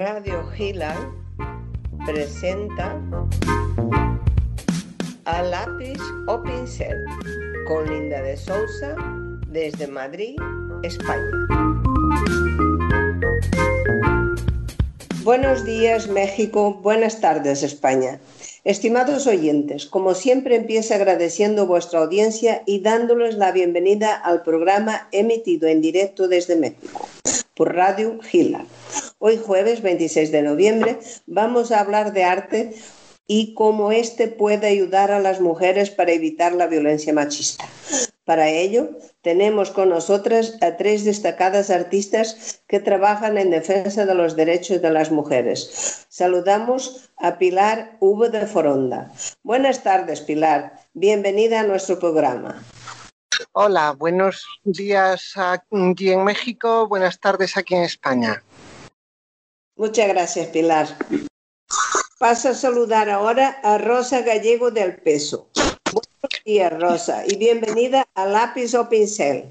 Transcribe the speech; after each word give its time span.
Radio 0.00 0.42
Gila 0.56 0.96
presenta 2.06 2.98
a 5.26 5.42
lápiz 5.42 6.00
o 6.26 6.42
pincel 6.42 6.96
con 7.68 7.84
Linda 7.86 8.22
de 8.22 8.34
Sousa 8.34 8.96
desde 9.48 9.86
Madrid, 9.88 10.38
España. 10.82 11.30
Buenos 15.22 15.66
días 15.66 16.08
México, 16.08 16.80
buenas 16.80 17.20
tardes 17.20 17.62
España. 17.62 18.20
Estimados 18.64 19.26
oyentes, 19.26 19.84
como 19.84 20.14
siempre 20.14 20.56
empiezo 20.56 20.94
agradeciendo 20.94 21.66
vuestra 21.66 22.00
audiencia 22.00 22.62
y 22.64 22.80
dándoles 22.80 23.34
la 23.34 23.52
bienvenida 23.52 24.14
al 24.14 24.44
programa 24.44 25.08
emitido 25.12 25.68
en 25.68 25.82
directo 25.82 26.26
desde 26.26 26.56
México 26.56 27.06
por 27.60 27.74
Radio 27.74 28.18
Gila. 28.22 28.64
Hoy 29.18 29.36
jueves 29.36 29.82
26 29.82 30.32
de 30.32 30.40
noviembre 30.40 30.98
vamos 31.26 31.70
a 31.70 31.80
hablar 31.80 32.14
de 32.14 32.24
arte 32.24 32.72
y 33.26 33.52
cómo 33.52 33.92
éste 33.92 34.28
puede 34.28 34.66
ayudar 34.66 35.10
a 35.10 35.20
las 35.20 35.42
mujeres 35.42 35.90
para 35.90 36.12
evitar 36.12 36.54
la 36.54 36.68
violencia 36.68 37.12
machista. 37.12 37.66
Para 38.24 38.48
ello, 38.48 38.96
tenemos 39.20 39.72
con 39.72 39.90
nosotras 39.90 40.56
a 40.62 40.78
tres 40.78 41.04
destacadas 41.04 41.68
artistas 41.68 42.62
que 42.66 42.80
trabajan 42.80 43.36
en 43.36 43.50
defensa 43.50 44.06
de 44.06 44.14
los 44.14 44.36
derechos 44.36 44.80
de 44.80 44.90
las 44.90 45.10
mujeres. 45.10 46.06
Saludamos 46.08 47.10
a 47.18 47.36
Pilar 47.36 47.98
V 48.00 48.30
de 48.30 48.46
Foronda. 48.46 49.12
Buenas 49.42 49.82
tardes, 49.82 50.22
Pilar. 50.22 50.80
Bienvenida 50.94 51.60
a 51.60 51.64
nuestro 51.64 51.98
programa. 51.98 52.64
Hola, 53.52 53.92
buenos 53.92 54.46
días 54.64 55.32
aquí 55.36 56.10
en 56.10 56.24
México, 56.24 56.86
buenas 56.88 57.18
tardes 57.18 57.56
aquí 57.56 57.74
en 57.74 57.82
España. 57.82 58.42
Muchas 59.76 60.08
gracias, 60.08 60.48
Pilar. 60.48 60.88
Paso 62.18 62.50
a 62.50 62.54
saludar 62.54 63.08
ahora 63.08 63.60
a 63.62 63.78
Rosa 63.78 64.20
Gallego 64.20 64.70
del 64.70 64.96
Peso. 64.96 65.48
Buenos 65.92 66.44
días, 66.44 66.72
Rosa, 66.78 67.24
y 67.26 67.36
bienvenida 67.36 68.06
a 68.14 68.26
Lápiz 68.26 68.74
o 68.74 68.88
Pincel. 68.88 69.44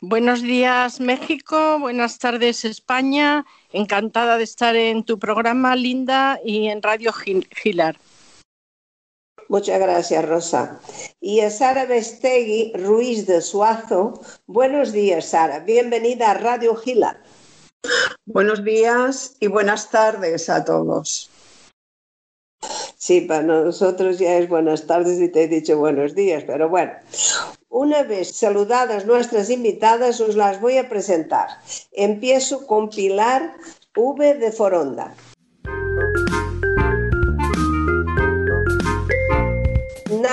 Buenos 0.00 0.42
días, 0.42 1.00
México. 1.00 1.78
Buenas 1.80 2.18
tardes, 2.18 2.64
España. 2.64 3.44
Encantada 3.72 4.38
de 4.38 4.44
estar 4.44 4.76
en 4.76 5.02
tu 5.02 5.18
programa, 5.18 5.74
Linda, 5.74 6.38
y 6.44 6.68
en 6.68 6.80
Radio 6.82 7.12
Gilar. 7.12 7.98
Muchas 9.48 9.80
gracias, 9.80 10.28
Rosa. 10.28 10.78
Y 11.20 11.40
a 11.40 11.50
Sara 11.50 11.86
Bestegui 11.86 12.72
Ruiz 12.74 13.26
de 13.26 13.40
Suazo. 13.40 14.20
Buenos 14.46 14.92
días, 14.92 15.26
Sara. 15.26 15.60
Bienvenida 15.60 16.30
a 16.30 16.34
Radio 16.34 16.76
Gilar. 16.76 17.22
Buenos 18.26 18.62
días 18.62 19.36
y 19.40 19.46
buenas 19.46 19.90
tardes 19.90 20.50
a 20.50 20.64
todos. 20.64 21.30
Sí, 22.96 23.22
para 23.22 23.42
nosotros 23.42 24.18
ya 24.18 24.36
es 24.36 24.48
buenas 24.48 24.86
tardes 24.86 25.20
y 25.20 25.28
te 25.28 25.44
he 25.44 25.48
dicho 25.48 25.78
buenos 25.78 26.14
días, 26.14 26.44
pero 26.44 26.68
bueno, 26.68 26.92
una 27.70 28.02
vez 28.02 28.32
saludadas 28.34 29.06
nuestras 29.06 29.48
invitadas, 29.48 30.20
os 30.20 30.34
las 30.36 30.60
voy 30.60 30.76
a 30.78 30.88
presentar. 30.88 31.48
Empiezo 31.92 32.66
con 32.66 32.90
Pilar 32.90 33.54
V 33.96 34.34
de 34.34 34.52
Foronda. 34.52 35.14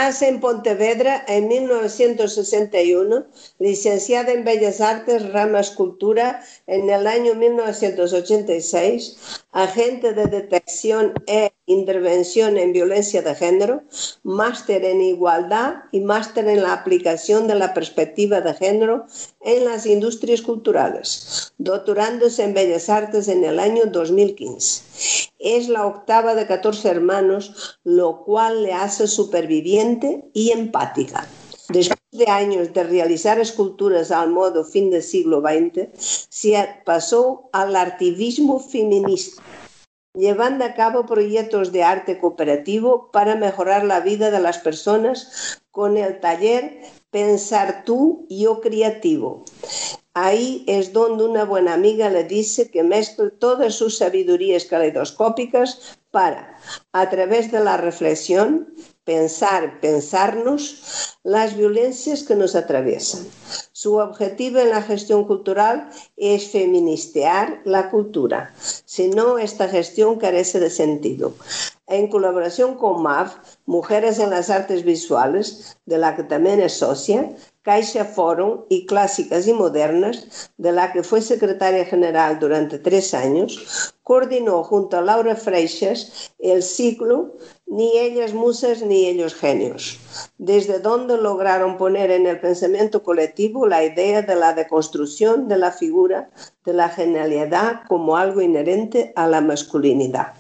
Nace 0.06 0.28
en 0.28 0.40
Pontevedra 0.40 1.26
en 1.28 1.48
1961, 1.48 3.26
licenciada 3.58 4.34
en 4.34 4.44
Bellas 4.44 4.80
Artes, 4.80 5.34
rama 5.34 5.62
Escultura 5.62 6.46
en 6.68 6.92
el 6.92 7.08
año 7.08 7.34
1986, 7.34 9.18
agente 9.52 10.14
de 10.14 10.28
detección 10.28 11.16
e 11.26 11.55
intervención 11.68 12.58
en 12.58 12.74
violencia 12.74 13.22
de 13.22 13.34
género, 13.36 13.84
máster 14.24 14.86
en 14.86 15.02
igualdad 15.02 15.84
y 15.92 16.00
máster 16.00 16.48
en 16.48 16.62
la 16.64 16.74
aplicación 16.74 17.48
de 17.48 17.56
la 17.56 17.74
perspectiva 17.74 18.42
de 18.42 18.54
género 18.54 19.06
en 19.42 19.66
las 19.66 19.86
industrias 19.86 20.42
culturales, 20.42 21.54
doctorándose 21.58 22.44
en 22.44 22.54
Bellas 22.54 22.90
Artes 22.90 23.28
en 23.28 23.44
el 23.44 23.60
año 23.60 23.86
2015. 23.88 24.84
Es 25.40 25.68
la 25.70 25.86
octava 25.86 26.36
de 26.36 26.46
14 26.46 26.88
hermanos, 26.88 27.80
lo 27.84 28.24
cual 28.24 28.64
le 28.64 28.74
hace 28.74 29.08
superviviente 29.08 30.24
y 30.34 30.52
empática. 30.52 31.28
Después 31.70 32.00
de 32.12 32.28
años 32.28 32.74
de 32.74 32.84
realizar 32.84 33.40
esculturas 33.40 34.12
al 34.12 34.30
modo 34.30 34.64
fin 34.64 34.92
del 34.92 35.02
siglo 35.02 35.42
XX, 35.42 35.90
se 36.30 36.68
pasó 36.86 37.50
al 37.52 37.76
activismo 37.76 38.60
feminista 38.60 39.42
llevando 40.16 40.66
a 40.66 40.74
cabo 40.74 41.06
proyectos 41.06 41.72
de 41.72 41.84
arte 41.84 42.20
cooperativo 42.20 43.12
para 43.12 43.36
mejorar 43.36 43.84
la 43.84 44.00
vida 44.00 44.32
de 44.32 44.40
las 44.40 44.58
personas 44.60 45.62
con 45.72 45.98
el 45.98 46.20
taller 46.20 46.82
Pensar 47.16 47.86
tú, 47.86 48.28
yo 48.30 48.60
creativo. 48.60 49.46
Ahí 50.14 50.66
es 50.68 50.92
donde 50.92 51.24
una 51.24 51.46
buena 51.46 51.74
amiga 51.74 52.10
le 52.10 52.26
dice 52.26 52.70
que 52.70 52.84
mezcle 52.84 53.30
todas 53.30 53.74
sus 53.74 53.98
sabidurías 54.00 54.66
caleidoscópicas 54.66 55.98
para, 56.12 56.58
a 56.92 57.10
través 57.10 57.54
de 57.54 57.62
la 57.62 57.78
reflexión, 57.78 58.76
pensar, 59.06 59.80
pensarnos 59.80 61.18
las 61.24 61.56
violencias 61.56 62.24
que 62.24 62.36
nos 62.36 62.56
atraviesan. 62.56 63.26
Su 63.72 63.96
objetivo 63.98 64.60
en 64.60 64.72
la 64.72 64.82
gestión 64.82 65.26
cultural 65.26 65.90
es 66.18 66.50
feministear 66.50 67.62
la 67.66 67.92
cultura, 67.92 68.54
si 68.86 69.10
no, 69.10 69.38
esta 69.38 69.68
gestión 69.70 70.18
carece 70.18 70.60
de 70.60 70.72
sentido. 70.72 71.34
En 71.88 72.08
colaboración 72.08 72.76
con 72.76 73.04
MAV, 73.04 73.30
Mujeres 73.68 74.18
en 74.18 74.32
las 74.32 74.50
Artes 74.50 74.84
Visuales, 74.84 75.78
de 75.86 76.00
la 76.00 76.16
que 76.16 76.24
también 76.24 76.60
es 76.60 76.74
socia, 76.74 77.30
Caixa 77.66 78.06
Forum 78.06 78.66
y 78.70 78.86
Clásicas 78.86 79.48
y 79.48 79.54
Modernas, 79.54 80.52
de 80.58 80.72
la 80.72 80.94
que 80.94 81.02
fue 81.02 81.20
secretaria 81.20 81.84
general 81.84 82.38
durante 82.38 82.78
tres 82.78 83.16
años, 83.16 83.92
coordinó 84.04 84.64
junto 84.64 84.98
a 84.98 85.02
Laura 85.02 85.36
Freixas 85.36 86.32
el 86.38 86.62
ciclo 86.62 87.34
Ni 87.66 87.98
ellas 87.98 88.34
musas 88.34 88.84
ni 88.84 89.08
ellos 89.08 89.34
genios, 89.34 89.98
desde 90.38 90.78
donde 90.78 91.18
lograron 91.18 91.78
poner 91.78 92.12
en 92.12 92.28
el 92.28 92.40
pensamiento 92.40 93.02
colectivo 93.02 93.66
la 93.66 93.84
idea 93.84 94.22
de 94.22 94.36
la 94.36 94.54
deconstrucción 94.54 95.48
de 95.48 95.58
la 95.58 95.72
figura 95.72 96.30
de 96.64 96.74
la 96.74 96.90
genialidad 96.90 97.82
como 97.88 98.16
algo 98.16 98.42
inherente 98.42 99.12
a 99.16 99.26
la 99.26 99.42
masculinidad. 99.42 100.34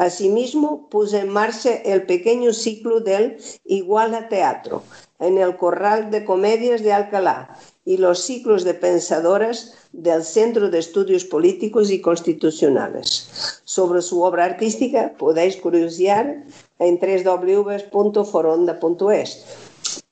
Asimismo, 0.00 0.88
puso 0.88 1.18
en 1.18 1.28
marcha 1.28 1.74
el 1.74 2.04
pequeño 2.04 2.54
ciclo 2.54 3.00
del 3.00 3.36
Iguala 3.66 4.30
Teatro 4.30 4.82
en 5.18 5.36
el 5.36 5.58
Corral 5.58 6.10
de 6.10 6.24
Comedias 6.24 6.82
de 6.82 6.94
Alcalá 6.94 7.54
y 7.84 7.98
los 7.98 8.20
ciclos 8.20 8.64
de 8.64 8.72
pensadoras 8.72 9.74
del 9.92 10.24
Centro 10.24 10.70
de 10.70 10.78
Estudios 10.78 11.26
Políticos 11.26 11.90
y 11.90 12.00
Constitucionales. 12.00 13.60
Sobre 13.64 14.00
su 14.00 14.22
obra 14.22 14.46
artística 14.46 15.12
podéis 15.18 15.58
curiosear 15.58 16.44
en 16.78 16.98
www.foronda.es, 16.98 19.44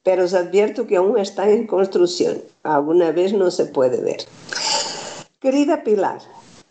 pero 0.02 0.24
os 0.24 0.34
advierto 0.34 0.86
que 0.86 0.96
aún 0.96 1.18
está 1.18 1.48
en 1.48 1.66
construcción. 1.66 2.42
Alguna 2.62 3.10
vez 3.10 3.32
no 3.32 3.50
se 3.50 3.64
puede 3.64 4.02
ver. 4.02 4.18
Querida 5.40 5.82
Pilar, 5.82 6.20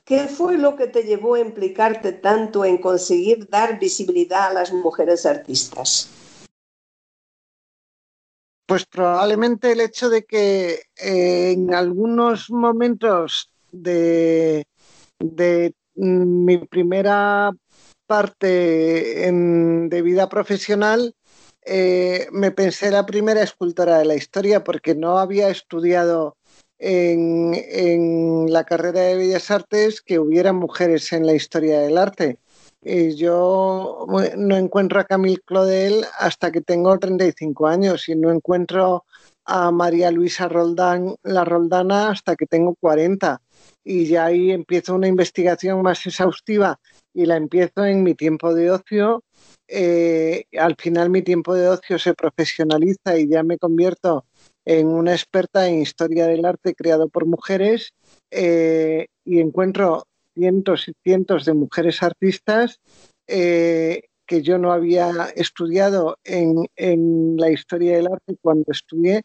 ¿Qué 0.07 0.29
fue 0.29 0.57
lo 0.57 0.77
que 0.77 0.87
te 0.87 1.03
llevó 1.03 1.35
a 1.35 1.41
implicarte 1.41 2.13
tanto 2.13 2.63
en 2.63 2.77
conseguir 2.77 3.49
dar 3.49 3.77
visibilidad 3.77 4.47
a 4.47 4.53
las 4.53 4.71
mujeres 4.71 5.25
artistas? 5.25 6.09
Pues 8.65 8.85
probablemente 8.85 9.73
el 9.73 9.81
hecho 9.81 10.09
de 10.09 10.23
que 10.23 10.83
eh, 10.95 11.51
en 11.51 11.73
algunos 11.73 12.49
momentos 12.49 13.51
de, 13.69 14.65
mi 15.95 16.57
primera 16.59 17.51
parte 18.05 18.47
de 19.29 20.01
vida 20.01 20.29
profesional 20.29 21.13
eh, 21.65 22.29
me 22.31 22.51
pensé 22.51 22.91
la 22.91 23.05
primera 23.05 23.43
escultora 23.43 23.97
de 23.97 24.05
la 24.05 24.15
historia 24.15 24.63
porque 24.63 24.95
no 24.95 25.19
había 25.19 25.49
estudiado 25.49 26.37
en, 26.79 28.51
la 28.51 28.63
carrera 28.63 29.01
de 29.01 29.15
Bellas 29.15 29.51
Artes 29.51 30.01
que 30.01 30.19
hubiera 30.19 30.53
mujeres 30.53 31.11
en 31.13 31.25
la 31.25 31.33
historia 31.33 31.79
del 31.81 31.97
arte. 31.97 32.39
yo 33.15 34.05
no 34.37 34.57
encuentro 34.57 34.99
a 34.99 35.05
Camille 35.05 35.41
Claudel 35.45 36.05
hasta 36.19 36.51
que 36.51 36.61
tengo 36.61 36.97
35 36.97 37.67
años 37.67 38.07
y 38.09 38.15
no 38.15 38.31
encuentro 38.31 39.05
a 39.45 39.71
María 39.71 40.11
Luisa 40.11 40.47
Roldán, 40.49 41.15
la 41.23 41.45
Roldana 41.45 42.09
hasta 42.09 42.35
que 42.35 42.45
tengo 42.45 42.75
40. 42.75 43.41
Y 43.83 44.05
ya 44.07 44.25
ahí 44.25 44.51
empiezo 44.51 44.93
una 44.95 45.07
investigación 45.07 45.81
más 45.81 46.05
exhaustiva 46.05 46.79
y 47.13 47.25
la 47.25 47.37
empiezo 47.37 47.85
en 47.85 48.03
mi 48.03 48.13
tiempo 48.13 48.53
de 48.53 48.71
ocio. 48.71 49.23
Eh, 49.67 50.45
al 50.59 50.75
final 50.77 51.09
mi 51.09 51.21
tiempo 51.21 51.53
de 51.55 51.69
ocio 51.69 51.97
se 51.97 52.13
profesionaliza 52.13 53.17
y 53.17 53.29
ya 53.29 53.43
me 53.43 53.57
convierto 53.57 54.25
en 54.67 54.87
una 54.87 55.13
experta 55.13 55.69
en 55.69 55.81
historia 55.81 56.27
del 56.27 56.43
arte 56.43 56.75
creado 56.75 57.07
por 57.07 57.25
mujeres 57.25 57.93
eh, 58.31 59.07
y 59.23 59.39
encuentro 59.39 60.07
cientos 60.35 60.89
y 60.89 60.93
cientos 61.05 61.45
de 61.45 61.53
mujeres 61.53 62.03
artistas 62.03 62.81
eh, 63.27 64.01
que 64.25 64.41
yo 64.41 64.57
no 64.57 64.73
había 64.73 65.09
estudiado 65.37 66.17
en, 66.25 67.37
la 67.37 67.49
historia 67.49 67.95
del 67.95 68.07
arte 68.07 68.35
cuando 68.41 68.65
estudié 68.73 69.21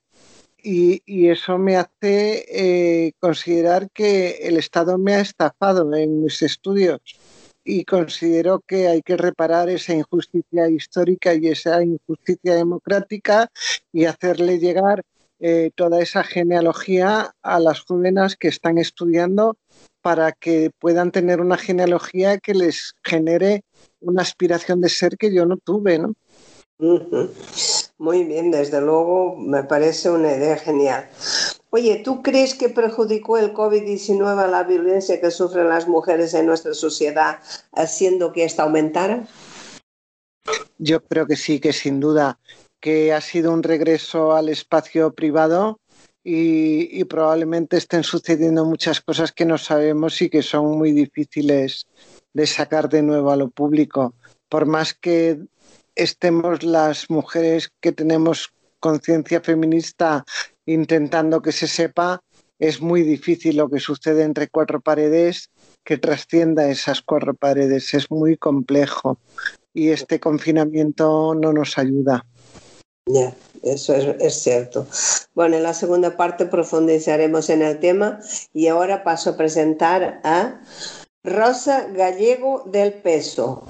y, 0.63 1.03
eso 1.29 1.59
me 1.59 1.75
hace 1.75 2.45
eh, 2.49 3.13
considerar 3.19 3.91
que 3.91 4.39
el 4.43 4.59
Estado 4.59 4.97
me 4.97 5.15
ha 5.15 5.21
estafado 5.21 5.93
en 5.97 6.23
mis 6.23 6.41
estudios 6.43 7.01
y 7.65 7.85
considero 7.85 8.61
que 8.61 8.87
hay 8.87 9.03
que 9.03 9.17
reparar 9.17 9.69
esa 9.71 9.93
injusticia 9.93 10.69
histórica 10.69 11.35
y 11.35 11.49
esa 11.49 11.83
injusticia 11.83 12.55
democrática 12.55 13.51
y 13.93 14.05
hacerle 14.05 14.61
llegar 14.61 15.03
eh, 15.45 15.73
toda 15.75 16.01
esa 16.01 16.23
genealogía 16.23 17.35
a 17.43 17.59
las 17.59 17.81
jóvenes 17.81 18.37
que 18.37 18.47
están 18.47 18.79
estudiando 18.79 19.57
para 20.01 20.31
que 20.31 20.71
puedan 20.79 21.11
tener 21.11 21.41
una 21.41 21.59
genealogía 21.59 22.39
que 22.39 22.55
les 22.55 22.95
genere 23.03 23.65
una 23.99 24.23
aspiración 24.23 24.81
de 24.81 24.89
ser 24.89 25.17
que 25.17 25.35
yo 25.35 25.45
no 25.45 25.57
tuve, 25.57 25.99
¿no? 25.99 26.15
Muy 27.99 28.23
bien, 28.23 28.53
desde 28.53 28.81
luego 28.81 29.37
me 29.37 29.65
parece 29.65 30.11
una 30.11 30.33
idea 30.33 30.57
genial. 30.57 31.11
Oye, 31.71 32.03
¿tú 32.05 32.23
crees 32.23 32.55
que 32.55 32.69
perjudicó 32.69 33.37
el 33.37 33.53
COVID-19 33.53 34.45
a 34.45 34.47
la 34.47 34.63
violencia 34.63 35.21
que 35.21 35.33
sufren 35.33 35.69
las 35.69 35.89
mujeres 35.89 36.35
en 36.35 36.47
nuestra 36.47 36.73
sociedad, 36.75 37.41
haciendo 37.73 38.33
que 38.33 38.45
esta 38.45 38.63
aumentara? 38.63 39.27
Yo 40.79 41.03
creo 41.03 41.27
que 41.27 41.37
sí, 41.37 41.59
que 41.59 41.73
sin 41.73 41.99
duda, 41.99 42.39
que 42.83 43.13
ha 43.13 43.21
sido 43.21 43.53
un 43.53 43.63
regreso 43.63 44.35
al 44.35 44.49
espacio 44.49 45.15
privado 45.15 45.79
y, 46.25 47.05
probablemente 47.05 47.77
estén 47.77 48.03
sucediendo 48.03 48.65
muchas 48.65 49.01
cosas 49.01 49.31
que 49.31 49.45
no 49.45 49.57
sabemos 49.57 50.21
y 50.21 50.29
que 50.29 50.43
son 50.43 50.77
muy 50.79 50.91
difíciles 50.91 51.87
de 52.35 52.47
sacar 52.47 52.89
de 52.89 53.03
nuevo 53.03 53.31
a 53.31 53.37
lo 53.37 53.49
público. 53.51 54.15
Por 54.49 54.67
más 54.67 54.95
que 54.95 55.39
estemos 55.95 56.65
las 56.65 57.09
mujeres 57.09 57.71
que 57.81 57.93
tenemos 57.93 58.53
conciencia 58.81 59.41
feminista 59.41 60.25
intentando 60.67 61.41
que 61.41 61.53
se 61.53 61.69
sepa, 61.69 62.21
es 62.59 62.81
muy 62.81 63.03
difícil 63.03 63.57
lo 63.57 63.71
que 63.71 63.79
sucede 63.79 64.25
entre 64.25 64.49
cuatro 64.49 64.81
paredes 64.81 65.51
que 65.85 65.99
trascienda 65.99 66.69
esas 66.69 67.01
cuatro 67.03 67.35
paredes. 67.35 67.95
Es 67.95 68.11
muy 68.11 68.37
complejo 68.37 69.19
y 69.73 69.91
este 69.91 70.19
confinamiento 70.19 71.35
no 71.35 71.53
nos 71.53 71.79
ayuda. 71.79 72.25
Ya, 73.07 73.35
eso 73.63 73.95
es, 73.95 74.17
es, 74.21 74.35
cierto. 74.43 74.87
Bueno, 75.35 75.57
en 75.57 75.65
la 75.65 75.75
segunda 75.75 76.17
parte 76.17 76.47
profundizaremos 76.47 77.51
en 77.51 77.63
el 77.63 77.81
tema 77.81 78.21
y 78.55 78.69
ahora 78.69 79.03
paso 79.03 79.31
a 79.31 79.37
presentar 79.37 80.21
a 80.23 80.61
Rosa 81.25 81.89
Gallego 81.93 82.63
del 82.67 82.93
Peso. 82.95 83.67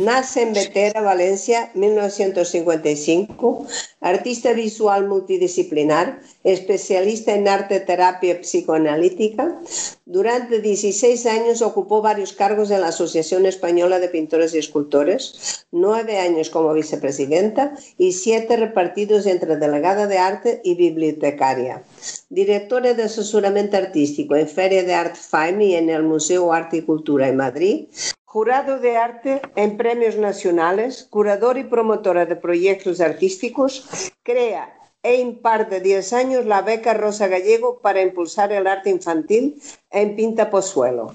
Nace 0.00 0.40
en 0.40 0.54
Betera, 0.54 1.02
Valencia, 1.02 1.70
1955, 1.74 3.66
artista 4.00 4.54
visual 4.54 5.06
multidisciplinar, 5.06 6.22
especialista 6.42 7.34
en 7.34 7.46
arte 7.46 7.80
terapia 7.80 8.40
psicoanalítica. 8.40 9.60
Durante 10.06 10.62
16 10.62 11.26
años 11.26 11.60
ocupó 11.60 12.00
varios 12.00 12.32
cargos 12.32 12.70
en 12.70 12.80
la 12.80 12.88
Asociación 12.88 13.44
Española 13.44 13.98
de 13.98 14.08
Pintores 14.08 14.54
y 14.54 14.58
Escultores, 14.58 15.66
nueve 15.70 16.18
años 16.18 16.48
como 16.48 16.72
vicepresidenta 16.72 17.74
y 17.98 18.12
siete 18.12 18.56
repartidos 18.56 19.26
entre 19.26 19.56
delegada 19.56 20.06
de 20.06 20.16
arte 20.16 20.62
y 20.64 20.76
bibliotecaria. 20.76 21.82
Directora 22.30 22.94
de 22.94 23.02
asesoramiento 23.02 23.76
artístico 23.76 24.34
en 24.34 24.48
Feria 24.48 24.82
de 24.82 24.94
Art 24.94 25.16
Fine 25.16 25.62
y 25.66 25.74
en 25.74 25.90
el 25.90 26.04
Museo 26.04 26.54
Arte 26.54 26.78
y 26.78 26.82
Cultura 26.82 27.28
en 27.28 27.36
Madrid, 27.36 27.88
Jurado 28.32 28.78
de 28.78 28.96
arte 28.96 29.42
en 29.56 29.76
premios 29.76 30.14
nacionales, 30.14 31.04
curador 31.10 31.58
y 31.58 31.64
promotora 31.64 32.26
de 32.26 32.36
proyectos 32.36 33.00
artísticos, 33.00 34.12
crea 34.22 34.72
e 35.02 35.16
imparte 35.16 35.80
10 35.80 36.12
años 36.12 36.46
la 36.46 36.62
beca 36.62 36.94
Rosa 36.94 37.26
Gallego 37.26 37.80
para 37.80 38.02
impulsar 38.02 38.52
el 38.52 38.68
arte 38.68 38.88
infantil 38.88 39.60
en 39.90 40.14
Pinta 40.14 40.48
Pozuelo. 40.48 41.12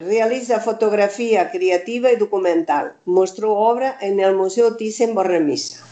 Realiza 0.00 0.58
fotografía 0.58 1.52
creativa 1.52 2.10
y 2.10 2.16
documental. 2.16 2.96
Mostró 3.04 3.56
obra 3.56 3.96
en 4.00 4.18
el 4.18 4.34
Museo 4.34 4.76
Thyssen-Bornemisza. 4.76 5.86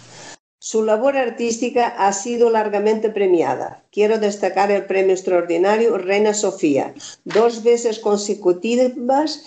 Su 0.58 0.82
labor 0.82 1.16
artística 1.16 1.86
ha 1.96 2.12
sido 2.12 2.50
largamente 2.50 3.08
premiada. 3.10 3.84
Quiero 3.92 4.18
destacar 4.18 4.72
el 4.72 4.84
premio 4.86 5.14
extraordinario 5.14 5.96
Reina 5.96 6.34
Sofía, 6.34 6.92
dos 7.24 7.62
veces 7.62 8.00
consecutivas 8.00 9.44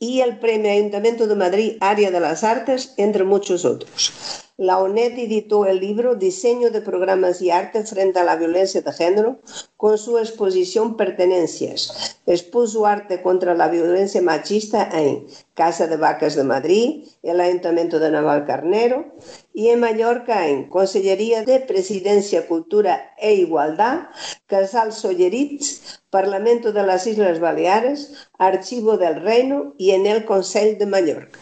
y 0.00 0.22
el 0.22 0.38
Premio 0.38 0.72
Ayuntamiento 0.72 1.28
de 1.28 1.36
Madrid 1.36 1.76
Área 1.78 2.10
de 2.10 2.18
las 2.18 2.42
Artes, 2.42 2.94
entre 2.96 3.22
muchos 3.22 3.64
otros. 3.64 4.49
La 4.60 4.76
ONED 4.76 5.18
editó 5.18 5.64
el 5.64 5.80
libro 5.80 6.16
Diseño 6.16 6.68
de 6.68 6.82
Programas 6.82 7.40
y 7.40 7.50
Arte 7.50 7.82
frente 7.84 8.18
a 8.18 8.24
la 8.24 8.36
Violencia 8.36 8.82
de 8.82 8.92
Género 8.92 9.38
con 9.78 9.96
su 9.96 10.18
exposición 10.18 10.98
Pertenencias. 10.98 12.18
Expuso 12.26 12.84
arte 12.84 13.22
contra 13.22 13.54
la 13.54 13.68
violencia 13.68 14.20
machista 14.20 14.86
en 14.92 15.26
Casa 15.54 15.86
de 15.86 15.96
Vacas 15.96 16.34
de 16.34 16.44
Madrid, 16.44 17.08
el 17.22 17.40
Ayuntamiento 17.40 17.98
de 17.98 18.10
Navalcarnero 18.10 19.06
y 19.54 19.68
en 19.70 19.80
Mallorca 19.80 20.46
en 20.46 20.68
Consellería 20.68 21.42
de 21.42 21.60
Presidencia, 21.60 22.46
Cultura 22.46 23.14
e 23.16 23.32
Igualdad, 23.36 24.08
Casal 24.46 24.92
Solleritz, 24.92 26.02
Parlamento 26.10 26.74
de 26.74 26.82
las 26.82 27.06
Islas 27.06 27.40
Baleares, 27.40 28.12
Archivo 28.36 28.98
del 28.98 29.22
Reino 29.22 29.72
y 29.78 29.92
en 29.92 30.04
el 30.04 30.26
Consejo 30.26 30.78
de 30.78 30.84
Mallorca. 30.84 31.38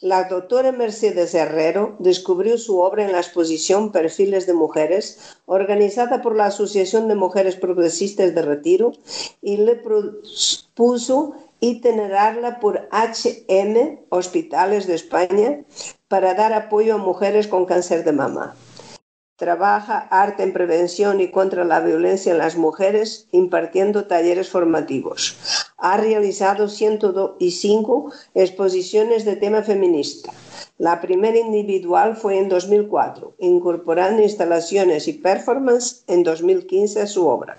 La 0.00 0.24
doctora 0.24 0.72
Mercedes 0.72 1.34
Herrero 1.34 1.96
descubrió 1.98 2.58
su 2.58 2.78
obra 2.80 3.04
en 3.04 3.12
la 3.12 3.18
exposición 3.18 3.92
Perfiles 3.92 4.46
de 4.46 4.52
Mujeres, 4.52 5.38
organizada 5.46 6.20
por 6.20 6.36
la 6.36 6.46
Asociación 6.46 7.08
de 7.08 7.14
Mujeres 7.14 7.56
Progresistas 7.56 8.34
de 8.34 8.42
Retiro, 8.42 8.92
y 9.40 9.56
le 9.56 9.74
propuso 9.76 11.32
itinerarla 11.60 12.60
por 12.60 12.88
HM, 12.92 14.00
Hospitales 14.10 14.86
de 14.86 14.94
España, 14.94 15.64
para 16.08 16.34
dar 16.34 16.52
apoyo 16.52 16.94
a 16.94 16.98
mujeres 16.98 17.48
con 17.48 17.64
cáncer 17.64 18.04
de 18.04 18.12
mama. 18.12 18.54
Trabaja 19.36 19.98
arte 20.10 20.44
en 20.44 20.54
prevención 20.54 21.20
y 21.20 21.30
contra 21.30 21.66
la 21.66 21.80
violencia 21.80 22.32
en 22.32 22.38
las 22.38 22.56
mujeres 22.56 23.28
impartiendo 23.32 24.06
talleres 24.06 24.48
formativos. 24.48 25.36
Ha 25.76 25.98
realizado 25.98 26.70
105 26.70 28.12
exposiciones 28.34 29.26
de 29.26 29.36
tema 29.36 29.62
feminista. 29.62 30.32
La 30.78 31.02
primera 31.02 31.36
individual 31.36 32.16
fue 32.16 32.38
en 32.38 32.48
2004, 32.48 33.34
incorporando 33.38 34.22
instalaciones 34.22 35.06
y 35.06 35.12
performance 35.12 36.04
en 36.06 36.22
2015 36.22 37.02
a 37.02 37.06
su 37.06 37.26
obra. 37.26 37.58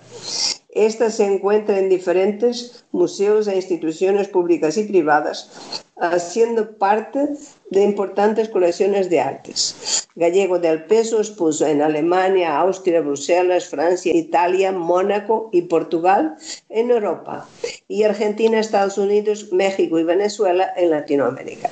Esta 0.70 1.12
se 1.12 1.26
encuentra 1.26 1.78
en 1.78 1.90
diferentes 1.90 2.86
museos 2.92 3.48
e 3.48 3.56
instituciones 3.56 4.28
públicas 4.30 4.78
y 4.78 4.84
privadas, 4.86 5.84
haciendo 5.96 6.78
parte 6.78 7.30
de 7.70 7.84
importantes 7.84 8.50
colecciones 8.50 9.10
de 9.10 9.20
artes. 9.20 10.08
Gallego 10.16 10.60
del 10.60 10.86
Peso 10.86 11.20
expuso 11.20 11.66
en 11.66 11.82
Alemania, 11.82 12.58
Austria, 12.58 13.02
Bruselas, 13.02 13.68
Francia, 13.68 14.16
Italia, 14.16 14.72
Mónaco 14.72 15.50
y 15.52 15.64
Portugal 15.64 16.36
en 16.70 16.92
Europa, 16.92 17.48
y 17.88 18.04
Argentina, 18.04 18.60
Estados 18.60 18.98
Unidos, 18.98 19.52
México 19.52 20.00
y 20.00 20.04
Venezuela 20.04 20.74
en 20.76 20.92
Latinoamérica. 20.92 21.70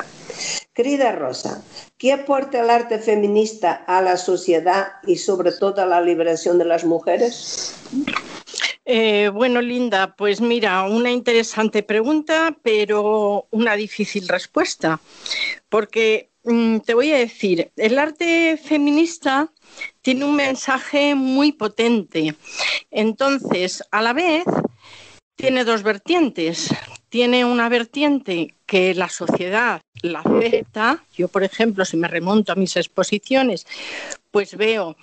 Querida 0.73 1.13
Rosa, 1.13 1.63
¿qué 1.97 2.11
aporta 2.11 2.59
el 2.59 2.69
arte 2.69 2.99
feminista 2.99 3.71
a 3.87 4.01
la 4.01 4.17
sociedad 4.17 4.87
y 5.07 5.15
sobre 5.15 5.53
todo 5.53 5.81
a 5.81 5.85
la 5.85 6.01
liberación 6.01 6.57
de 6.57 6.65
las 6.65 6.83
mujeres? 6.83 7.73
Eh, 8.85 9.29
bueno, 9.33 9.61
Linda, 9.61 10.15
pues 10.15 10.41
mira, 10.41 10.83
una 10.83 11.11
interesante 11.11 11.81
pregunta, 11.81 12.55
pero 12.61 13.47
una 13.49 13.75
difícil 13.75 14.27
respuesta, 14.27 15.01
porque 15.69 16.29
mm, 16.43 16.79
te 16.79 16.93
voy 16.93 17.11
a 17.11 17.17
decir, 17.17 17.71
el 17.75 17.97
arte 17.97 18.57
feminista 18.63 19.51
tiene 20.01 20.25
un 20.25 20.35
mensaje 20.35 21.15
muy 21.15 21.51
potente. 21.51 22.35
Entonces, 22.91 23.83
a 23.89 24.03
la 24.03 24.13
vez, 24.13 24.45
tiene 25.35 25.65
dos 25.65 25.83
vertientes. 25.83 26.73
Tiene 27.09 27.45
una 27.45 27.69
vertiente 27.69 28.55
que 28.65 28.93
la 28.93 29.09
sociedad 29.09 29.81
la 30.01 30.19
acepta. 30.19 31.03
Yo, 31.15 31.27
por 31.27 31.43
ejemplo, 31.43 31.85
si 31.85 31.97
me 31.97 32.07
remonto 32.07 32.51
a 32.51 32.55
mis 32.55 32.75
exposiciones, 32.77 33.65
pues 34.31 34.55
veo 34.57 34.95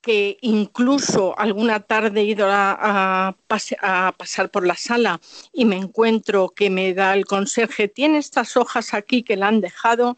que 0.00 0.38
incluso 0.40 1.38
alguna 1.38 1.80
tarde 1.80 2.20
he 2.20 2.24
ido 2.24 2.46
a, 2.50 3.36
pasar 3.46 4.50
por 4.50 4.66
la 4.66 4.76
sala 4.76 5.20
y 5.52 5.64
me 5.64 5.76
encuentro 5.76 6.50
que 6.50 6.70
me 6.70 6.94
da 6.94 7.14
el 7.14 7.24
conserje, 7.24 7.88
tiene 7.88 8.18
estas 8.18 8.56
hojas 8.56 8.94
aquí 8.94 9.22
que 9.22 9.36
la 9.36 9.48
han 9.48 9.60
dejado 9.60 10.16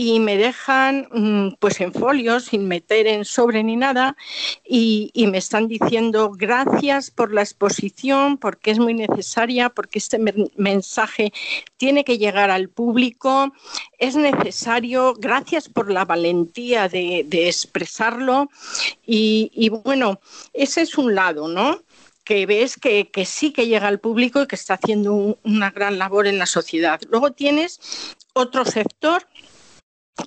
y 0.00 0.20
me 0.20 0.36
dejan 0.36 1.08
mm, 1.10 1.56
pues 1.58 1.80
en 1.80 1.92
folio 1.92 2.38
sin 2.38 2.68
meter 2.68 3.08
en 3.08 3.24
sobre 3.24 3.64
ni 3.64 3.74
nada 3.74 4.16
y, 4.64 5.10
me 5.32 5.38
están 5.38 5.66
diciendo 5.66 6.30
gracias 6.30 7.10
por 7.10 7.34
la 7.34 7.42
exposición 7.42 8.38
porque 8.38 8.70
es 8.70 8.78
muy 8.78 8.94
necesaria 8.94 9.70
porque 9.70 9.98
este 9.98 10.20
mensaje 10.54 11.32
tiene 11.78 12.04
que 12.04 12.16
llegar 12.16 12.48
al 12.52 12.68
público 12.68 13.52
es 13.98 14.14
necesario 14.14 15.14
gracias 15.18 15.68
por 15.68 15.90
la 15.90 16.04
valentía 16.04 16.88
de, 16.88 17.26
expresarlo 17.48 18.50
y, 19.04 19.68
bueno 19.84 20.20
ese 20.52 20.82
es 20.82 20.96
un 20.96 21.16
lado 21.16 21.48
no 21.48 21.82
que 22.22 22.46
ves 22.46 22.76
que, 22.76 23.10
sí 23.24 23.52
que 23.52 23.66
llega 23.66 23.88
al 23.88 23.98
público 24.00 24.42
y 24.42 24.46
que 24.46 24.54
está 24.54 24.74
haciendo 24.74 25.38
una 25.42 25.70
gran 25.70 25.96
labor 25.96 26.26
en 26.26 26.38
la 26.38 26.44
sociedad. 26.44 27.00
Luego 27.08 27.32
tienes 27.32 27.80
otro 28.34 28.66
sector 28.66 29.26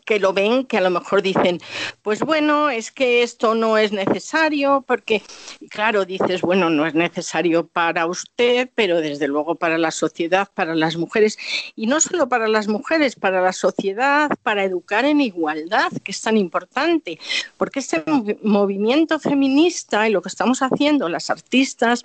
que 0.06 0.20
lo 0.20 0.34
ven, 0.34 0.66
que 0.66 0.78
a 0.78 0.82
lo 0.82 0.90
mejor 0.90 1.22
dicen, 1.22 1.60
pues 2.02 2.22
bueno, 2.22 2.70
es 2.70 2.92
que 2.92 3.24
esto 3.24 3.56
no 3.56 3.78
es 3.78 3.92
necesario, 3.92 4.84
porque 4.88 5.22
claro, 5.70 6.06
dices, 6.06 6.42
bueno, 6.42 6.70
no 6.70 6.86
es 6.86 6.94
necesario 6.94 7.68
para 7.68 8.06
usted, 8.06 8.70
pero 8.76 9.02
desde 9.02 9.28
luego 9.28 9.56
para 9.56 9.78
la 9.78 9.92
sociedad, 9.92 10.48
para 10.54 10.76
las 10.76 10.96
mujeres, 10.98 11.38
y 11.76 11.88
no 11.88 12.00
solo 12.00 12.30
para 12.30 12.48
las 12.48 12.68
mujeres, 12.68 13.16
para 13.16 13.42
la 13.42 13.54
sociedad, 13.54 14.30
para 14.44 14.64
educar 14.64 15.06
en 15.06 15.22
igualdad, 15.22 15.92
que 16.04 16.12
es 16.12 16.22
tan 16.22 16.38
importante, 16.38 17.20
porque 17.58 17.80
este 17.80 18.04
movimiento 18.44 19.20
feminista 19.20 20.08
y 20.08 20.12
lo 20.12 20.22
que 20.22 20.30
estamos 20.30 20.62
haciendo 20.62 21.10
las 21.10 21.30
artistas, 21.30 22.02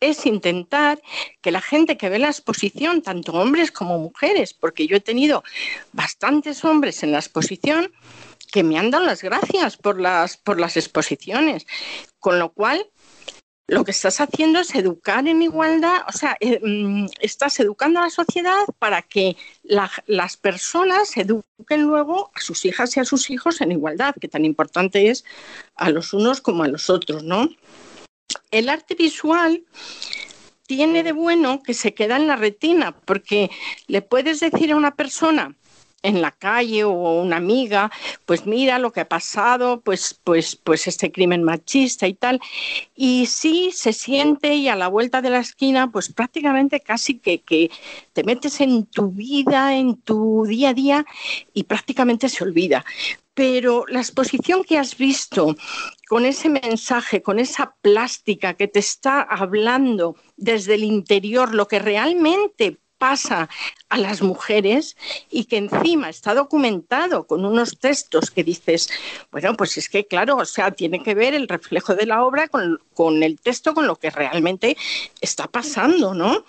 es 0.00 0.26
intentar 0.26 1.00
que 1.40 1.50
la 1.50 1.60
gente 1.60 1.96
que 1.96 2.08
ve 2.08 2.18
la 2.18 2.28
exposición, 2.28 3.02
tanto 3.02 3.32
hombres 3.32 3.72
como 3.72 3.98
mujeres, 3.98 4.54
porque 4.54 4.86
yo 4.86 4.96
he 4.96 5.00
tenido 5.00 5.42
bastantes 5.92 6.64
hombres 6.64 7.02
en 7.02 7.12
la 7.12 7.18
exposición 7.18 7.92
que 8.52 8.62
me 8.62 8.78
han 8.78 8.90
dado 8.90 9.04
las 9.04 9.22
gracias 9.22 9.76
por 9.76 10.00
las, 10.00 10.36
por 10.36 10.58
las 10.58 10.76
exposiciones, 10.76 11.66
con 12.18 12.38
lo 12.38 12.50
cual 12.52 12.88
lo 13.68 13.84
que 13.84 13.90
estás 13.90 14.18
haciendo 14.20 14.60
es 14.60 14.74
educar 14.74 15.28
en 15.28 15.42
igualdad, 15.42 16.00
o 16.08 16.12
sea, 16.12 16.38
eh, 16.40 16.58
mm, 16.62 17.06
estás 17.20 17.60
educando 17.60 18.00
a 18.00 18.04
la 18.04 18.10
sociedad 18.10 18.64
para 18.78 19.02
que 19.02 19.36
las 19.62 20.38
personas 20.38 21.14
eduquen 21.18 21.82
luego 21.82 22.30
a 22.34 22.40
sus 22.40 22.64
hijas 22.64 22.96
y 22.96 23.00
a 23.00 23.04
sus 23.04 23.28
hijos 23.28 23.60
en 23.60 23.72
igualdad, 23.72 24.14
que 24.18 24.26
tan 24.26 24.46
importante 24.46 25.10
es 25.10 25.22
a 25.76 25.90
los 25.90 26.14
unos 26.14 26.40
como 26.40 26.62
a 26.62 26.68
los 26.68 26.88
otros, 26.88 27.22
¿no? 27.22 27.50
El 28.50 28.68
arte 28.68 28.94
visual 28.94 29.64
tiene 30.66 31.02
de 31.02 31.12
bueno 31.12 31.62
que 31.62 31.74
se 31.74 31.94
queda 31.94 32.16
en 32.16 32.26
la 32.26 32.36
retina, 32.36 32.92
porque 32.92 33.50
le 33.86 34.02
puedes 34.02 34.40
decir 34.40 34.72
a 34.72 34.76
una 34.76 34.94
persona 34.94 35.54
en 36.02 36.22
la 36.22 36.30
calle 36.30 36.84
o 36.84 37.22
una 37.22 37.36
amiga, 37.36 37.90
pues 38.24 38.46
mira 38.46 38.78
lo 38.78 38.92
que 38.92 39.00
ha 39.00 39.08
pasado, 39.08 39.80
pues, 39.80 40.18
pues, 40.22 40.56
pues 40.56 40.86
este 40.86 41.10
crimen 41.10 41.42
machista 41.42 42.06
y 42.06 42.14
tal. 42.14 42.40
Y 42.94 43.26
sí 43.26 43.70
se 43.72 43.92
siente 43.92 44.54
y 44.54 44.68
a 44.68 44.76
la 44.76 44.88
vuelta 44.88 45.22
de 45.22 45.30
la 45.30 45.40
esquina, 45.40 45.90
pues 45.90 46.12
prácticamente 46.12 46.80
casi 46.80 47.18
que, 47.18 47.40
que 47.40 47.70
te 48.12 48.22
metes 48.22 48.60
en 48.60 48.86
tu 48.86 49.10
vida, 49.10 49.76
en 49.76 49.96
tu 49.96 50.44
día 50.46 50.70
a 50.70 50.74
día 50.74 51.06
y 51.52 51.64
prácticamente 51.64 52.28
se 52.28 52.44
olvida 52.44 52.84
pero 53.38 53.84
la 53.86 54.00
exposición 54.00 54.64
que 54.64 54.78
has 54.78 54.98
visto 54.98 55.54
con 56.08 56.24
ese 56.24 56.48
mensaje, 56.48 57.22
con 57.22 57.38
esa 57.38 57.76
plástica 57.82 58.54
que 58.54 58.66
te 58.66 58.80
está 58.80 59.22
hablando 59.22 60.16
desde 60.36 60.74
el 60.74 60.82
interior, 60.82 61.54
lo 61.54 61.68
que 61.68 61.78
realmente 61.78 62.78
pasa 62.98 63.48
a 63.90 63.96
las 63.96 64.22
mujeres 64.22 64.96
y 65.30 65.44
que 65.44 65.58
encima 65.58 66.08
está 66.08 66.34
documentado 66.34 67.28
con 67.28 67.44
unos 67.44 67.78
textos 67.78 68.32
que 68.32 68.42
dices, 68.42 68.90
bueno, 69.30 69.54
pues 69.56 69.78
es 69.78 69.88
que 69.88 70.04
claro, 70.04 70.38
o 70.38 70.44
sea, 70.44 70.72
tiene 70.72 71.00
que 71.04 71.14
ver 71.14 71.32
el 71.32 71.46
reflejo 71.46 71.94
de 71.94 72.06
la 72.06 72.24
obra 72.24 72.48
con, 72.48 73.22
el 73.22 73.38
texto, 73.38 73.72
con 73.72 73.86
lo 73.86 73.94
que 73.94 74.10
realmente 74.10 74.76
está 75.20 75.46
pasando, 75.46 76.12
¿no? 76.12 76.44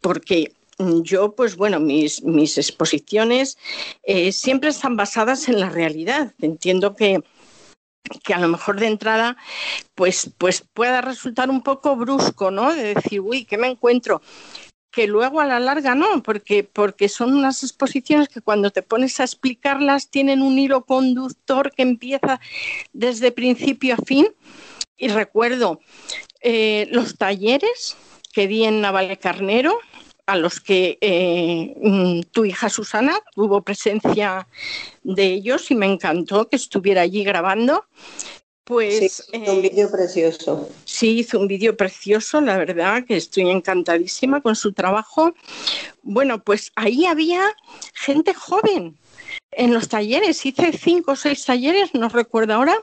Porque 0.00 0.52
yo, 0.78 1.34
pues 1.34 1.56
bueno, 1.56 1.80
mis, 1.80 2.22
exposiciones 2.58 3.58
eh, 4.02 4.32
siempre 4.32 4.70
están 4.70 4.96
basadas 4.96 5.48
en 5.48 5.60
la 5.60 5.70
realidad. 5.70 6.34
Entiendo 6.40 6.94
que, 6.94 7.22
que 8.22 8.34
a 8.34 8.38
lo 8.38 8.48
mejor 8.48 8.78
de 8.78 8.86
entrada 8.86 9.36
pues, 9.94 10.30
pues 10.38 10.64
pueda 10.72 11.00
resultar 11.00 11.50
un 11.50 11.62
poco 11.62 11.96
brusco, 11.96 12.50
¿no? 12.50 12.74
De 12.74 12.94
decir, 12.94 13.20
uy, 13.20 13.44
¿qué 13.44 13.58
me 13.58 13.68
encuentro? 13.68 14.22
que 14.90 15.06
luego 15.06 15.40
a 15.40 15.46
la 15.46 15.60
larga 15.60 15.94
no, 15.94 16.22
porque, 16.22 16.64
porque 16.64 17.08
son 17.08 17.34
unas 17.34 17.62
exposiciones 17.62 18.28
que 18.28 18.40
cuando 18.40 18.70
te 18.70 18.82
pones 18.82 19.20
a 19.20 19.24
explicarlas 19.24 20.08
tienen 20.08 20.42
un 20.42 20.58
hilo 20.58 20.86
conductor 20.86 21.72
que 21.72 21.82
empieza 21.82 22.40
desde 22.92 23.30
principio 23.30 23.94
a 23.94 24.04
fin. 24.04 24.26
Y 24.96 25.08
recuerdo 25.08 25.80
eh, 26.40 26.88
los 26.90 27.16
talleres 27.16 27.96
que 28.32 28.48
di 28.48 28.64
en 28.64 28.82
Carnero 29.20 29.78
a 30.28 30.36
los 30.36 30.60
que 30.60 30.98
eh, 31.00 31.74
mm, 31.80 32.20
tu 32.32 32.44
hija 32.44 32.68
Susana 32.68 33.18
tuvo 33.34 33.62
presencia 33.62 34.46
de 35.02 35.24
ellos 35.24 35.70
y 35.70 35.74
me 35.74 35.86
encantó 35.86 36.48
que 36.50 36.56
estuviera 36.56 37.00
allí 37.00 37.24
grabando. 37.24 37.86
Pues, 38.64 38.98
sí, 38.98 39.06
hizo 39.06 39.52
un 39.52 39.58
eh, 39.64 39.70
vídeo 39.70 39.90
precioso. 39.90 40.68
Sí, 40.84 41.20
hizo 41.20 41.38
un 41.38 41.48
vídeo 41.48 41.74
precioso, 41.78 42.42
la 42.42 42.58
verdad, 42.58 43.06
que 43.06 43.16
estoy 43.16 43.48
encantadísima 43.48 44.42
con 44.42 44.54
su 44.54 44.74
trabajo. 44.74 45.32
Bueno, 46.02 46.44
pues 46.44 46.72
ahí 46.76 47.06
había 47.06 47.56
gente 47.94 48.34
joven, 48.34 48.98
en 49.52 49.72
los 49.72 49.88
talleres, 49.88 50.44
hice 50.44 50.76
cinco 50.76 51.12
o 51.12 51.16
seis 51.16 51.42
talleres, 51.46 51.94
no 51.94 52.10
recuerdo 52.10 52.52
ahora, 52.52 52.76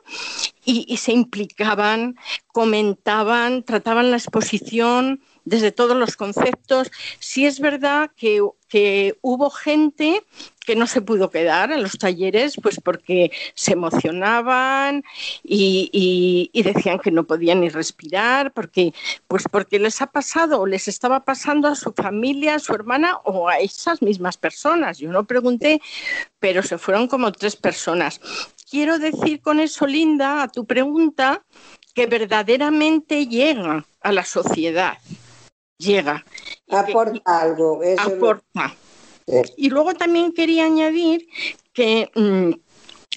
y, 0.66 0.84
y, 0.88 0.98
se 0.98 1.12
implicaban, 1.12 2.16
comentaban, 2.48 3.62
trataban 3.62 4.10
la 4.10 4.18
exposición, 4.18 5.22
desde 5.46 5.72
todos 5.72 5.96
los 5.96 6.18
conceptos. 6.18 6.92
Sí 7.20 7.46
es 7.46 7.60
verdad 7.60 8.12
que, 8.16 8.42
hubo 9.22 9.50
gente 9.52 10.22
que 10.66 10.76
no 10.76 10.86
se 10.86 11.00
pudo 11.00 11.30
quedar 11.30 11.72
en 11.72 11.82
los 11.82 11.98
talleres, 11.98 12.56
pues 12.62 12.82
porque 12.84 13.32
se 13.54 13.72
emocionaban 13.72 15.06
y, 15.44 16.52
decían 16.54 17.00
que 17.00 17.10
no 17.10 17.24
podían 17.24 17.62
ni 17.62 17.70
respirar, 17.70 18.52
porque, 18.52 18.94
pues 19.30 19.46
porque 19.50 19.80
les 19.80 20.02
ha 20.02 20.08
pasado 20.08 20.60
o 20.60 20.66
les 20.66 20.90
estaba 20.90 21.24
pasando 21.24 21.70
a 21.70 21.76
su 21.76 21.94
familia, 21.94 22.56
a 22.56 22.60
su 22.60 22.74
hermana 22.74 23.16
o 23.24 23.48
a 23.48 23.60
esas 23.60 24.02
mismas 24.02 24.36
personas. 24.36 24.98
Yo 24.98 25.10
no 25.10 25.24
pregunté, 25.24 25.80
pero 26.40 26.62
se 26.62 26.78
fueron 26.78 27.08
como 27.08 27.32
tres 27.32 27.56
personas. 27.56 28.20
Quiero 28.70 29.00
decir 29.00 29.40
con 29.40 29.62
eso, 29.62 29.88
Linda, 29.88 30.44
a 30.44 30.50
tu 30.50 30.66
pregunta, 30.66 31.46
que 31.94 32.08
verdaderamente 32.08 33.28
llega 33.28 33.86
a 34.02 34.12
la 34.12 34.26
sociedad 34.26 34.98
llega. 35.78 36.26
Aporta 36.70 37.42
algo. 37.42 37.82
aporta. 37.98 38.76
Y 39.58 39.70
luego 39.70 39.94
también 39.96 40.34
quería 40.34 40.66
añadir 40.66 41.28
que 41.74 42.12
mm, 42.16 42.52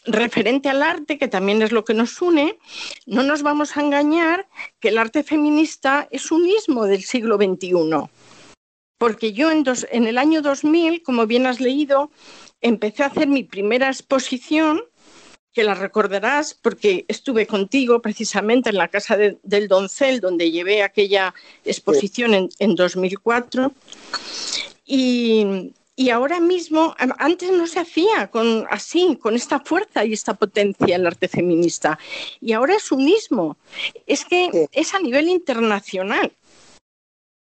referente 0.07 0.69
al 0.69 0.83
arte, 0.83 1.19
que 1.19 1.29
también 1.29 1.63
es 1.63 1.73
lo 1.73 1.85
que 1.85 1.95
nos 1.95 2.21
une, 2.23 2.59
no 3.07 3.23
nos 3.23 3.43
vamos 3.43 3.77
a 3.77 3.81
engañar 3.81 4.49
que 4.81 4.89
el 4.89 4.99
arte 4.99 5.23
feminista 5.23 6.09
es 6.11 6.31
un 6.31 6.45
mismo 6.45 6.87
del 6.87 7.03
siglo 7.03 7.37
XXI. 7.37 7.75
Porque 8.97 9.33
yo 9.33 9.51
en, 9.51 9.65
en 9.93 10.07
el 10.07 10.19
año 10.19 10.43
2000, 10.43 11.03
como 11.03 11.27
bien 11.27 11.47
has 11.47 11.61
leído, 11.61 12.11
empecé 12.61 13.05
a 13.05 13.07
hacer 13.07 13.29
mi 13.29 13.45
primera 13.45 13.89
exposición 13.89 14.83
que 15.59 15.65
la 15.65 15.75
recordarás 15.75 16.55
porque 16.55 17.05
estuve 17.09 17.49
contigo 17.49 18.01
precisamente 18.01 18.71
en 18.71 18.77
la 18.77 18.87
casa 18.87 19.17
del 19.17 19.67
Doncel, 19.67 20.21
donde 20.21 20.53
llevé 20.53 20.85
aquella 20.85 21.35
exposición 21.65 22.49
en, 22.61 22.75
2004. 22.77 23.73
Y, 24.87 25.73
ahora 26.13 26.39
mismo, 26.39 26.95
antes 27.19 27.51
no 27.51 27.67
se 27.67 27.81
hacía 27.81 28.29
con, 28.31 28.69
así, 28.71 29.19
con 29.21 29.35
esta 29.35 29.59
fuerza 29.59 30.05
y 30.05 30.13
esta 30.13 30.35
potencia 30.35 30.95
el 30.95 31.05
arte 31.05 31.27
feminista. 31.27 31.99
Y 32.41 32.53
ahora 32.53 32.77
es 32.77 32.93
un 32.93 33.05
mismo. 33.05 33.57
Es 34.07 34.25
que 34.25 34.69
es 34.71 34.95
a 34.95 35.01
nivel 35.01 35.29
internacional. 35.29 36.31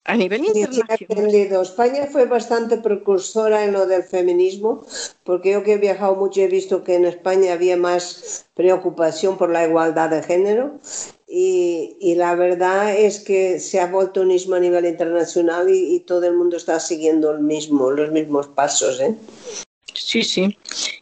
A 0.05 0.17
nivel 0.17 0.47
internacional. 0.47 1.63
España 1.63 2.07
fue 2.11 2.25
bastante 2.25 2.79
precursora 2.79 3.65
en 3.65 3.73
lo 3.73 3.87
del 3.87 4.03
feminismo, 4.03 4.83
porque 5.25 5.53
yo 5.53 5.63
que 5.63 5.75
he 5.75 5.79
viajado 5.79 6.17
mucho 6.17 6.41
he 6.41 6.49
visto 6.49 6.83
que 6.83 6.95
en 6.95 7.05
España 7.05 7.53
había 7.53 7.77
más 7.77 8.47
preocupación 8.55 9.37
por 9.37 9.51
la 9.51 9.67
igualdad 9.67 10.11
de 10.11 10.23
género 10.23 10.81
y, 11.29 12.15
la 12.17 12.35
verdad 12.35 12.97
es 12.97 13.21
que 13.21 13.61
se 13.61 13.79
ha 13.79 13.87
vuelto 13.87 14.23
un 14.23 14.29
mismo 14.29 14.57
a 14.57 14.61
nivel 14.61 14.85
internacional 14.87 15.69
y, 15.71 16.01
todo 16.01 16.27
el 16.27 16.35
mundo 16.35 16.57
está 16.57 16.81
siguiendo 16.81 17.31
el 17.31 17.41
mismo, 17.41 17.91
los 17.91 18.11
mismos 18.11 18.49
pasos. 18.49 19.01
¿eh? 19.01 19.15
Sí, 19.95 20.23
sí. 20.23 20.57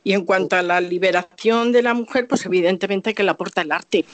Y 0.04 0.12
en 0.12 0.24
cuanto 0.24 0.56
a 0.56 0.62
la 0.62 0.80
liberación 0.80 1.72
de 1.72 1.82
la 1.82 1.94
mujer, 1.94 2.26
pues 2.26 2.44
evidentemente 2.46 3.14
que 3.14 3.22
la 3.22 3.32
aporta 3.32 3.62
el 3.62 3.72
arte. 3.72 4.04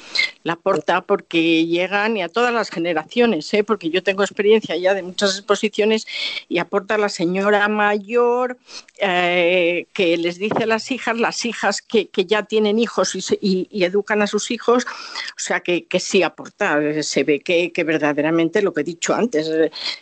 La 0.43 0.55
aporta 0.55 1.03
porque 1.03 1.67
llegan 1.67 2.17
y 2.17 2.23
a 2.23 2.29
todas 2.29 2.53
las 2.53 2.71
generaciones, 2.71 3.53
¿eh? 3.55 3.65
porque 3.65 3.91
yo 3.91 4.03
tengo 4.03 4.23
experiencia 4.23 4.77
ya 4.77 4.95
de 4.95 5.03
muchas 5.03 5.37
exposiciones 5.39 6.07
y 6.49 6.59
aporta 6.59 6.99
la 6.99 7.09
señora 7.09 7.69
mayor 7.69 8.59
eh, 8.99 9.87
que 9.93 10.17
les 10.17 10.39
dice 10.39 10.65
a 10.65 10.67
las 10.67 10.91
hijas, 10.91 11.19
las 11.19 11.45
hijas 11.45 11.83
que, 11.83 12.09
ya 12.27 12.45
tienen 12.45 12.79
hijos 12.79 13.15
y, 13.41 13.69
educan 13.85 14.23
a 14.23 14.27
sus 14.27 14.51
hijos, 14.51 14.87
o 14.87 15.39
sea 15.39 15.61
que, 15.61 15.87
sí 15.99 16.23
aporta. 16.23 16.81
Se 17.03 17.25
ve 17.25 17.41
que, 17.41 17.71
que 17.73 17.85
verdaderamente 17.85 18.63
lo 18.63 18.73
que 18.73 18.81
he 18.81 18.85
dicho 18.85 19.15
antes, 19.15 19.49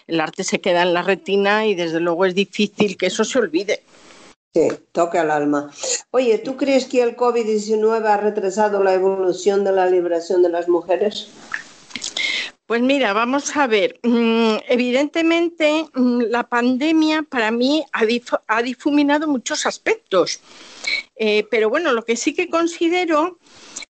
el 0.07 0.21
arte 0.21 0.45
se 0.45 0.61
queda 0.61 0.83
en 0.83 0.95
la 0.95 1.03
retina 1.03 1.67
y 1.67 1.75
desde 1.75 2.01
luego 2.01 2.25
es 2.25 2.35
difícil 2.35 2.97
que 2.97 3.07
eso 3.07 3.25
se 3.25 3.39
olvide. 3.39 3.83
Sí, 4.55 4.69
toca 4.93 5.23
el 5.23 5.31
alma. 5.31 5.71
Oye, 6.11 6.37
¿tú 6.37 6.59
crees 6.59 6.85
que 6.85 7.03
el 7.03 7.17
COVID-19 7.17 8.05
ha 8.07 8.19
retrasado 8.19 8.83
la 8.83 8.93
evolución 8.93 9.65
de 9.65 9.73
la 9.73 9.87
liberación 9.87 10.43
de 10.43 10.51
las 10.51 10.69
mujeres? 10.69 11.29
Pues 12.67 12.83
mira, 12.83 13.15
vamos 13.15 13.57
a 13.57 13.67
ver. 13.67 13.99
Mm, 14.03 14.57
evidentemente, 14.69 15.87
mm, 15.95 16.23
la 16.29 16.49
pandemia 16.49 17.23
para 17.23 17.51
mí 17.51 17.85
ha, 17.93 18.63
difuminado 18.63 19.27
muchos 19.27 19.65
aspectos. 19.65 20.41
Eh, 21.17 21.47
pero 21.51 21.71
bueno, 21.71 21.93
lo 21.93 22.05
que 22.05 22.17
sí 22.17 22.35
que 22.35 22.49
considero 22.49 23.39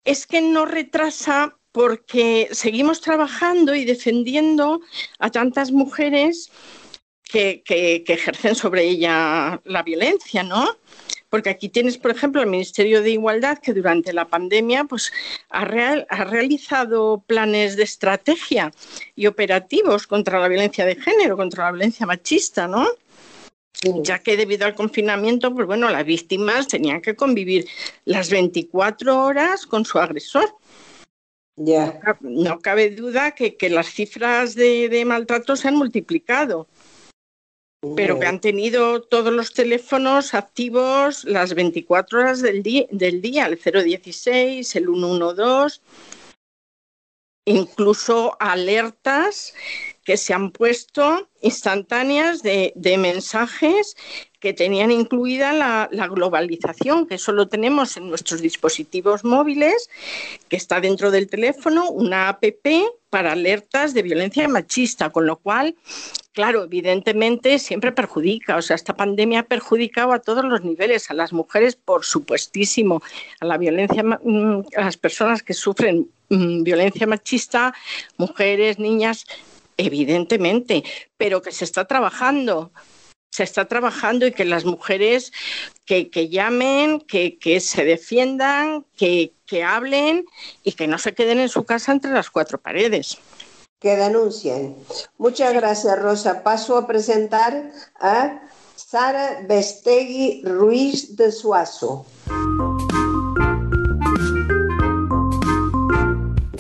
es 0.04 0.26
que 0.26 0.40
no 0.40 0.64
retrasa 0.64 1.56
porque 1.70 2.48
seguimos 2.50 3.00
trabajando 3.00 3.74
y 3.76 3.84
defendiendo 3.84 4.80
a 5.20 5.30
tantas 5.30 5.70
mujeres 5.70 6.50
que, 7.28 8.04
ejercen 8.06 8.54
sobre 8.54 8.85
ella 8.85 9.61
la 9.64 9.82
violencia, 9.82 10.42
¿no? 10.42 10.76
Porque 11.28 11.50
aquí 11.50 11.68
tienes, 11.68 11.99
por 11.99 12.11
ejemplo, 12.11 12.40
el 12.40 12.49
Ministerio 12.49 13.02
de 13.02 13.11
Igualdad 13.11 13.58
que 13.58 13.75
durante 13.75 14.14
la 14.14 14.28
pandemia 14.28 14.85
pues, 14.85 15.12
ha, 15.50 15.61
ha, 15.62 16.25
realizado 16.25 17.23
planes 17.26 17.76
de 17.76 17.82
estrategia 17.82 18.73
y 19.14 19.26
operativos 19.26 20.06
contra 20.06 20.40
la 20.40 20.49
violencia 20.49 20.87
de 20.87 20.97
género, 20.97 21.37
contra 21.37 21.64
la 21.64 21.73
violencia 21.73 22.06
machista, 22.06 22.66
¿no? 22.66 22.88
Ya 23.82 24.18
que 24.18 24.37
debido 24.37 24.66
al 24.66 24.75
confinamiento, 24.75 25.54
pues 25.54 25.66
bueno, 25.66 25.88
las 25.90 26.04
víctimas 26.04 26.66
tenían 26.66 27.00
que 27.00 27.14
convivir 27.14 27.66
las 28.06 28.30
24 28.30 29.23
horas 29.23 29.66
con 29.66 29.85
su 29.85 29.99
agresor. 29.99 30.52
Ya. 31.54 32.00
No, 32.20 32.58
cabe 32.61 32.90
duda 32.90 33.32
que, 33.32 33.56
las 33.68 33.88
cifras 33.88 34.54
de, 34.54 34.88
de 34.88 35.04
maltrato 35.04 35.54
se 35.56 35.68
han 35.68 35.76
multiplicado 35.76 36.66
pero 37.97 38.18
que 38.18 38.26
han 38.26 38.40
tenido 38.40 39.02
todos 39.02 39.32
los 39.32 39.52
teléfonos 39.52 40.35
activos 40.35 41.25
las 41.25 41.54
24 41.54 42.20
horas 42.20 42.42
del 42.42 42.62
día, 42.62 42.87
del 42.90 43.23
día 43.23 43.47
el 43.47 43.56
016, 43.56 44.75
el 44.75 44.87
112, 44.87 45.80
incluso 47.44 48.37
alertas 48.40 49.54
que 50.04 50.16
se 50.16 50.32
han 50.35 50.50
puesto 50.50 51.28
instantáneas 51.42 52.42
de, 52.42 52.73
mensajes 52.99 53.94
que 54.40 54.54
tenían 54.54 54.90
incluida 54.90 55.52
la, 55.52 56.08
globalización, 56.08 57.06
que 57.06 57.18
solo 57.18 57.49
tenemos 57.49 57.97
en 57.97 58.08
nuestros 58.08 58.40
dispositivos 58.40 59.25
móviles, 59.25 59.90
que 60.49 60.56
está 60.56 60.80
dentro 60.80 61.11
del 61.11 61.28
teléfono, 61.28 61.90
una 61.90 62.30
app 62.30 62.44
para 63.11 63.32
alertas 63.32 63.94
de 63.94 64.02
violencia 64.02 64.49
machista, 64.49 65.11
con 65.11 65.26
lo 65.26 65.37
cual, 65.37 65.76
claro, 66.38 66.62
evidentemente 66.62 67.59
siempre 67.59 67.90
perjudica, 67.90 68.54
o 68.54 68.62
sea, 68.62 68.76
esta 68.76 68.95
pandemia 68.95 69.40
ha 69.40 69.42
perjudicado 69.42 70.12
a 70.12 70.21
todos 70.21 70.45
los 70.45 70.62
niveles, 70.62 71.11
a 71.11 71.14
las 71.14 71.33
mujeres, 71.33 71.75
por 71.75 72.04
supuestísimo, 72.04 73.02
a 73.40 73.45
la 73.45 73.59
violencia, 73.59 74.04
mm, 74.04 74.66
a 74.76 74.83
las 74.83 74.97
personas 74.97 75.42
que 75.42 75.52
sufren 75.52 76.09
mm, 76.28 76.62
violencia 76.62 77.09
machista, 77.09 77.75
mujeres, 78.18 78.78
niñas, 78.78 79.25
evidentemente, 79.76 80.85
pero 81.16 81.42
que 81.42 81.50
se 81.50 81.64
está 81.64 81.87
trabajando 81.87 82.71
se 83.30 83.42
está 83.42 83.66
trabajando 83.66 84.25
y 84.26 84.33
que 84.33 84.45
las 84.45 84.64
mujeres 84.64 85.33
que, 85.85 86.28
llamen, 86.30 87.00
que, 87.00 87.61
se 87.61 87.85
defiendan, 87.85 88.85
que, 88.97 89.33
que 89.45 89.64
hablen 89.64 90.25
y 90.62 90.73
que 90.73 90.87
no 90.87 90.99
se 90.99 91.14
queden 91.14 91.40
en 91.40 91.49
su 91.49 91.64
casa 91.64 91.92
entre 91.92 92.12
las 92.12 92.30
cuatro 92.30 92.59
paredes. 92.59 93.18
Que 93.80 93.97
denuncien. 93.97 94.76
Muchas 95.18 95.55
gracias, 95.55 95.98
Rosa. 96.00 96.42
Paso 96.42 96.76
a 96.76 96.87
presentar 96.87 97.70
a 98.00 98.40
Sara 98.74 99.44
Bestegui 99.46 100.42
Ruiz 100.44 101.14
de 101.16 101.31
Suazo. 101.31 102.05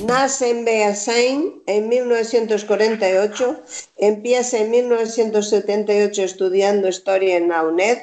Nace 0.06 0.50
en 0.50 0.64
Beasain 0.64 1.62
en 1.66 1.88
1948, 1.88 3.62
empieza 3.98 4.58
en 4.58 4.70
1978 4.70 6.22
estudiando 6.22 6.88
historia 6.88 7.36
en 7.36 7.48
la 7.48 7.62
UNED 7.62 7.98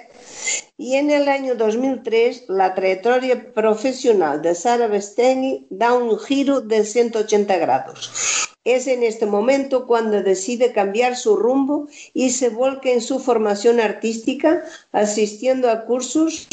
y 0.78 0.96
en 0.96 1.12
el 1.12 1.30
año 1.30 1.56
2003 1.56 2.46
la 2.48 2.74
trayectoria 2.74 3.54
profesional 3.54 4.42
de 4.42 4.56
Sara 4.56 4.88
Bestengui 4.88 5.68
da 5.70 5.94
un 5.94 6.18
giro 6.20 6.62
de 6.62 6.84
180 6.86 7.58
grados. 7.58 8.12
Es 8.64 8.88
en 8.88 9.04
este 9.04 9.28
momento 9.28 9.86
cuando 9.86 10.24
decide 10.24 10.74
cambiar 10.74 11.16
su 11.16 11.36
rumbo 11.36 11.88
y 12.14 12.32
se 12.32 12.50
volca 12.50 12.90
en 12.90 13.02
su 13.02 13.20
formación 13.20 13.80
artística, 13.80 14.64
asistiendo 14.92 15.70
a 15.70 15.86
cursos 15.86 16.48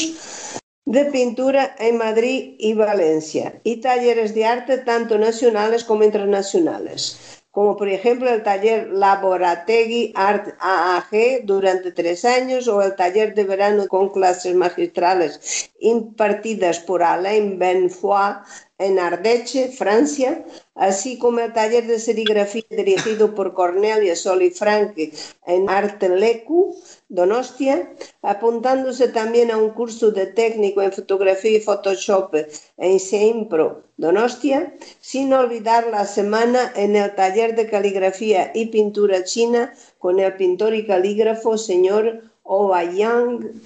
de 0.85 1.05
pintura 1.05 1.75
en 1.79 1.97
Madrid 1.97 2.55
y 2.59 2.73
Valencia 2.73 3.59
y 3.63 3.77
talleres 3.77 4.35
de 4.35 4.45
arte 4.45 4.77
tanto 4.77 5.17
nacionales 5.17 5.83
como 5.83 6.03
internacionales, 6.03 7.32
como 7.53 7.77
por 7.77 7.87
ejemplo 7.87 8.31
el 8.31 8.41
taller 8.41 8.89
Laborategui 8.89 10.11
Art 10.15 10.55
AAG 10.59 11.45
durante 11.45 11.91
tres 11.91 12.25
años 12.25 12.67
o 12.67 12.81
el 12.81 12.95
taller 12.95 13.35
de 13.35 13.43
verano 13.43 13.87
con 13.87 14.09
clases 14.09 14.55
magistrales 14.55 15.69
impartidas 15.79 16.79
por 16.79 17.03
Alain 17.03 17.59
Benfoy 17.59 18.37
en 18.79 18.97
Ardèche, 18.99 19.69
Francia, 19.69 20.43
así 20.75 21.17
como 21.17 21.39
el 21.39 21.53
taller 21.53 21.85
de 21.85 21.99
serigrafía 21.99 22.63
dirigido 22.69 23.35
por 23.35 23.53
Cornelia 23.53 24.15
Solifranque 24.15 25.13
en 25.45 25.69
Artelecu, 25.69 26.75
Donostia, 27.07 27.93
apuntándose 28.21 29.07
también 29.09 29.51
a 29.51 29.57
un 29.57 29.69
curso 29.69 30.11
de 30.11 30.25
técnico 30.25 30.81
en 30.81 30.91
fotografía 30.91 31.57
y 31.57 31.61
Photoshop 31.61 32.35
en 32.77 32.99
Seimpro, 32.99 33.83
Donostia, 33.97 34.75
sin 34.99 35.31
olvidar 35.33 35.87
la 35.87 36.05
semana 36.05 36.73
en 36.75 36.95
el 36.95 37.13
taller 37.13 37.55
de 37.55 37.69
caligrafía 37.69 38.51
y 38.55 38.67
pintura 38.67 39.23
china 39.23 39.73
con 39.99 40.19
el 40.19 40.35
pintor 40.35 40.73
y 40.73 40.87
calígrafo 40.87 41.57
señor 41.57 42.23
Obayang 42.43 43.61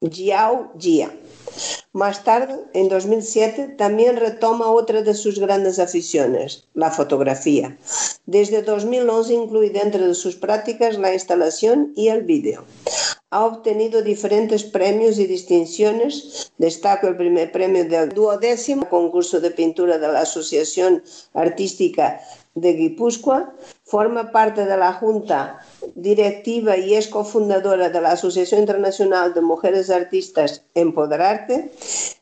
Jiao 0.00 0.72
Jia. 0.78 1.19
Más 1.92 2.22
tarde, 2.22 2.54
en 2.72 2.88
2007, 2.88 3.74
también 3.76 4.16
retoma 4.16 4.70
otra 4.70 5.02
de 5.02 5.14
sus 5.14 5.38
grandes 5.38 5.78
aficiones, 5.78 6.68
la 6.74 6.90
fotografía. 6.90 7.76
Desde 8.26 8.62
2011 8.62 9.34
incluye 9.34 9.70
dentro 9.70 10.06
de 10.06 10.14
sus 10.14 10.36
prácticas 10.36 10.98
la 10.98 11.12
instalación 11.12 11.92
y 11.96 12.08
el 12.08 12.22
vídeo. 12.22 12.64
Ha 13.30 13.44
obtenido 13.44 14.02
diferentes 14.02 14.64
premios 14.64 15.18
y 15.18 15.26
distinciones. 15.26 16.52
Destaco 16.58 17.06
el 17.06 17.16
primer 17.16 17.52
premio 17.52 17.84
del 17.84 18.10
duodécimo 18.10 18.88
concurso 18.88 19.40
de 19.40 19.52
pintura 19.52 19.98
de 19.98 20.08
la 20.08 20.20
Asociación 20.20 21.02
Artística 21.34 22.20
de 22.54 22.72
Guipúzcoa, 22.72 23.54
forma 23.90 24.30
parte 24.30 24.64
de 24.64 24.76
la 24.76 24.92
Junta 24.92 25.58
Directiva 25.96 26.76
y 26.76 26.94
es 26.94 27.08
cofundadora 27.08 27.90
de 27.90 28.00
la 28.00 28.12
Asociación 28.12 28.60
Internacional 28.60 29.34
de 29.34 29.40
Mujeres 29.40 29.90
Artistas 29.90 30.62
Empoderarte. 30.74 31.72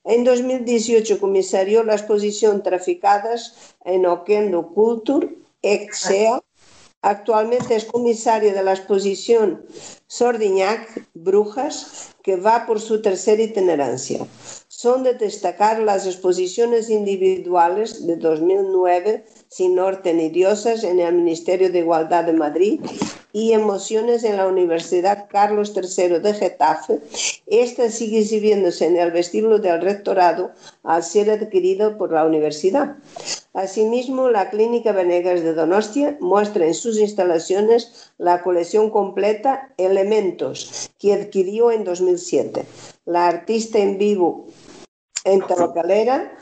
En 0.05 0.25
2018 0.25 1.21
comisarió 1.21 1.85
la 1.85 1.95
exposición 1.95 2.63
Traficadas 2.63 3.75
en 3.85 4.07
Oquendo 4.07 4.69
Culture, 4.69 5.29
EXEA. 5.61 6.41
Actualmente 7.03 7.77
es 7.77 7.85
comisario 7.85 8.53
de 8.53 8.63
la 8.63 8.73
exposición 8.73 9.63
Sordiñac, 10.07 11.07
Brujas, 11.15 12.15
que 12.23 12.37
va 12.37 12.67
por 12.67 12.81
su 12.81 13.03
tercera 13.03 13.43
itinerancia. 13.43 14.27
Son 14.69 15.03
de 15.03 15.15
destacar 15.15 15.81
las 15.81 16.07
exposiciones 16.07 16.89
individuales 16.89 18.07
de 18.07 18.17
2009 18.17 19.25
sin 19.49 19.75
norte 19.75 20.15
ni 20.15 20.29
diosas 20.29 20.85
en 20.85 21.01
el 21.01 21.15
Ministerio 21.15 21.71
de 21.71 21.81
Igualdad 21.81 22.25
de 22.25 22.33
Madrid 22.33 22.81
y 23.33 23.53
emociones 23.53 24.25
en 24.25 24.37
la 24.37 24.47
Universidad 24.47 25.29
Carlos 25.31 25.73
III 25.77 26.19
de 26.19 26.35
Getafe. 26.35 27.01
Esta 27.47 27.91
sigue 27.91 28.21
exhibiéndose 28.21 28.87
en 28.87 28.97
el 28.97 29.11
vestíbulo 29.11 29.59
del 29.59 29.81
rectorado 29.81 30.51
al 30.83 31.03
ser 31.03 31.31
adquirido 31.31 31.99
por 31.99 32.13
la 32.13 32.25
universidad. 32.25 32.97
Asimismo, 33.53 34.29
la 34.31 34.51
Clínica 34.51 34.93
Venegas 34.93 35.43
de 35.43 35.55
Donostia 35.55 36.17
muestra 36.21 36.67
en 36.67 36.75
sus 36.75 36.99
instalaciones 36.99 38.13
la 38.19 38.43
colección 38.43 38.91
completa 38.91 39.73
Elementos, 39.77 40.91
que 40.99 41.13
adquirió 41.13 41.71
en 41.71 41.85
2007. 41.85 42.65
La 43.05 43.29
artista 43.29 43.79
en 43.79 43.99
vivo 43.99 44.47
en 45.25 45.41
Tabacalera, 45.47 46.37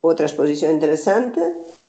otra 0.00 0.26
exposición 0.26 0.72
interesante, 0.72 1.40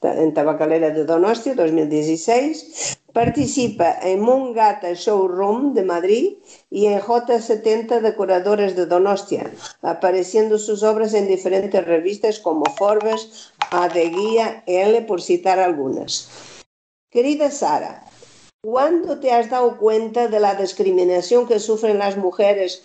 en 0.03 0.33
Tabacalera 0.33 0.89
de 0.89 1.05
Donostia 1.05 1.55
2016. 1.55 2.99
Participa 3.13 3.99
en 4.01 4.21
Mungata 4.21 4.93
Showroom 4.93 5.73
de 5.73 5.83
Madrid 5.83 6.33
y 6.71 6.87
en 6.87 6.99
J70 6.99 8.01
Decoradores 8.01 8.75
de 8.75 8.87
Donostia, 8.87 9.51
apareciendo 9.83 10.57
sus 10.57 10.81
obras 10.81 11.13
en 11.13 11.27
diferentes 11.27 11.85
revistas 11.85 12.39
como 12.39 12.65
Forbes, 12.75 13.53
Adeguía, 13.69 14.63
L, 14.65 15.03
por 15.03 15.21
citar 15.21 15.59
algunas. 15.59 16.27
Querida 17.11 17.51
Sara, 17.51 18.03
¿cuándo 18.63 19.19
te 19.19 19.31
has 19.31 19.51
dado 19.51 19.77
cuenta 19.77 20.27
de 20.27 20.39
la 20.39 20.55
discriminación 20.55 21.47
que 21.47 21.59
sufren 21.59 21.99
las 21.99 22.17
mujeres? 22.17 22.81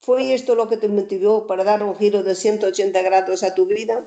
¿Fue 0.00 0.34
esto 0.34 0.56
lo 0.56 0.68
que 0.68 0.76
te 0.76 0.88
motivó 0.88 1.46
para 1.46 1.62
dar 1.62 1.84
un 1.84 1.94
giro 1.94 2.24
de 2.24 2.34
180 2.34 3.00
grados 3.02 3.44
a 3.44 3.54
tu 3.54 3.66
vida? 3.66 4.04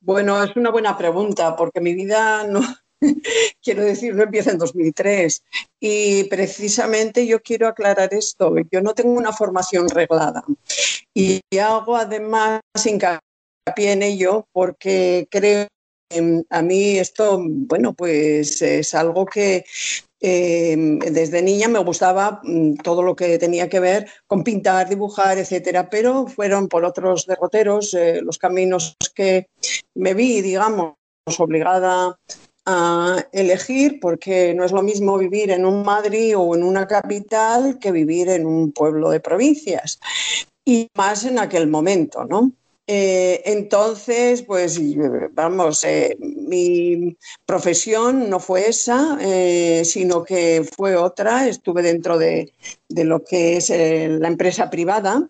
Bueno, 0.00 0.42
es 0.42 0.56
una 0.56 0.70
buena 0.70 0.96
pregunta 0.96 1.54
porque 1.54 1.80
mi 1.80 1.94
vida 1.94 2.44
no, 2.44 2.60
quiero 3.62 3.84
decir, 3.84 4.14
no 4.14 4.24
empieza 4.24 4.50
en 4.50 4.58
2003. 4.58 5.42
Y 5.80 6.24
precisamente 6.24 7.26
yo 7.26 7.40
quiero 7.40 7.68
aclarar 7.68 8.12
esto. 8.12 8.54
Yo 8.70 8.80
no 8.80 8.94
tengo 8.94 9.12
una 9.12 9.32
formación 9.32 9.88
reglada 9.88 10.42
y 11.14 11.40
hago 11.60 11.96
además 11.96 12.60
hincapié 12.84 13.92
en 13.92 14.02
ello 14.02 14.46
porque 14.52 15.28
creo 15.30 15.68
que 16.10 16.44
a 16.50 16.62
mí 16.62 16.98
esto, 16.98 17.38
bueno, 17.40 17.92
pues 17.92 18.62
es 18.62 18.94
algo 18.94 19.26
que 19.26 19.64
Em, 20.20 20.98
desde 20.98 21.42
niña 21.42 21.68
me 21.68 21.78
gustaba 21.78 22.40
mm, 22.42 22.74
todo 22.82 23.02
lo 23.02 23.14
que 23.14 23.38
tenía 23.38 23.68
que 23.68 23.78
ver 23.78 24.08
con 24.26 24.42
pintar, 24.42 24.88
dibujar, 24.88 25.38
etcétera, 25.38 25.88
pero 25.88 26.26
fueron 26.26 26.68
por 26.68 26.84
otros 26.84 27.24
derroteros 27.26 27.94
eh, 27.94 28.20
los 28.22 28.36
caminos 28.38 28.96
que 29.14 29.46
me 29.94 30.14
vi, 30.14 30.42
digamos, 30.42 30.94
obligada 31.38 32.18
a 32.66 33.24
elegir, 33.32 34.00
porque 34.00 34.54
no 34.54 34.64
es 34.64 34.72
lo 34.72 34.82
mismo 34.82 35.16
vivir 35.16 35.52
en 35.52 35.64
un 35.64 35.84
Madrid 35.84 36.36
o 36.36 36.54
en 36.54 36.64
una 36.64 36.86
capital 36.86 37.78
que 37.78 37.92
vivir 37.92 38.28
en 38.28 38.44
un 38.44 38.72
pueblo 38.72 39.10
de 39.10 39.20
provincias. 39.20 40.00
Y 40.64 40.88
más 40.96 41.24
en 41.24 41.38
aquel 41.38 41.68
momento, 41.68 42.24
¿no? 42.24 42.52
Eh, 42.90 43.42
entonces, 43.44 44.40
pues 44.40 44.80
vamos, 45.32 45.84
eh, 45.84 46.16
mi 46.20 47.18
profesión 47.44 48.30
no 48.30 48.40
fue 48.40 48.66
esa, 48.70 49.18
eh, 49.20 49.82
sino 49.84 50.24
que 50.24 50.66
fue 50.74 50.96
otra. 50.96 51.46
Estuve 51.46 51.82
dentro 51.82 52.16
de, 52.16 52.50
lo 52.88 53.22
que 53.22 53.58
es 53.58 53.68
la 53.68 54.28
empresa 54.28 54.70
privada. 54.70 55.28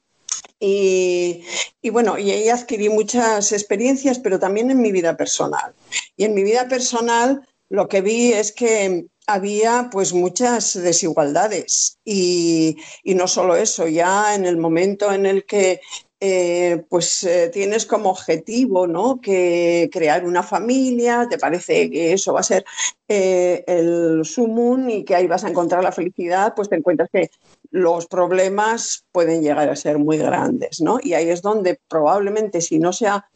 Y, 0.61 1.43
bueno, 1.91 2.17
y 2.17 2.31
ahí 2.31 2.49
adquirí 2.49 2.89
muchas 2.91 3.51
experiencias, 3.51 4.21
pero 4.21 4.39
también 4.39 4.71
en 4.71 4.81
mi 4.81 4.93
vida 4.93 5.17
personal. 5.17 5.75
Y 6.17 6.25
en 6.25 6.35
mi 6.35 6.45
vida 6.45 6.69
personal 6.69 7.43
lo 7.71 7.89
que 7.89 8.03
vi 8.03 8.33
es 8.33 8.53
que 8.53 9.07
había 9.27 9.91
pues 9.93 10.13
muchas 10.13 10.75
desigualdades 10.81 11.99
y, 12.05 12.77
no 13.05 13.27
solo 13.27 13.57
eso, 13.57 13.89
ya 13.89 14.35
en 14.35 14.47
el 14.47 14.57
momento 14.57 15.13
en 15.13 15.27
el 15.27 15.45
que 15.45 15.81
eh, 16.21 16.85
pues 16.89 17.23
eh, 17.23 17.49
tienes 17.53 17.87
como 17.87 18.11
objetivo 18.11 18.89
¿no? 18.89 19.21
que 19.21 19.89
crear 19.93 20.25
una 20.25 20.43
familia, 20.43 21.29
te 21.31 21.39
parece 21.39 21.89
que 21.91 22.13
eso 22.13 22.33
va 22.33 22.41
a 22.41 22.43
ser 22.43 22.65
eh, 23.07 23.63
el 23.69 24.25
sumum 24.25 24.91
y 24.91 25.05
que 25.05 25.15
ahí 25.15 25.29
vas 25.29 25.45
a 25.45 25.49
encontrar 25.49 25.85
la 25.85 25.93
felicidad, 25.93 26.55
pues 26.57 26.69
te 26.69 26.75
encuentras 26.75 27.09
que 27.13 27.31
los 27.71 28.07
problemas 28.07 29.05
pueden 29.13 29.43
llegar 29.43 29.69
a 29.69 29.77
ser 29.77 29.99
muy 29.99 30.19
grandes, 30.19 30.81
¿no? 30.81 30.99
Y 31.01 31.13
ahí 31.15 31.31
es 31.31 31.41
donde 31.41 31.79
probablemente 31.89 32.63
si 32.63 32.81
no 32.81 32.93
sea 32.93 33.29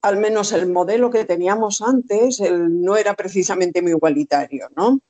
al 0.00 0.16
menos 0.16 0.52
el 0.52 0.68
modelo 0.68 1.10
que 1.10 1.26
teníamos 1.26 1.82
antes, 1.82 2.40
no 2.40 2.96
era 2.96 3.14
precisamente 3.14 3.82
muy 3.82 3.90
igualitario, 3.90 4.68
¿no? 4.74 5.00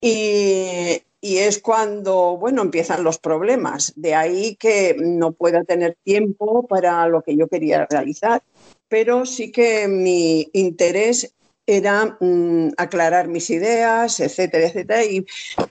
Y, 0.00 1.02
y 1.26 1.38
es 1.38 1.58
cuando, 1.58 2.36
bueno, 2.36 2.62
empiezan 2.62 3.02
los 3.02 3.18
problemas. 3.18 3.92
De 3.96 4.14
ahí 4.14 4.54
que 4.54 4.94
no 4.96 5.32
pueda 5.32 5.64
tener 5.64 5.96
tiempo 6.04 6.68
para 6.68 7.08
lo 7.08 7.22
que 7.22 7.36
yo 7.36 7.48
quería 7.48 7.84
realizar, 7.90 8.44
pero 8.86 9.26
sí 9.26 9.50
que 9.50 9.88
mi 9.88 10.48
interés 10.52 11.34
era 11.66 12.16
mm, 12.20 12.74
aclarar 12.76 13.26
mis 13.26 13.50
ideas, 13.50 14.20
etcétera, 14.20 14.68
etcétera. 14.68 15.04
Y 15.04 15.26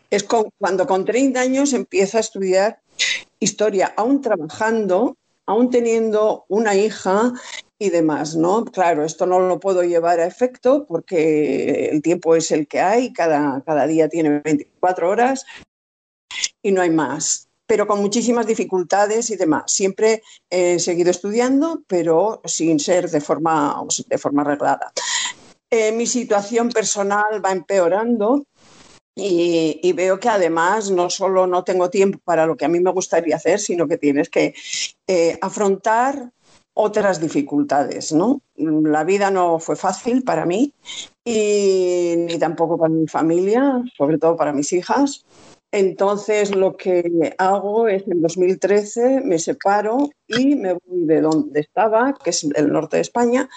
es 0.09 0.25
cuando 0.25 0.85
con 0.85 1.05
30 1.05 1.39
años 1.39 1.71
empiezo 1.71 2.17
a 2.17 2.19
estudiar 2.19 2.79
historia, 3.39 3.93
aún 3.95 4.21
trabajando, 4.21 5.15
aún 5.45 5.69
teniendo 5.69 6.43
una 6.49 6.75
hija 6.75 7.31
y 7.79 7.89
demás, 7.89 8.35
¿no? 8.35 8.65
Claro, 8.65 9.03
esto 9.03 9.25
no 9.25 9.39
lo 9.39 9.59
puedo 9.59 9.83
llevar 9.83 10.19
a 10.19 10.25
efecto 10.25 10.85
porque 10.85 11.89
el 11.89 12.01
tiempo 12.01 12.35
es 12.35 12.51
el 12.51 12.67
que 12.67 12.79
hay, 12.79 13.11
cada, 13.11 13.61
cada 13.65 13.85
día 13.87 14.07
tiene 14.07 14.41
24 14.43 15.09
horas 15.09 15.45
y 16.61 16.71
no 16.71 16.81
hay 16.81 16.89
más, 16.89 17.49
pero 17.67 17.87
con 17.87 18.01
muchísimas 18.01 18.47
dificultades 18.47 19.29
y 19.29 19.35
demás. 19.35 19.71
Siempre 19.71 20.21
he 20.49 20.79
seguido 20.79 21.11
estudiando, 21.11 21.83
pero 21.87 22.41
sin 22.45 22.79
ser 22.79 23.09
de 23.09 23.21
forma, 23.21 23.81
de 24.07 24.17
forma 24.17 24.43
arreglada. 24.43 24.91
Eh, 25.69 25.91
mi 25.91 26.07
situación 26.07 26.69
personal 26.69 27.43
va 27.43 27.51
empeorando 27.51 28.45
y, 29.17 29.93
veo 29.93 30.19
que 30.19 30.27
además 30.27 30.91
no 30.91 31.09
solo 31.09 31.47
no 31.47 31.63
tengo 31.63 31.89
tiempo 31.89 32.19
para 32.23 32.45
lo 32.45 32.57
que 32.57 32.65
a 32.65 32.69
mí 32.69 32.79
me 32.79 32.91
gustaría 32.91 33.37
hacer, 33.37 33.59
sino 33.59 33.87
que 33.87 33.97
tienes 33.97 34.29
que 34.29 34.53
eh, 35.07 35.37
afrontar 35.41 36.31
otras 36.75 37.19
dificultades, 37.21 38.11
¿no? 38.11 38.41
La 38.55 39.03
vida 39.03 39.31
no 39.31 39.59
fue 39.59 39.75
fácil 39.75 40.23
para 40.23 40.45
mí 40.45 40.73
y 41.23 42.13
ni 42.17 42.37
tampoco 42.37 42.77
para 42.77 42.93
mi 42.93 43.07
familia, 43.07 43.81
sobre 43.97 44.17
todo 44.17 44.35
para 44.35 44.53
mis 44.53 44.71
hijas. 44.73 45.25
Entonces 45.71 46.53
lo 46.53 46.75
que 46.75 47.33
hago 47.37 47.87
es 47.87 48.03
en 48.07 48.21
2013 48.21 49.21
me 49.21 49.39
separo 49.39 50.09
y 50.27 50.55
me 50.55 50.73
voy 50.73 51.05
de 51.05 51.21
donde 51.21 51.61
estaba, 51.61 52.13
que 52.13 52.29
es 52.29 52.43
el 52.43 52.71
norte 52.71 52.97
de 52.97 53.01
España, 53.01 53.49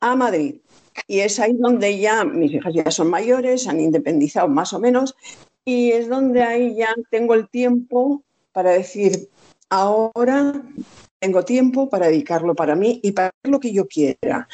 a 0.00 0.16
Madrid. 0.16 0.56
Y 1.06 1.20
es 1.20 1.38
ahí 1.38 1.52
donde 1.52 1.98
ya 1.98 2.24
mis 2.24 2.52
hijas 2.52 2.72
ya 2.74 2.90
son 2.90 3.08
mayores, 3.08 3.68
han 3.68 3.80
independizado 3.80 4.48
más 4.48 4.72
o 4.72 4.80
menos, 4.80 5.14
y 5.64 5.92
es 5.92 6.08
donde 6.08 6.42
ahí 6.42 6.76
ya 6.76 6.94
tengo 7.10 7.34
el 7.34 7.48
tiempo 7.48 8.22
para 8.52 8.70
decir, 8.70 9.28
ahora 9.70 10.62
tengo 11.18 11.44
tiempo 11.44 11.88
para 11.88 12.06
dedicarlo 12.06 12.54
para 12.54 12.76
mí 12.76 13.00
y 13.02 13.12
para 13.12 13.30
lo 13.44 13.60
que 13.60 13.72
yo 13.72 13.86
quiera. 13.86 14.48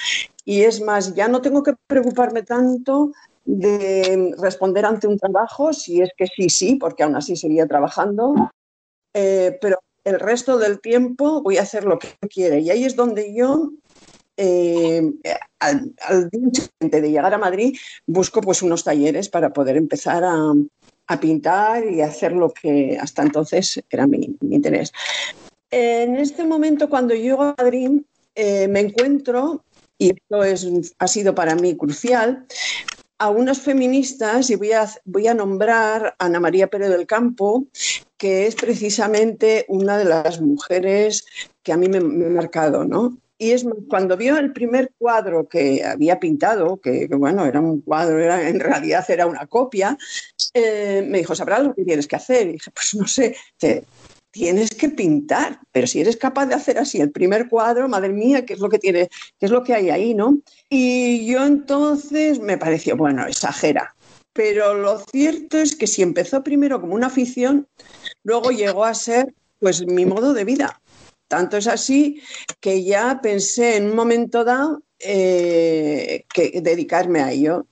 Y 0.45 0.63
es 0.63 0.81
más, 0.81 1.15
ya 1.15 1.29
no 1.29 1.41
tengo 1.41 1.63
que 1.63 1.75
preocuparme 1.87 2.43
tanto 2.43 3.13
de 3.45 4.35
responder 4.39 4.87
ante 4.87 5.07
un 5.07 5.19
trabajo, 5.19 5.73
si 5.73 6.01
es 6.01 6.11
que 6.17 6.27
sí, 6.27 6.49
sí, 6.49 6.77
porque 6.77 7.03
aún 7.03 7.17
así 7.17 7.37
seguía 7.37 7.67
trabajando, 7.67 8.51
eh, 9.13 9.59
pero 9.61 9.79
el 10.05 10.21
resto 10.21 10.59
del 10.59 10.81
tiempo 10.81 11.43
voy 11.43 11.59
a 11.59 11.63
hacer 11.63 11.85
lo 11.85 11.99
que 11.99 12.09
quiera. 12.29 12.59
Y 12.59 12.71
ahí 12.71 12.85
es 12.85 12.97
donde 12.97 13.35
yo, 13.35 13.71
eh, 14.37 15.03
al, 15.59 15.95
día 16.31 16.51
siguiente 16.53 17.01
de 17.01 17.11
llegar 17.11 17.33
a 17.33 17.39
Madrid, 17.39 17.77
busco 18.07 18.41
pues 18.41 18.63
unos 18.63 18.85
talleres 18.85 19.29
para 19.29 19.53
poder 19.53 19.77
empezar 19.77 20.25
a, 20.25 20.53
a 21.07 21.21
pintar 21.21 21.85
y 21.85 22.01
hacer 22.01 22.33
lo 22.33 22.51
que 22.51 22.99
hasta 23.01 23.23
entonces 23.23 23.83
era 23.91 24.07
mi, 24.07 24.37
interés. 24.41 24.93
En 25.71 26.17
este 26.17 26.45
momento, 26.45 26.89
cuando 26.89 27.15
llego 27.15 27.43
a 27.43 27.55
Madrid, 27.59 28.03
eh, 28.35 28.69
me 28.69 28.81
encuentro, 28.81 29.65
y 29.99 30.11
esto 30.11 30.45
es, 30.45 30.95
ha 30.99 31.09
sido 31.09 31.35
para 31.35 31.55
mí 31.55 31.77
crucial, 31.77 32.47
a 33.19 33.31
unas 33.31 33.61
feministas, 33.61 34.51
y 34.51 34.57
voy 34.57 34.73
a, 34.73 34.89
voy 35.05 35.27
a 35.29 35.35
nombrar 35.35 36.15
a 36.19 36.27
Ana 36.27 36.41
María 36.41 36.69
Pérez 36.69 36.91
del 36.91 37.07
Campo, 37.07 37.67
que 38.17 38.47
es 38.47 38.55
precisamente 38.55 39.65
una 39.69 39.99
de 39.99 40.05
las 40.05 40.41
mujeres 40.41 41.27
que 41.63 41.73
a 41.73 41.77
mí 41.77 41.89
me, 41.89 42.01
me 42.01 42.27
ha 42.27 42.31
marcado, 42.31 42.85
¿no? 42.85 43.19
Y 43.45 43.53
es 43.53 43.67
cuando 43.91 44.17
vio 44.17 44.39
el 44.39 44.55
primer 44.55 44.95
cuadro 44.97 45.47
que 45.47 45.85
había 45.85 46.19
pintado, 46.19 46.81
que, 46.81 47.07
bueno, 47.09 47.45
era 47.45 47.61
un 47.61 47.83
cuadro, 47.83 48.19
era, 48.19 48.49
en 48.49 48.59
realidad 48.59 49.05
era 49.11 49.27
una 49.27 49.47
copia, 49.47 49.99
eh, 50.55 51.07
me 51.07 51.19
dijo, 51.19 51.35
¿sabrás 51.35 51.63
lo 51.63 51.75
que 51.75 51.85
tienes 51.85 52.07
que 52.07 52.17
hacer? 52.17 52.49
Y 52.49 52.53
dije, 52.53 52.71
pues 52.71 52.95
no 52.95 53.07
sé, 53.07 53.37
tienes 54.31 54.71
que 54.71 54.89
pintar, 54.89 55.61
pero 55.73 55.87
si 55.87 56.01
eres 56.01 56.17
capaz 56.17 56.47
de 56.47 56.55
hacer 56.55 56.79
así 56.79 57.03
el 57.03 57.11
primer 57.11 57.51
cuadro, 57.51 57.87
madre 57.87 58.15
mía, 58.15 58.47
¿qué 58.47 58.55
es 58.55 58.61
lo 58.61 58.71
que 58.71 58.79
tiene, 58.79 59.11
qué 59.39 59.45
es 59.45 59.53
lo 59.53 59.63
que 59.63 59.75
hay 59.75 59.91
ahí, 59.91 60.15
no? 60.15 60.39
Y 60.71 61.27
yo 61.27 61.45
entonces 61.45 62.41
me 62.41 62.57
pareció, 62.57 62.97
bueno, 62.97 63.27
exagera. 63.27 63.95
Pero 64.33 64.73
lo 64.73 65.01
cierto 65.01 65.59
es 65.59 65.77
que 65.77 65.87
si 65.87 66.01
empezó 66.01 66.43
primero 66.43 66.81
como 66.81 66.95
una 66.95 67.09
afición, 67.09 67.69
luego 68.23 68.53
llegó 68.53 68.87
a 68.87 68.95
ser 68.95 69.35
pues 69.59 69.87
mi 69.87 70.07
modo 70.07 70.33
de 70.33 70.45
vida. 70.45 70.81
Tanto 71.35 71.57
es 71.57 71.67
así 71.67 72.23
que 72.61 72.85
ya 72.85 73.19
pensé 73.21 73.75
en 73.75 73.87
un 73.87 73.97
momento 73.97 74.45
dado 74.45 74.83
eh, 75.01 76.27
que 76.33 76.61
dedicarme 76.61 77.23
a 77.23 77.33
ello. 77.33 77.67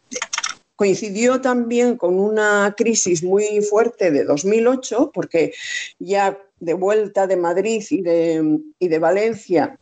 Coincidió 0.75 1.41
también 1.41 1.97
con 1.97 2.19
una 2.19 2.75
crisis 2.77 3.23
muy 3.23 3.61
fuerte 3.61 4.11
de 4.11 4.25
2008, 4.25 5.13
porque 5.15 5.53
ya 6.01 6.37
de 6.59 6.75
vuelta 6.75 7.29
de 7.29 7.37
Madrid 7.37 7.85
y 7.89 8.03
de, 8.03 8.59
y 8.81 8.89
de 8.89 8.99
Valencia, 8.99 9.79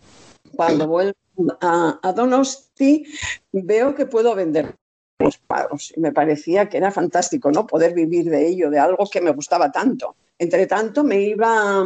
cuando 0.55 0.87
vuelvo 0.87 1.16
a, 1.62 2.12
Donosti, 2.14 3.07
veo 3.51 3.95
que 3.95 4.05
puedo 4.05 4.35
vender 4.35 4.77
los 5.19 5.38
cuadros. 5.38 5.90
Y 5.97 6.01
me 6.01 6.12
parecía 6.12 6.69
que 6.69 6.77
era 6.77 6.90
fantástico, 6.90 7.51
¿no? 7.51 7.66
Poder 7.66 7.95
vivir 7.95 8.29
de 8.29 8.47
ello, 8.47 8.69
de 8.69 8.79
algo 8.79 9.09
que 9.11 9.23
me 9.23 9.31
gustaba 9.31 9.73
tanto. 9.73 10.16
Entre 10.40 10.66
tanto, 10.66 11.05
me 11.05 11.20
iba, 11.20 11.85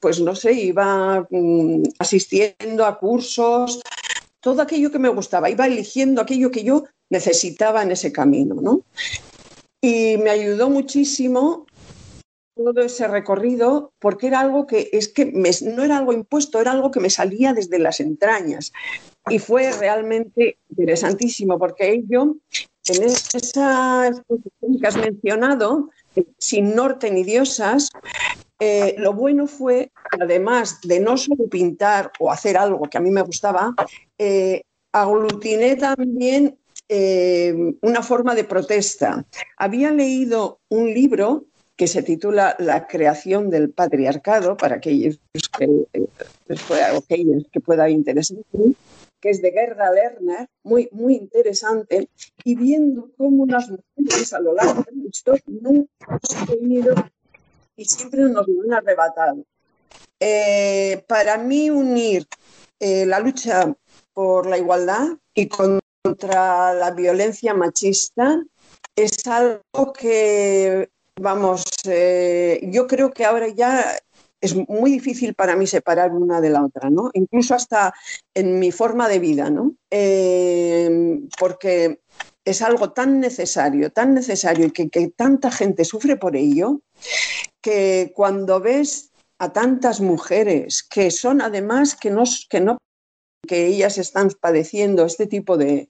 pues 0.00 0.20
no 0.20 0.34
sé, 0.34 0.52
iba 0.52 1.26
mm, 1.30 1.82
asistiendo 1.98 2.84
a 2.84 2.98
cursos, 2.98 3.80
todo 4.40 4.60
aquello 4.60 4.90
que 4.90 4.98
me 4.98 5.08
gustaba, 5.08 5.48
iba 5.48 5.66
eligiendo 5.66 6.20
aquello 6.20 6.50
que 6.50 6.62
yo 6.62 6.84
necesitaba 7.08 7.82
en 7.82 7.92
ese 7.92 8.12
camino, 8.12 8.56
¿no? 8.56 8.82
Y 9.80 10.18
me 10.18 10.28
ayudó 10.28 10.68
muchísimo 10.68 11.64
todo 12.54 12.82
ese 12.82 13.08
recorrido 13.08 13.92
porque 13.98 14.26
era 14.26 14.40
algo 14.40 14.66
que 14.66 14.90
es 14.92 15.08
que 15.08 15.32
no 15.32 15.82
era 15.82 15.96
algo 15.96 16.12
impuesto, 16.12 16.60
era 16.60 16.72
algo 16.72 16.90
que 16.90 17.00
me 17.00 17.08
salía 17.08 17.54
desde 17.54 17.78
las 17.78 18.00
entrañas. 18.00 18.72
Y 19.30 19.38
fue 19.38 19.72
realmente 19.72 20.58
interesantísimo 20.68 21.58
porque 21.58 21.92
ello, 21.92 22.36
en 22.88 23.02
esa 23.04 24.08
exposición 24.08 24.78
que 24.78 24.86
has 24.86 24.96
mencionado, 24.98 25.88
sin 26.38 26.74
norte 26.74 27.10
ni 27.10 27.24
diosas, 27.24 27.90
eh, 28.58 28.94
lo 28.98 29.12
bueno 29.12 29.46
fue, 29.46 29.90
además 30.18 30.80
de 30.82 31.00
no 31.00 31.16
solo 31.16 31.46
pintar 31.48 32.10
o 32.18 32.32
hacer 32.32 32.56
algo 32.56 32.88
que 32.90 32.98
a 32.98 33.00
mí 33.00 33.10
me 33.10 33.22
gustaba, 33.22 33.74
eh, 34.18 34.62
aglutiné 34.92 35.76
también 35.76 36.56
eh, 36.88 37.74
una 37.82 38.02
forma 38.02 38.34
de 38.34 38.44
protesta. 38.44 39.24
Había 39.58 39.90
leído 39.90 40.60
un 40.68 40.92
libro 40.92 41.44
que 41.76 41.86
se 41.86 42.02
titula 42.02 42.56
La 42.58 42.86
creación 42.86 43.50
del 43.50 43.70
patriarcado, 43.70 44.56
para 44.56 44.76
aquellos 44.76 45.20
que, 45.58 45.68
que 47.52 47.60
pueda 47.60 47.90
interesar, 47.90 48.38
que 49.20 49.30
es 49.30 49.42
de 49.42 49.52
Gerda 49.52 49.90
Lerner, 49.90 50.48
muy, 50.62 50.88
muy 50.92 51.14
interesante, 51.14 52.08
y 52.44 52.54
viendo 52.54 53.10
cómo 53.16 53.46
las 53.46 53.70
mujeres 53.70 54.32
a 54.32 54.40
lo 54.40 54.54
largo 54.54 54.82
de 54.82 54.96
la 54.96 55.04
historia 55.06 55.42
nunca 55.46 55.90
hemos 56.08 56.46
tenido 56.46 56.94
y 57.76 57.84
siempre 57.84 58.22
nos 58.22 58.46
lo 58.48 58.62
han 58.62 58.74
arrebatado. 58.74 59.44
Eh, 60.18 61.04
para 61.06 61.36
mí 61.36 61.68
unir 61.68 62.26
eh, 62.80 63.04
la 63.04 63.20
lucha 63.20 63.74
por 64.14 64.46
la 64.46 64.56
igualdad 64.56 65.08
y 65.34 65.48
contra 65.48 66.72
la 66.72 66.90
violencia 66.92 67.52
machista 67.52 68.42
es 68.94 69.26
algo 69.26 69.92
que 69.92 70.88
vamos, 71.20 71.64
eh, 71.84 72.60
yo 72.72 72.86
creo 72.86 73.10
que 73.10 73.24
ahora 73.24 73.48
ya 73.48 73.98
es 74.46 74.56
muy 74.68 74.90
difícil 74.90 75.34
para 75.34 75.56
mí 75.56 75.66
separar 75.66 76.12
una 76.12 76.40
de 76.40 76.50
la 76.50 76.64
otra, 76.64 76.88
¿no? 76.90 77.10
Incluso 77.12 77.54
hasta 77.54 77.92
en 78.34 78.58
mi 78.58 78.72
forma 78.72 79.08
de 79.08 79.18
vida, 79.18 79.50
¿no? 79.50 79.74
Eh, 79.90 81.20
porque 81.38 82.00
es 82.44 82.62
algo 82.62 82.92
tan 82.92 83.20
necesario, 83.20 83.90
tan 83.90 84.14
necesario 84.14 84.66
y 84.66 84.70
que, 84.70 84.88
que, 84.88 85.08
tanta 85.08 85.50
gente 85.50 85.84
sufre 85.84 86.16
por 86.16 86.36
ello, 86.36 86.80
que 87.60 88.12
cuando 88.14 88.60
ves 88.60 89.10
a 89.38 89.52
tantas 89.52 90.00
mujeres 90.00 90.82
que 90.82 91.10
son 91.10 91.40
además 91.42 91.94
que 91.94 92.10
no, 92.10 92.24
que 92.48 92.60
no 92.60 92.78
que 93.46 93.66
ellas 93.66 93.98
están 93.98 94.30
padeciendo 94.40 95.04
este 95.04 95.26
tipo 95.26 95.56
de, 95.56 95.88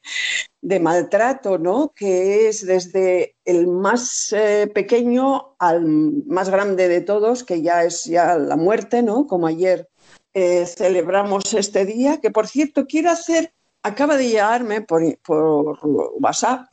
maltrato, 0.80 1.58
¿no? 1.58 1.92
Que 1.94 2.48
es 2.48 2.66
desde 2.66 3.36
el 3.44 3.66
más 3.66 4.32
eh, 4.32 4.70
pequeño 4.72 5.56
al 5.58 5.86
más 6.26 6.50
grande 6.50 6.88
de 6.88 7.00
todos, 7.00 7.44
que 7.44 7.62
ya 7.62 7.84
es 7.84 8.04
ya 8.04 8.36
la 8.36 8.56
muerte, 8.56 9.02
¿no? 9.02 9.26
Como 9.26 9.46
ayer 9.46 9.88
eh, 10.34 10.66
celebramos 10.66 11.54
este 11.54 11.86
día, 11.86 12.20
que 12.20 12.30
por 12.30 12.48
cierto 12.48 12.86
quiero 12.86 13.10
hacer, 13.10 13.52
acaba 13.82 14.16
de 14.16 14.28
llegarme 14.28 14.82
por, 14.82 15.02
por 15.20 15.78
WhatsApp 16.20 16.66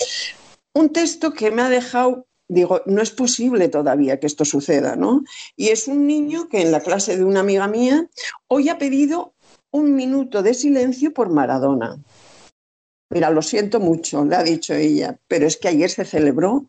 un 0.74 0.90
texto 0.90 1.34
que 1.34 1.52
me 1.52 1.62
ha 1.62 1.70
dejado 1.70 2.26
digo, 2.48 2.82
no 2.86 3.02
es 3.02 3.12
posible 3.12 3.68
todavía 3.70 4.20
que 4.20 4.28
esto 4.28 4.46
suceda, 4.46 4.96
¿no? 4.96 5.24
Y 5.56 5.70
es 5.70 5.88
un 5.88 6.08
niño 6.08 6.50
que 6.50 6.62
en 6.62 6.72
la 6.72 6.82
clase 6.82 7.18
de 7.18 7.24
una 7.24 7.40
amiga 7.40 7.68
mía 7.68 8.08
hoy 8.48 8.70
ha 8.70 8.78
pedido 8.78 9.33
un 9.74 9.96
minuto 9.96 10.42
de 10.42 10.54
silencio 10.54 11.14
por 11.14 11.30
Maradona. 11.30 11.98
Mira, 13.10 13.30
lo 13.30 13.42
siento 13.42 13.80
mucho, 13.80 14.24
le 14.24 14.36
ha 14.36 14.44
dicho 14.44 14.74
ella, 14.74 15.20
pero 15.28 15.46
es 15.46 15.58
que 15.58 15.68
ayer 15.68 15.90
se 15.90 16.06
celebró 16.06 16.66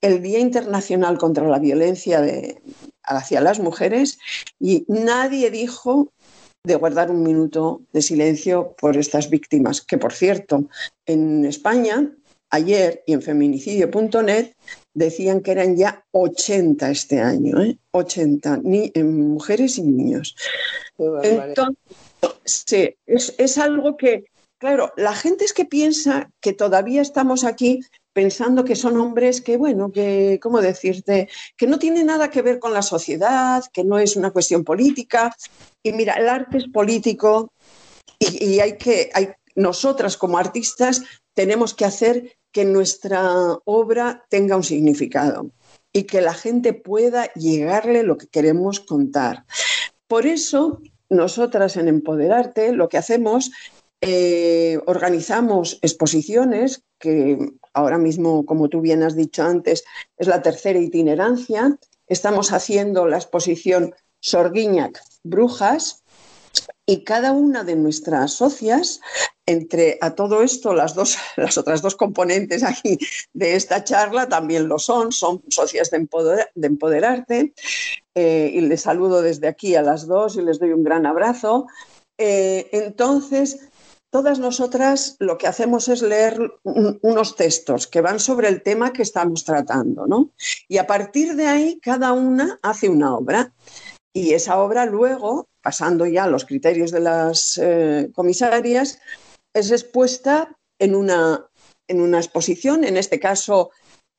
el 0.00 0.22
Día 0.22 0.38
Internacional 0.38 1.18
contra 1.18 1.46
la 1.46 1.58
Violencia 1.58 2.24
hacia 3.04 3.40
las 3.40 3.60
Mujeres 3.60 4.18
y 4.58 4.84
nadie 4.88 5.50
dijo 5.50 6.12
de 6.64 6.74
guardar 6.76 7.10
un 7.10 7.22
minuto 7.22 7.82
de 7.92 8.02
silencio 8.02 8.74
por 8.78 8.96
estas 8.96 9.28
víctimas, 9.28 9.80
que 9.80 9.98
por 9.98 10.12
cierto, 10.12 10.64
en 11.06 11.44
España, 11.44 12.12
ayer 12.50 13.02
y 13.06 13.12
en 13.12 13.22
feminicidio.net 13.22 14.52
decían 14.94 15.40
que 15.40 15.52
eran 15.52 15.76
ya 15.76 16.04
80 16.12 16.90
este 16.90 17.20
año, 17.20 17.62
¿eh? 17.62 17.78
80, 17.92 18.60
ni, 18.62 18.90
en 18.94 19.30
mujeres 19.30 19.78
y 19.78 19.82
niños. 19.82 20.36
Entonces, 20.98 21.76
Sí, 22.44 22.96
es, 23.06 23.58
algo 23.58 23.96
que, 23.96 24.24
claro, 24.58 24.92
la 24.96 25.14
gente 25.14 25.44
es 25.44 25.52
que 25.52 25.64
piensa 25.64 26.30
que 26.40 26.52
todavía 26.52 27.00
estamos 27.00 27.44
aquí 27.44 27.80
pensando 28.12 28.64
que 28.64 28.76
son 28.76 28.98
hombres 28.98 29.40
que, 29.40 29.56
bueno, 29.56 29.92
que, 29.92 30.40
¿cómo 30.42 30.60
decirte? 30.60 31.28
Que 31.56 31.66
no 31.66 31.78
tiene 31.78 32.02
nada 32.02 32.30
que 32.30 32.42
ver 32.42 32.58
con 32.58 32.72
la 32.72 32.82
sociedad, 32.82 33.62
que 33.72 33.84
no 33.84 33.98
es 33.98 34.16
una 34.16 34.32
cuestión 34.32 34.64
política. 34.64 35.34
Y 35.82 35.92
mira, 35.92 36.14
el 36.14 36.28
arte 36.28 36.58
es 36.58 36.68
político 36.68 37.52
y, 38.18 38.60
hay 38.60 38.76
que, 38.76 39.10
hay, 39.14 39.28
nosotras 39.54 40.16
como 40.16 40.38
artistas 40.38 41.02
tenemos 41.34 41.74
que 41.74 41.84
hacer 41.84 42.36
que 42.52 42.64
nuestra 42.64 43.32
obra 43.64 44.26
tenga 44.28 44.56
un 44.56 44.64
significado 44.64 45.50
y 45.92 46.04
que 46.04 46.20
la 46.20 46.34
gente 46.34 46.72
pueda 46.72 47.32
llegarle 47.34 48.02
lo 48.02 48.18
que 48.18 48.26
queremos 48.26 48.80
contar. 48.80 49.44
Por 50.06 50.26
eso 50.26 50.82
nosotras 51.10 51.76
en 51.76 51.88
Empoderarte 51.88 52.72
lo 52.72 52.88
que 52.88 52.98
hacemos, 52.98 53.50
eh, 54.00 54.78
organizamos 54.86 55.78
exposiciones 55.82 56.82
que 56.98 57.52
ahora 57.74 57.98
mismo, 57.98 58.46
como 58.46 58.68
tú 58.68 58.80
bien 58.80 59.02
has 59.02 59.14
dicho 59.14 59.42
antes, 59.42 59.84
es 60.16 60.26
la 60.26 60.40
tercera 60.40 60.78
itinerancia. 60.78 61.76
Estamos 62.06 62.52
haciendo 62.52 63.06
la 63.06 63.16
exposición 63.16 63.94
Sorguiñac 64.20 65.02
Brujas 65.22 66.02
y 66.90 67.04
cada 67.04 67.30
una 67.30 67.62
de 67.62 67.76
nuestras 67.76 68.32
socias, 68.32 69.00
entre 69.46 69.96
a 70.00 70.16
todo 70.16 70.42
esto, 70.42 70.74
las, 70.74 70.96
dos, 70.96 71.16
las 71.36 71.56
otras 71.56 71.82
dos 71.82 71.94
componentes 71.94 72.64
aquí 72.64 72.98
de 73.32 73.54
esta 73.54 73.84
charla 73.84 74.28
también 74.28 74.66
lo 74.66 74.80
son, 74.80 75.12
son 75.12 75.40
socias 75.50 75.88
de, 75.92 76.08
de 76.56 76.66
Empoderarte, 76.66 77.54
eh, 78.16 78.50
y 78.52 78.60
les 78.62 78.80
saludo 78.80 79.22
desde 79.22 79.46
aquí 79.46 79.76
a 79.76 79.82
las 79.82 80.08
dos 80.08 80.34
y 80.34 80.42
les 80.42 80.58
doy 80.58 80.72
un 80.72 80.82
gran 80.82 81.06
abrazo. 81.06 81.68
Eh, 82.18 82.68
entonces, 82.72 83.70
todas 84.10 84.40
nosotras 84.40 85.14
lo 85.20 85.38
que 85.38 85.46
hacemos 85.46 85.86
es 85.86 86.02
leer 86.02 86.40
unos 86.64 87.36
textos 87.36 87.86
que 87.86 88.00
van 88.00 88.18
sobre 88.18 88.48
el 88.48 88.62
tema 88.62 88.92
que 88.92 89.02
estamos 89.02 89.44
tratando, 89.44 90.08
¿no? 90.08 90.30
Y 90.66 90.78
a 90.78 90.88
partir 90.88 91.36
de 91.36 91.46
ahí, 91.46 91.78
cada 91.80 92.12
una 92.12 92.58
hace 92.62 92.88
una 92.88 93.14
obra. 93.14 93.52
Y 94.12 94.32
esa 94.32 94.58
obra 94.58 94.86
luego, 94.86 95.48
pasando 95.62 96.06
ya 96.06 96.24
a 96.24 96.28
los 96.28 96.44
criterios 96.44 96.90
de 96.90 97.00
las 97.00 97.58
eh, 97.62 98.10
comisarias, 98.14 99.00
es 99.54 99.70
expuesta 99.70 100.56
en 100.78 100.94
una, 100.94 101.48
en 101.88 102.00
una 102.00 102.18
exposición, 102.18 102.84
en 102.84 102.96
este 102.96 103.20
caso 103.20 103.70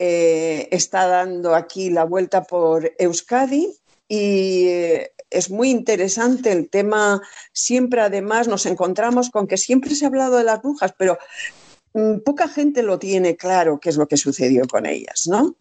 está 0.04 1.06
dando 1.06 1.54
aquí 1.54 1.91
la 1.91 2.06
vuelta 2.06 2.41
por 2.41 2.91
Euskadi 2.97 3.82
y 4.12 4.67
eh, 4.67 5.13
es 5.30 5.49
muy 5.49 5.69
interesante 5.69 6.51
el 6.51 6.69
tema. 6.69 7.21
Siempre, 7.54 8.01
además, 8.01 8.49
nos 8.49 8.65
encontramos 8.65 9.30
con 9.30 9.47
que 9.47 9.56
siempre 9.56 9.95
se 9.95 10.04
ha 10.04 10.10
hablado 10.10 10.38
de 10.38 10.43
las 10.43 10.62
brujas, 10.62 10.93
pero 10.97 11.17
mm, 11.93 12.17
poca 12.25 12.49
gente 12.49 12.84
lo 12.84 12.99
tiene 12.99 13.38
claro 13.38 13.80
qué 13.80 13.88
es 13.88 13.95
lo 13.95 14.10
que 14.10 14.17
sucedió 14.17 14.67
con 14.67 14.86
ellas, 14.86 15.27
¿no? 15.27 15.56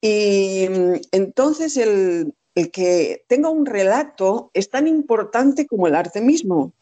Y 0.00 0.66
mm, 0.68 0.94
entonces 1.12 1.76
el, 1.76 2.34
el 2.54 2.70
que 2.70 3.24
tenga 3.28 3.48
un 3.48 3.66
relato 3.66 4.50
es 4.54 4.70
tan 4.70 4.86
importante 4.86 5.66
como 5.66 5.86
el 5.86 5.94
arte 5.94 6.20
mismo, 6.20 6.72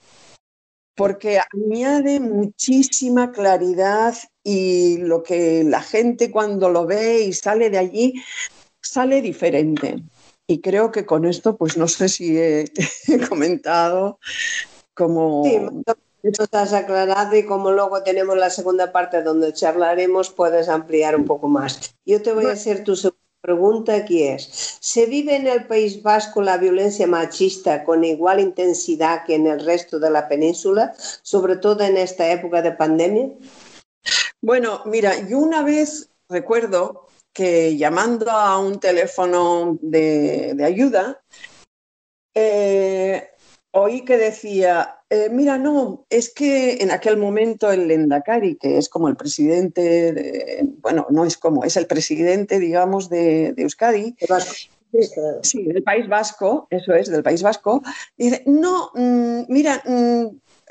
porque 0.94 1.40
añade 1.52 2.20
muchísima 2.20 3.32
claridad 3.32 4.14
y 4.44 4.98
lo 4.98 5.22
que 5.22 5.64
la 5.64 5.82
gente 5.82 6.30
cuando 6.30 6.68
lo 6.68 6.86
ve 6.86 7.22
y 7.22 7.32
sale 7.32 7.70
de 7.70 7.78
allí 7.78 8.14
sale 8.80 9.22
diferente. 9.22 10.02
Y 10.46 10.60
creo 10.60 10.90
que 10.92 11.06
con 11.06 11.24
esto, 11.24 11.56
pues 11.56 11.76
no 11.76 11.88
sé 11.88 12.08
si 12.08 12.36
he, 12.38 12.70
comentado 13.28 14.18
como... 14.94 15.44
Sí, 15.44 15.58
tú 16.30 16.42
estás 16.44 16.72
aclarado 16.72 17.34
y 17.36 17.44
como 17.44 17.72
luego 17.72 18.02
tenemos 18.02 18.36
la 18.36 18.50
segunda 18.50 18.92
parte 18.92 19.22
donde 19.22 19.52
charlaremos, 19.52 20.30
puedes 20.30 20.68
ampliar 20.68 21.16
un 21.16 21.24
poco 21.24 21.48
más. 21.48 21.96
Yo 22.04 22.22
te 22.22 22.32
voy 22.32 22.46
a 22.46 22.56
ser 22.56 22.84
tu 22.84 22.94
segunda 22.94 23.21
pregunta 23.42 23.96
aquí 23.96 24.22
es, 24.22 24.78
¿se 24.80 25.06
vive 25.06 25.36
en 25.36 25.48
el 25.48 25.66
País 25.66 26.02
Vasco 26.02 26.40
la 26.40 26.56
violencia 26.56 27.06
machista 27.06 27.84
con 27.84 28.04
igual 28.04 28.40
intensidad 28.40 29.24
que 29.26 29.34
en 29.34 29.48
el 29.48 29.64
resto 29.64 29.98
de 29.98 30.10
la 30.10 30.28
península, 30.28 30.94
sobre 31.22 31.56
todo 31.56 31.82
en 31.84 31.96
esta 31.96 32.30
época 32.30 32.62
de 32.62 32.72
pandemia? 32.72 33.30
Bueno, 34.40 34.82
mira, 34.86 35.28
yo 35.28 35.38
una 35.38 35.62
vez 35.62 36.08
recuerdo 36.28 37.08
que 37.32 37.76
llamando 37.76 38.30
a 38.30 38.58
un 38.58 38.78
teléfono 38.78 39.78
de, 39.82 40.56
ayuda, 40.64 41.22
eh, 42.34 43.31
oí 43.72 44.04
que 44.04 44.16
decía, 44.16 44.98
eh, 45.10 45.28
mira, 45.30 45.58
no, 45.58 46.06
es 46.10 46.32
que 46.32 46.74
en 46.74 46.90
aquel 46.90 47.16
momento 47.16 47.70
el 47.70 47.88
Lendakari, 47.88 48.56
que 48.56 48.78
es 48.78 48.88
como 48.88 49.08
el 49.08 49.16
presidente, 49.16 50.64
bueno, 50.78 51.06
no 51.10 51.24
es 51.24 51.36
como, 51.36 51.64
es 51.64 51.76
el 51.76 51.86
presidente, 51.86 52.58
digamos, 52.58 53.08
de, 53.08 53.54
Euskadi. 53.56 54.14
Sí, 55.42 55.64
del 55.64 55.82
País 55.82 56.06
Vasco, 56.06 56.66
eso 56.68 56.92
es, 56.92 57.10
del 57.10 57.22
País 57.22 57.42
Vasco. 57.42 57.82
Dice, 58.16 58.42
no, 58.44 58.90
mm, 58.94 59.44
mira, 59.48 59.82
mm, 59.86 60.26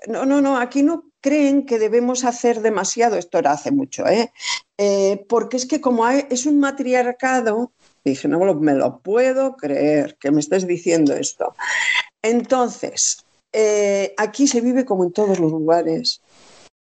no, 0.08 0.26
no, 0.26 0.42
no, 0.42 0.58
aquí 0.58 0.84
no 0.84 1.12
creen 1.22 1.66
que 1.66 1.80
debemos 1.80 2.24
hacer 2.24 2.62
demasiado, 2.62 3.18
esto 3.18 3.40
era 3.40 3.52
hace 3.52 3.72
mucho, 3.72 4.08
¿eh? 4.08 4.32
eh 4.78 5.26
porque 5.30 5.58
es 5.58 5.66
que 5.66 5.82
como 5.82 6.08
es 6.08 6.46
un 6.46 6.60
matriarcado, 6.60 7.72
dije, 8.04 8.28
no 8.28 8.40
me 8.56 8.74
lo 8.74 9.00
puedo 9.00 9.56
creer 9.56 10.18
que 10.20 10.32
me 10.32 10.40
estés 10.40 10.68
diciendo 10.68 11.14
esto. 11.14 11.56
Entonces, 12.24 13.26
eh, 13.54 14.14
aquí 14.18 14.48
se 14.48 14.62
vive 14.62 14.86
como 14.86 15.04
en 15.04 15.12
todos 15.12 15.40
los 15.40 15.52
lugares, 15.52 16.22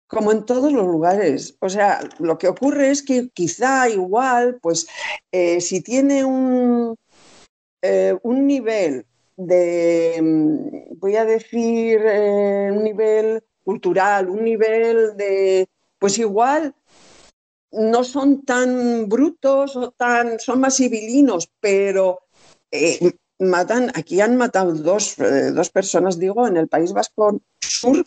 como 0.07 0.33
en 0.33 0.45
todos 0.45 0.73
los 0.73 0.87
lugares. 0.87 1.57
O 1.61 1.69
sea, 1.69 2.01
lo 2.19 2.39
que 2.39 2.49
ocurre 2.49 2.91
es 2.91 3.03
que 3.03 3.29
quizá 3.31 3.89
igual, 3.89 4.59
pues 4.61 4.87
eh, 5.33 5.61
si 5.61 5.81
tiene 5.81 6.25
un, 6.25 6.97
eh, 7.83 8.17
un 8.23 8.47
nivel 8.47 9.07
de, 9.37 10.19
mm, 10.21 10.99
voy 10.99 11.17
a 11.17 11.25
decir, 11.25 12.01
un 12.01 12.83
nivel 12.83 13.43
cultural, 13.65 14.29
un 14.29 14.43
nivel 14.45 15.17
de, 15.17 15.69
pues 15.99 16.19
igual 16.19 16.75
no 17.71 18.03
son 18.03 18.43
tan 18.45 19.09
brutos 19.09 19.77
o 19.77 19.91
tan, 19.91 20.41
son 20.41 20.61
más 20.61 20.77
civilinos, 20.77 21.51
pero 21.61 22.21
matan, 23.39 23.91
aquí 23.95 24.21
han 24.21 24.37
matado 24.37 24.73
dos, 24.73 25.19
eh, 25.19 25.51
dos, 25.53 25.71
personas, 25.71 26.19
digo, 26.19 26.47
en 26.47 26.57
el 26.57 26.69
País 26.69 26.93
Vasco 26.93 27.41
Sur 27.61 28.05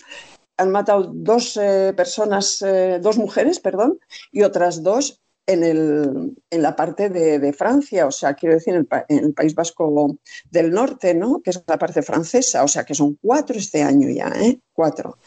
han 0.58 0.72
matado 0.72 1.12
dos 1.14 1.58
eh, 1.58 1.94
personas, 1.96 2.62
eh, 2.62 3.00
dos 3.02 3.18
mujeres, 3.18 3.60
perdón, 3.60 4.00
y 4.32 4.44
otras 4.44 4.84
dos 4.84 5.20
en, 5.48 5.64
el, 5.64 6.36
en 6.50 6.62
la 6.62 6.76
parte 6.76 7.10
de, 7.10 7.54
Francia, 7.54 8.06
o 8.06 8.12
sea, 8.12 8.36
quiero 8.36 8.56
decir, 8.56 8.76
en 8.76 8.88
el, 9.10 9.34
País 9.34 9.56
Vasco 9.56 10.18
del 10.52 10.72
Norte, 10.72 11.16
¿no? 11.16 11.42
Que 11.42 11.50
es 11.50 11.64
la 11.66 11.80
parte 11.80 12.04
francesa, 12.04 12.64
o 12.64 12.68
sea, 12.68 12.86
que 12.86 12.94
son 12.94 13.18
cuatro 13.22 13.58
este 13.58 13.82
año 13.82 14.08
ya, 14.10 14.32
¿eh? 14.40 14.60
Cuatro. 14.72 15.18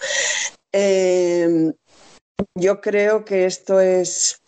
yo 2.55 2.81
creo 2.81 3.25
que 3.25 3.47
esto 3.47 3.81
es, 3.81 4.41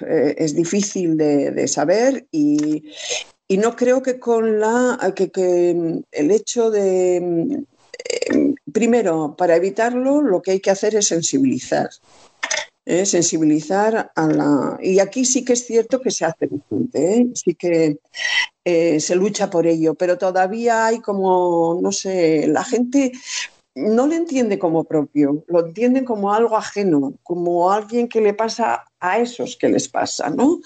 es 0.00 0.54
difícil 0.54 1.16
de, 1.16 1.52
de 1.52 1.68
saber 1.68 2.26
y, 2.32 2.82
y 3.54 3.56
no 3.56 3.76
creo 3.76 4.02
que 4.02 4.18
con 4.18 4.58
la 4.58 4.98
que, 5.14 6.02
el 6.10 6.30
hecho 6.32 6.72
de 6.72 7.18
eh, 7.18 8.54
primero, 8.72 9.36
para 9.38 9.54
evitarlo, 9.54 10.22
lo 10.22 10.42
que 10.42 10.50
hay 10.50 10.60
que 10.60 10.72
hacer 10.72 10.96
es 10.96 11.06
sensibilizar. 11.06 11.88
¿eh? 12.84 13.06
sensibilizar 13.06 14.10
a 14.12 14.26
la. 14.26 14.76
Y 14.82 14.98
aquí 14.98 15.24
sí 15.24 15.44
que 15.44 15.52
es 15.52 15.64
cierto 15.66 16.00
que 16.00 16.10
se 16.10 16.24
hace 16.24 16.48
bastante, 16.48 17.16
¿eh? 17.16 17.26
sí 17.34 17.54
que 17.54 17.98
se 18.98 19.14
lucha 19.14 19.48
por 19.48 19.68
ello, 19.68 19.94
pero 19.94 20.18
todavía 20.18 20.86
hay 20.86 20.98
como, 20.98 21.78
no 21.80 21.92
sé, 21.92 22.48
la 22.48 22.64
gente 22.64 23.12
no 23.74 24.06
le 24.06 24.16
entiende 24.16 24.58
como 24.58 24.84
propio, 24.84 25.44
lo 25.48 25.66
entienden 25.66 26.04
como 26.04 26.32
algo 26.32 26.56
ajeno, 26.56 27.14
como 27.22 27.70
alguien 27.70 28.08
que 28.08 28.20
le 28.20 28.34
pasa 28.34 28.84
a 29.00 29.18
esos 29.18 29.56
que 29.56 29.68
les 29.68 29.88
pasa, 29.88 30.30
¿no? 30.30 30.60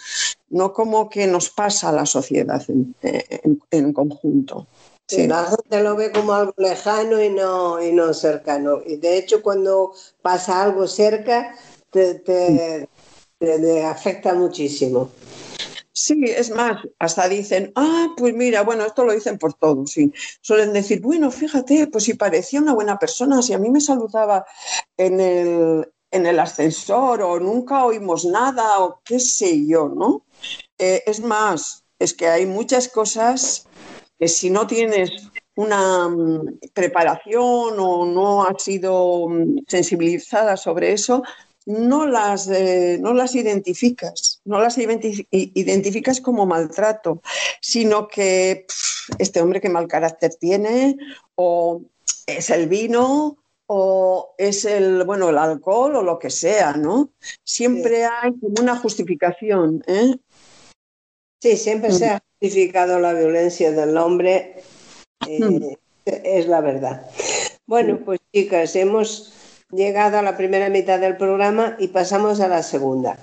No 0.51 0.73
como 0.73 1.09
que 1.09 1.27
nos 1.27 1.49
pasa 1.49 1.89
a 1.89 1.93
la 1.93 2.07
sociedad 2.07 2.63
en, 2.69 3.93
conjunto. 3.93 4.67
Sí. 5.07 5.27
La 5.27 5.45
gente 5.47 5.83
lo 5.83 5.97
ve 5.97 6.13
como 6.13 6.35
algo 6.35 6.55
lejano 6.59 7.23
y 7.23 7.31
no, 7.31 7.83
y 7.83 7.93
no 7.93 8.13
cercano. 8.13 8.81
Y 8.85 8.97
de 8.97 9.17
hecho, 9.17 9.43
cuando 9.43 9.93
pasa 10.21 10.63
algo 10.63 10.87
cerca, 10.87 11.55
te 11.91 12.89
afecta 13.87 14.35
muchísimo. 14.35 15.11
Sí, 16.01 16.23
es 16.27 16.51
más, 16.51 16.81
hasta 17.01 17.29
dicen, 17.29 17.73
ah, 17.75 18.15
pues 18.17 18.33
mira, 18.33 18.63
bueno, 18.63 18.87
esto 18.87 19.05
lo 19.05 19.13
dicen 19.13 19.37
por 19.37 19.55
todos, 19.55 19.91
sí. 19.91 20.13
Suelen 20.41 20.73
decir, 20.73 21.01
bueno, 21.01 21.29
fíjate, 21.33 21.89
pues 21.89 22.05
si 22.05 22.15
parecía 22.15 22.61
una 22.61 22.73
buena 22.73 23.01
persona, 23.01 23.43
si 23.43 23.53
a 23.53 23.59
mí 23.59 23.69
me 23.69 23.81
saludaba 23.81 24.47
en 24.97 25.19
el, 25.19 25.93
en 26.13 26.27
el 26.27 26.39
ascensor 26.39 27.21
o 27.23 27.41
nunca 27.41 27.85
oímos 27.85 28.25
nada 28.25 28.79
o 28.79 29.01
qué 29.05 29.19
sé 29.19 29.67
yo, 29.67 29.89
¿no? 29.89 30.25
Eh, 30.79 31.03
es 31.05 31.19
más, 31.19 31.85
es 31.99 32.15
que 32.15 32.29
hay 32.29 32.47
muchas 32.47 32.87
cosas 32.87 33.67
que 34.21 34.29
si 34.29 34.51
no 34.51 34.69
tienes 34.69 35.11
una 35.57 36.09
mm, 36.09 36.61
preparación 36.73 37.75
o 37.81 38.07
no 38.07 38.45
has 38.45 38.63
sido 38.63 39.29
mm, 39.29 39.65
sensibilizada 39.67 40.57
sobre 40.57 40.93
eso, 40.93 41.25
no 41.69 42.07
las, 42.07 42.49
eh, 42.49 42.97
no 42.99 43.13
las 43.13 43.35
identificas, 43.35 44.41
no 44.47 44.59
las 44.59 44.79
identificas 44.79 46.23
como 46.23 46.47
maltrato, 46.47 47.21
sino 47.61 48.09
que 48.09 48.67
este 49.19 49.43
hombre 49.43 49.61
que 49.61 49.69
mal 49.69 49.87
carácter 49.87 50.35
tiene, 50.35 50.97
o 51.35 51.83
es 52.27 52.49
el 52.49 52.69
vino, 52.69 53.37
o 53.67 54.35
es 54.39 54.65
el, 54.65 55.05
bueno, 55.05 55.29
el 55.29 55.37
alcohol 55.37 55.97
o 55.97 56.03
lo 56.03 56.19
que 56.19 56.31
sea, 56.31 56.73
¿no? 56.73 57.11
Siempre 57.45 58.07
hay 58.07 58.33
como 58.41 58.55
una 58.63 58.79
justificación. 58.79 59.85
¿eh? 59.87 60.17
Sí, 61.43 61.59
siempre 61.59 61.93
se 61.93 62.07
ha 62.07 62.23
justificado 62.41 62.99
la 62.99 63.13
violencia 63.13 63.73
del 63.73 63.95
hombre, 63.99 64.63
eh, 65.27 65.39
hmm. 65.39 65.63
es 66.07 66.47
la 66.47 66.63
verdad. 66.63 67.11
Bueno, 67.67 67.99
pues 68.03 68.21
chicas, 68.33 68.75
hemos 68.75 69.35
llegado 69.71 70.17
a 70.17 70.23
la 70.23 70.37
primera 70.37 70.71
mitad 70.71 70.99
del 70.99 71.17
programa 71.17 71.77
y 71.79 71.89
pasamos 71.89 72.41
a 72.41 72.49
la 72.49 72.63
segunda. 72.63 73.19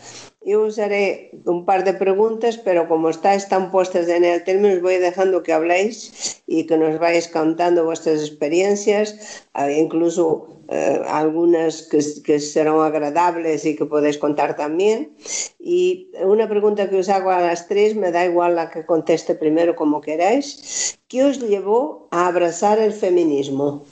Yo 0.45 0.62
usaré 0.62 1.31
un 1.45 1.65
par 1.65 1.84
de 1.84 1.93
preguntas, 1.93 2.60
pero 2.60 2.88
como 2.88 3.10
estáis 3.10 3.49
tan 3.49 3.71
puestas 3.71 4.08
en 4.08 4.23
el 4.23 4.43
término, 4.43 4.75
os 4.75 4.81
voy 4.81 4.97
dejando 4.97 5.41
que 5.41 5.53
habléis 5.53 6.43
y 6.45 6.67
que 6.67 6.77
nos 6.77 6.99
vais 6.99 7.27
contando 7.27 7.84
vuestras 7.84 8.19
experiencias, 8.19 9.47
eh, 9.55 9.79
incluso 9.79 10.62
eh, 10.69 11.01
algunas 11.08 11.81
que, 11.89 11.97
que, 12.23 12.39
serán 12.39 12.79
agradables 12.79 13.65
y 13.65 13.75
que 13.75 13.86
podéis 13.88 14.19
contar 14.19 14.55
también. 14.55 15.15
Y 15.58 16.12
una 16.23 16.47
pregunta 16.47 16.91
que 16.91 16.99
os 16.99 17.10
hago 17.10 17.31
a 17.31 17.41
las 17.41 17.67
tres, 17.67 17.95
me 17.95 18.12
da 18.12 18.23
igual 18.23 18.55
la 18.55 18.69
que 18.69 18.86
conteste 18.86 19.34
primero 19.34 19.75
como 19.75 19.99
queráis. 19.99 20.99
¿Qué 21.08 21.23
os 21.23 21.39
llevó 21.39 22.08
a 22.12 22.27
abrazar 22.27 22.77
el 22.77 22.93
feminismo? 22.93 23.84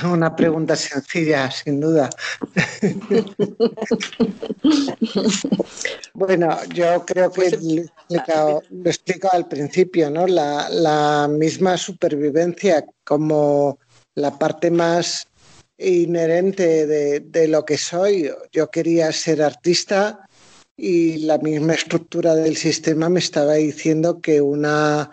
Una 0.04 0.34
pregunta 0.34 0.76
sencilla, 0.76 1.50
sin 1.50 1.80
duda. 1.80 2.08
bueno, 6.14 6.56
yo 6.72 7.04
creo 7.06 7.32
que 7.32 7.50
pues, 7.50 7.62
lo 7.62 7.82
he 7.82 7.86
explicado, 8.90 9.32
al 9.32 9.48
principio, 9.48 10.10
¿no? 10.10 10.26
La, 10.26 11.28
misma 11.30 11.76
supervivencia 11.76 12.84
como 13.04 13.78
la 14.14 14.38
parte 14.38 14.70
más 14.70 15.26
inherente 15.78 16.86
de, 16.86 17.20
de, 17.20 17.48
lo 17.48 17.64
que 17.64 17.78
soy. 17.78 18.30
Yo 18.52 18.70
quería 18.70 19.12
ser 19.12 19.42
artista 19.42 20.26
y 20.76 21.18
la 21.18 21.38
misma 21.38 21.74
estructura 21.74 22.34
del 22.34 22.56
sistema 22.56 23.08
me 23.08 23.20
estaba 23.20 23.54
diciendo 23.54 24.20
que 24.20 24.40
una 24.40 25.10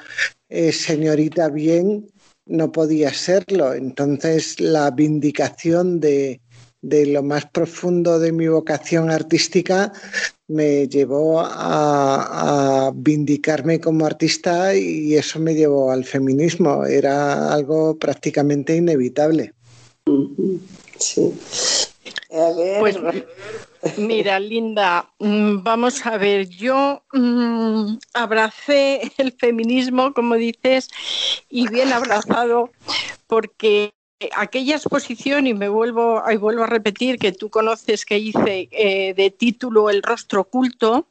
eh, 0.50 0.72
señorita 0.72 1.50
bien 1.50 2.10
no 2.48 2.72
podía 2.72 3.14
serlo. 3.14 3.74
Entonces 3.74 4.60
la 4.60 4.92
vindicación 4.92 6.00
de, 6.00 6.42
lo 6.82 7.24
más 7.24 7.46
profundo 7.46 8.20
de 8.20 8.32
mi 8.32 8.48
vocación 8.48 9.10
artística 9.12 9.92
me 10.48 10.88
llevó 10.88 11.42
a, 11.42 12.92
vindicarme 12.96 13.80
como 13.80 14.06
artista 14.06 14.76
y 14.76 15.16
eso 15.16 15.40
me 15.40 15.54
llevó 15.54 15.92
al 15.92 16.06
feminismo. 16.06 16.86
Era 16.86 17.54
algo 17.54 17.98
prácticamente 17.98 18.76
inevitable. 18.76 19.54
Sí. 21.00 21.34
Pues 22.80 22.96
mira, 23.98 24.40
Linda, 24.40 25.10
mm, 25.20 25.64
vamos 25.64 26.06
a 26.06 26.18
ver, 26.18 26.48
yo 26.48 27.04
mm, 27.14 27.98
abracé 28.14 29.12
el 29.18 29.32
feminismo, 29.34 30.14
como 30.14 30.36
dices, 30.36 30.90
y 31.50 31.68
bien 31.68 31.92
abrazado, 31.94 32.70
porque 33.28 33.97
aquella 34.36 34.76
exposición, 34.76 35.48
y 35.48 35.54
me 35.54 35.70
vuelvo, 35.70 36.24
y 36.32 36.38
vuelvo 36.38 36.64
a 36.64 36.68
repetir 36.68 37.20
que 37.20 37.32
tú 37.32 37.50
conoces 37.50 38.06
que 38.06 38.18
hice 38.18 38.68
eh, 38.72 39.14
de 39.14 39.30
título 39.30 39.90
El 39.90 40.02
rostro 40.02 40.42
oculto, 40.42 41.08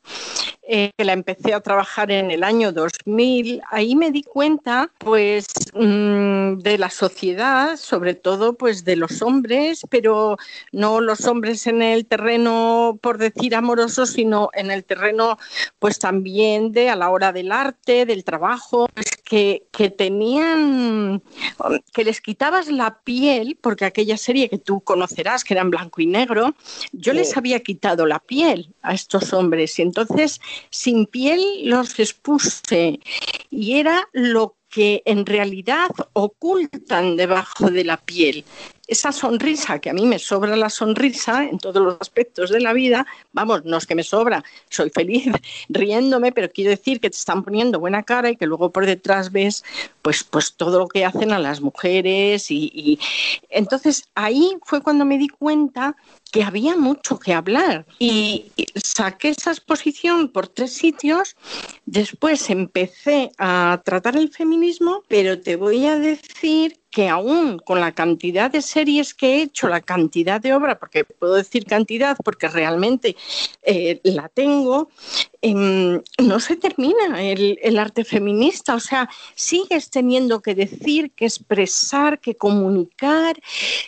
eh, 0.69 0.91
que 0.97 1.05
la 1.05 1.13
empecé 1.13 1.55
a 1.55 1.61
trabajar 1.61 2.11
en 2.11 2.33
el 2.33 2.43
año 2.43 2.73
2000, 2.73 3.63
ahí 3.71 3.95
me 3.95 4.11
di 4.11 4.25
cuenta 4.25 4.91
pues 4.99 5.47
mm, 5.75 6.59
de 6.59 6.79
la 6.79 6.91
sociedad, 6.91 7.77
sobre 7.77 8.15
todo 8.15 8.55
pues 8.55 8.85
de 8.85 8.97
los 8.97 9.23
hombres, 9.23 9.83
pero 9.89 10.37
no 10.73 11.01
los 11.01 11.25
hombres 11.27 11.69
en 11.69 11.83
el 11.83 12.07
terreno, 12.07 12.99
por 13.01 13.19
decir 13.19 13.55
amoroso, 13.55 14.07
sino 14.07 14.51
en 14.55 14.73
el 14.73 14.85
terreno 14.85 15.39
pues 15.79 16.01
también 16.01 16.73
de 16.73 16.91
a 16.91 16.97
la 16.97 17.11
hora 17.11 17.33
del 17.33 17.53
arte, 17.53 18.05
del 18.05 18.25
trabajo, 18.25 18.89
pues, 18.93 19.07
que, 19.27 19.67
que 19.73 19.91
tenían, 19.91 21.21
que 21.93 22.05
les 22.05 22.21
quitabas 22.21 22.69
la 22.69 23.01
piel, 23.03 23.59
porque 23.61 23.85
aquella 23.85 24.17
serie 24.17 24.49
que 24.49 24.59
tú 24.59 24.81
conocerás, 24.81 25.43
que 25.43 25.55
era 25.55 25.63
en 25.63 25.71
blanco 25.71 26.01
y 26.01 26.07
negro, 26.07 26.55
yo 26.93 27.13
les 27.13 27.37
había 27.37 27.59
quitado 27.61 28.07
la 28.07 28.21
piel 28.21 28.73
a 28.83 28.95
estos 28.95 29.33
hombres. 29.33 29.79
Y 29.81 29.83
entonces 29.83 30.41
sin 30.71 31.07
piel 31.07 31.41
los 31.65 31.99
expuse. 31.99 33.01
Y 33.51 33.75
era 33.75 34.09
lo 34.13 34.57
que 34.69 35.03
en 35.07 35.27
realidad 35.27 35.91
ocultan 36.13 37.17
debajo 37.17 37.71
de 37.71 37.85
la 37.85 37.97
piel 37.97 38.45
esa 38.87 39.11
sonrisa, 39.11 39.81
que 39.81 39.91
a 39.91 39.93
mí 39.93 40.07
me 40.07 40.19
sobra 40.19 40.57
la 40.57 40.71
sonrisa 40.71 41.45
en 41.45 41.59
todos 41.59 41.83
los 41.83 41.97
aspectos 42.01 42.51
de 42.51 42.61
la 42.61 42.73
vida, 42.73 43.07
vamos, 43.33 43.65
no 43.65 43.79
es 43.79 43.87
que 43.87 43.95
me 43.95 44.05
sobra, 44.05 44.45
soy 44.71 44.91
feliz 44.91 45.27
riéndome, 45.69 46.33
pero 46.33 46.51
quiero 46.51 46.71
decir 46.71 47.01
que 47.01 47.11
te 47.11 47.17
están 47.17 47.43
poniendo 47.43 47.81
buena 47.81 48.03
cara 48.05 48.31
y 48.31 48.37
que 48.37 48.47
luego 48.47 48.71
por 48.71 48.87
detrás 48.87 49.33
ves 49.33 49.65
pues, 50.03 50.23
pues 50.23 50.55
todo 50.55 50.79
lo 50.79 50.89
que 50.89 51.05
hacen 51.05 51.33
a 51.33 51.39
las 51.39 51.61
mujeres 51.61 52.51
y, 52.51 52.71
y... 52.75 53.01
entonces 53.51 54.09
ahí 54.15 54.57
fue 54.65 54.81
cuando 54.83 55.05
me 55.05 55.19
di 55.19 55.29
cuenta 55.29 55.97
que 56.31 56.43
había 56.43 56.77
mucho 56.77 57.19
que 57.19 57.33
hablar 57.33 57.87
y 57.99 58.53
saqué 58.75 59.31
esa 59.31 59.53
exposición 59.53 60.29
por 60.29 60.49
tres 60.49 60.73
sitios, 60.73 61.37
después 61.87 62.51
empecé 62.51 63.31
a 63.39 63.81
tratar 63.85 64.17
el 64.17 64.31
feminismo, 64.31 65.03
pero 65.09 65.41
te 65.41 65.57
voy 65.57 65.87
a 65.87 65.99
decir 65.99 66.79
que 66.97 67.11
aún 67.11 67.59
con 67.59 67.79
la 67.79 67.93
cantidad 67.93 68.51
de 68.51 68.63
series 68.63 69.13
que 69.13 69.27
he 69.27 69.43
hecho, 69.43 69.69
la 69.69 69.83
cantidad 69.83 70.41
de 70.41 70.55
obra, 70.55 70.79
porque 70.79 71.05
puedo 71.05 71.35
decir 71.35 71.67
cantidad 71.67 72.17
porque 72.25 72.49
realmente 72.49 73.17
eh, 73.65 74.01
la 74.03 74.31
tengo, 74.31 74.89
em, 75.43 76.01
no 76.17 76.41
se 76.41 76.57
termina 76.57 77.23
el, 77.23 77.79
arte 77.79 78.03
feminista. 78.03 78.75
O 78.75 78.81
sea, 78.81 79.11
sigues 79.35 79.91
teniendo 79.91 80.41
que 80.41 80.55
decir, 80.55 81.11
que 81.11 81.27
expresar, 81.27 82.19
que 82.19 82.35
comunicar. 82.35 83.39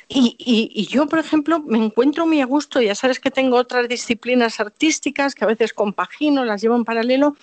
Y, 0.07 0.37
y 0.39 0.87
yo, 0.89 1.07
por 1.07 1.21
ejemplo, 1.21 1.61
me 1.61 1.79
encuentro 1.79 2.27
muy 2.27 2.43
a 2.43 2.45
gusto, 2.45 2.83
ya 2.83 2.95
sabes 2.95 3.21
que 3.21 3.31
tengo 3.31 3.57
otras 3.57 3.89
disciplinas 3.89 4.61
artísticas 4.61 5.35
que 5.35 5.45
a 5.45 5.49
veces 5.49 5.73
compagino, 5.73 6.45
las 6.45 6.61
llevo 6.61 6.77
en 6.77 6.85
paralelo, 6.85 7.37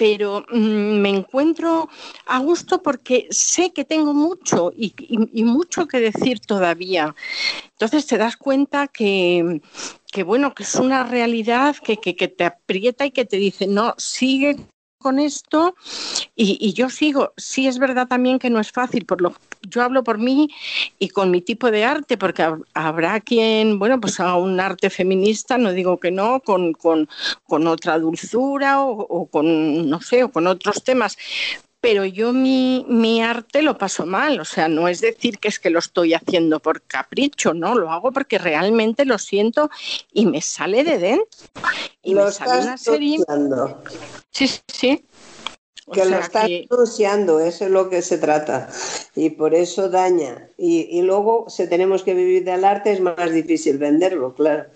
pero 0.00 0.46
mm, 0.50 0.98
me 1.02 1.10
encuentro 1.10 1.90
a 2.24 2.38
gusto 2.38 2.82
porque 2.82 3.26
sé 3.28 3.70
que 3.74 3.84
tengo 3.84 4.14
mucho 4.14 4.72
y, 4.74 4.94
mucho 5.44 5.86
que 5.86 6.00
decir 6.00 6.40
todavía. 6.40 7.14
Entonces 7.72 8.06
te 8.06 8.16
das 8.16 8.38
cuenta 8.38 8.88
que, 8.88 9.60
bueno, 10.24 10.54
que 10.54 10.62
es 10.62 10.74
una 10.76 11.04
realidad 11.04 11.76
que, 11.84 11.98
que, 11.98 12.14
te 12.28 12.44
aprieta 12.44 13.04
y 13.04 13.10
que 13.10 13.26
te 13.26 13.36
dice, 13.36 13.66
no, 13.66 13.94
sigue 13.98 14.56
con 15.00 15.18
esto 15.18 15.74
y, 16.36 16.72
yo 16.74 16.90
sigo. 16.90 17.32
Sí 17.36 17.66
es 17.66 17.78
verdad 17.78 18.06
también 18.06 18.38
que 18.38 18.50
no 18.50 18.60
es 18.60 18.70
fácil, 18.70 19.06
por 19.06 19.20
lo 19.20 19.34
yo 19.68 19.82
hablo 19.82 20.02
por 20.04 20.18
mí 20.18 20.48
y 20.98 21.08
con 21.10 21.30
mi 21.30 21.42
tipo 21.42 21.70
de 21.70 21.84
arte, 21.84 22.16
porque 22.16 22.46
habrá 22.72 23.20
quien, 23.20 23.78
bueno, 23.78 24.00
pues 24.00 24.18
haga 24.18 24.36
un 24.36 24.58
arte 24.58 24.88
feminista, 24.88 25.58
no 25.58 25.72
digo 25.72 26.00
que 26.00 26.10
no, 26.10 26.40
con, 26.40 26.72
con, 26.72 27.08
con 27.46 27.66
otra 27.66 27.98
dulzura 27.98 28.80
o, 28.80 29.26
con, 29.26 29.90
no 29.90 30.00
sé, 30.00 30.24
o 30.24 30.30
con 30.30 30.46
otros 30.46 30.82
temas, 30.82 31.18
pero 31.80 32.04
yo 32.04 32.32
mi, 32.32 32.84
mi, 32.88 33.22
arte 33.22 33.62
lo 33.62 33.78
paso 33.78 34.04
mal, 34.04 34.38
o 34.38 34.44
sea, 34.44 34.68
no 34.68 34.86
es 34.86 35.00
decir 35.00 35.38
que 35.38 35.48
es 35.48 35.58
que 35.58 35.70
lo 35.70 35.78
estoy 35.78 36.14
haciendo 36.14 36.60
por 36.60 36.82
capricho, 36.82 37.54
no, 37.54 37.74
lo 37.74 37.90
hago 37.90 38.12
porque 38.12 38.38
realmente 38.38 39.04
lo 39.04 39.18
siento 39.18 39.70
y 40.12 40.26
me 40.26 40.42
sale 40.42 40.84
de 40.84 40.98
dentro. 40.98 41.26
Y 42.02 42.14
lo 42.14 42.26
me 42.26 42.32
sale 42.32 42.62
una 42.62 42.76
serie. 42.76 43.18
Sí, 44.30 44.50
sí. 44.68 45.06
que 45.90 46.04
lo 46.04 46.18
estás 46.18 46.48
denunciando, 46.48 47.40
eso 47.40 47.64
es 47.64 47.70
lo 47.70 47.88
que 47.88 48.02
se 48.02 48.18
trata. 48.18 48.68
Y 49.16 49.30
por 49.30 49.54
eso 49.54 49.88
daña. 49.88 50.50
Y, 50.58 50.82
y 50.90 51.02
luego, 51.02 51.46
si 51.48 51.66
tenemos 51.66 52.02
que 52.02 52.14
vivir 52.14 52.44
del 52.44 52.64
arte, 52.64 52.92
es 52.92 53.00
más 53.00 53.32
difícil 53.32 53.78
venderlo, 53.78 54.34
claro. 54.34 54.66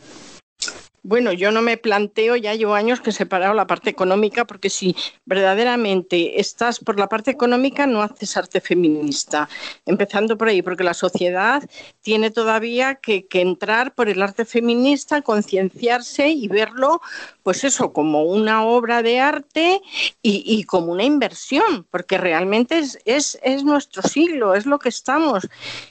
Bueno, 1.06 1.34
yo 1.34 1.52
no 1.52 1.60
me 1.60 1.76
planteo, 1.76 2.34
ya 2.34 2.54
llevo 2.54 2.72
años 2.72 3.02
que 3.02 3.10
he 3.10 3.12
separado 3.12 3.52
la 3.52 3.66
parte 3.66 3.90
económica, 3.90 4.46
porque 4.46 4.70
si 4.70 4.96
verdaderamente 5.26 6.40
estás 6.40 6.80
por 6.80 6.98
la 6.98 7.10
parte 7.10 7.30
económica, 7.30 7.86
no 7.86 8.00
haces 8.00 8.38
arte 8.38 8.62
feminista. 8.62 9.46
Empezando 9.84 10.38
por 10.38 10.48
ahí, 10.48 10.62
porque 10.62 10.82
la 10.82 10.94
sociedad 10.94 11.62
tiene 12.00 12.30
todavía 12.30 12.94
que, 12.94 13.26
entrar 13.32 13.94
por 13.94 14.08
el 14.08 14.22
arte 14.22 14.46
feminista, 14.46 15.20
concienciarse 15.20 16.30
y 16.30 16.48
verlo, 16.48 17.02
pues 17.44 17.62
eso, 17.62 17.92
como 17.92 18.24
una 18.24 18.64
obra 18.64 19.02
de 19.02 19.20
arte 19.20 19.80
y, 20.20 20.64
como 20.64 20.90
una 20.90 21.04
inversión, 21.04 21.86
porque 21.90 22.18
realmente 22.18 22.78
es, 22.78 22.98
es, 23.04 23.38
es, 23.42 23.62
nuestro 23.62 24.02
siglo, 24.02 24.54
es 24.54 24.66
lo 24.66 24.80
que 24.80 24.88
estamos. 24.88 25.46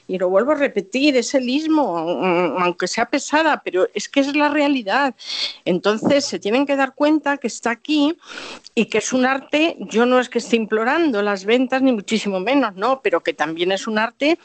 Y 0.06 0.18
lo 0.18 0.28
vuelvo 0.28 0.52
a 0.52 0.56
repetir, 0.56 1.16
es 1.16 1.32
el 1.34 1.48
ismo, 1.48 1.96
aunque 2.58 2.88
sea 2.88 3.06
pesada, 3.08 3.62
pero 3.64 3.88
es 3.94 4.08
que 4.08 4.20
es 4.20 4.36
la 4.36 4.50
realidad 4.50 5.14
entonces 5.64 6.24
se 6.24 6.38
tienen 6.38 6.66
que 6.66 6.76
dar 6.76 6.94
cuenta 6.94 7.38
que 7.38 7.46
está 7.46 7.70
aquí 7.70 8.16
y 8.74 8.86
que 8.86 8.98
es 8.98 9.12
un 9.12 9.26
arte, 9.26 9.76
yo 9.80 10.06
no 10.06 10.20
es 10.20 10.28
que 10.28 10.38
esté 10.38 10.56
implorando 10.56 11.22
las 11.22 11.44
ventas 11.44 11.82
ni 11.82 11.92
muchísimo 11.92 12.40
menos, 12.40 12.74
no, 12.74 13.00
pero 13.02 13.22
que 13.22 13.32
también 13.32 13.72
es 13.72 13.86
un 13.86 13.98
arte, 13.98 14.38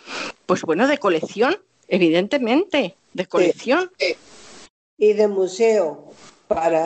pues 0.45 0.61
bueno, 0.61 0.87
de 0.87 0.97
colección, 0.97 1.57
evidentemente, 1.87 2.95
de 3.13 3.25
colección. 3.25 3.91
Y 4.97 5.13
de 5.13 5.27
museo 5.27 6.11
para, 6.49 6.83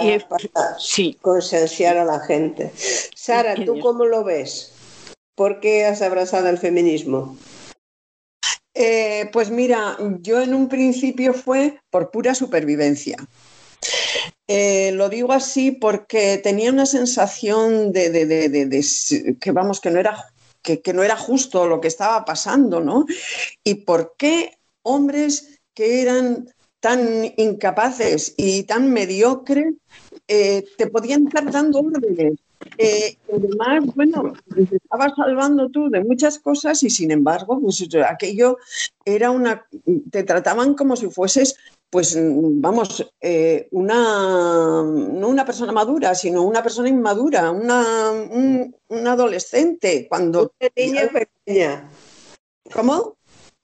concienciar 1.22 1.98
a 1.98 2.04
la 2.04 2.20
gente. 2.20 2.72
Sara, 3.16 3.56
¿tú 3.56 3.80
cómo 3.80 4.04
lo 4.04 4.26
ves? 4.26 4.74
¿Por 5.36 5.62
qué 5.62 5.86
has 5.86 6.02
abrazado 6.02 6.50
el 6.50 6.58
feminismo? 6.58 7.38
Eh, 8.74 9.30
pues 9.32 9.50
mira, 9.50 9.98
yo 10.20 10.42
en 10.42 10.54
un 10.54 10.68
principio 10.68 11.34
fue 11.34 11.80
por 11.90 12.12
pura 12.12 12.36
supervivencia. 12.36 13.16
Eh, 14.48 14.92
lo 14.92 15.08
digo 15.08 15.32
así 15.32 15.72
porque 15.72 16.40
tenía 16.44 16.70
una 16.70 16.86
sensación 16.86 17.94
de, 17.94 19.38
que 19.40 19.52
vamos, 19.52 19.80
que 19.80 19.92
no 19.92 20.00
era 20.00 20.34
que, 20.62 20.94
no 20.94 21.04
era 21.04 21.16
justo 21.16 21.68
lo 21.68 21.80
que 21.80 21.88
estaba 21.88 22.26
pasando, 22.26 22.82
¿no? 22.82 23.06
Y 23.64 23.76
por 23.76 24.16
qué 24.18 24.58
hombres 24.82 25.62
que 25.74 26.02
eran 26.02 26.54
tan 26.84 27.32
incapaces 27.38 28.34
y 28.36 28.64
tan 28.64 28.92
mediocres 28.92 29.74
eh, 30.28 30.66
te 30.78 30.88
podían 30.88 31.28
estar 31.28 31.50
dando 31.50 31.80
órdenes. 31.80 32.34
Eh, 32.78 33.18
además, 33.34 33.96
bueno, 33.96 34.34
te 34.54 34.76
estabas 34.76 35.14
salvando 35.16 35.70
tú 35.70 35.90
de 35.90 36.04
muchas 36.04 36.40
cosas 36.40 36.84
y 36.84 36.90
sin 36.90 37.12
embargo, 37.12 37.62
pues 37.62 37.88
aquello 38.06 38.58
era 39.06 39.32
una, 39.32 39.66
te 40.12 40.24
trataban 40.24 40.74
como 40.74 40.98
si 40.98 41.10
fueses 41.10 41.56
pues 41.90 42.18
vamos, 42.20 43.14
eh, 43.22 43.68
una, 43.72 44.82
no 44.84 45.30
una 45.30 45.46
persona 45.46 45.72
madura, 45.72 46.16
sino 46.16 46.42
una 46.42 46.64
persona 46.64 46.90
inmadura, 46.90 47.52
una, 47.52 48.12
un, 48.12 48.76
adolescente. 49.08 50.08
Cuando 50.10 50.52
una 50.60 50.72
niña 50.76 51.10
pequeña. 51.14 51.90
¿Cómo? 52.74 53.16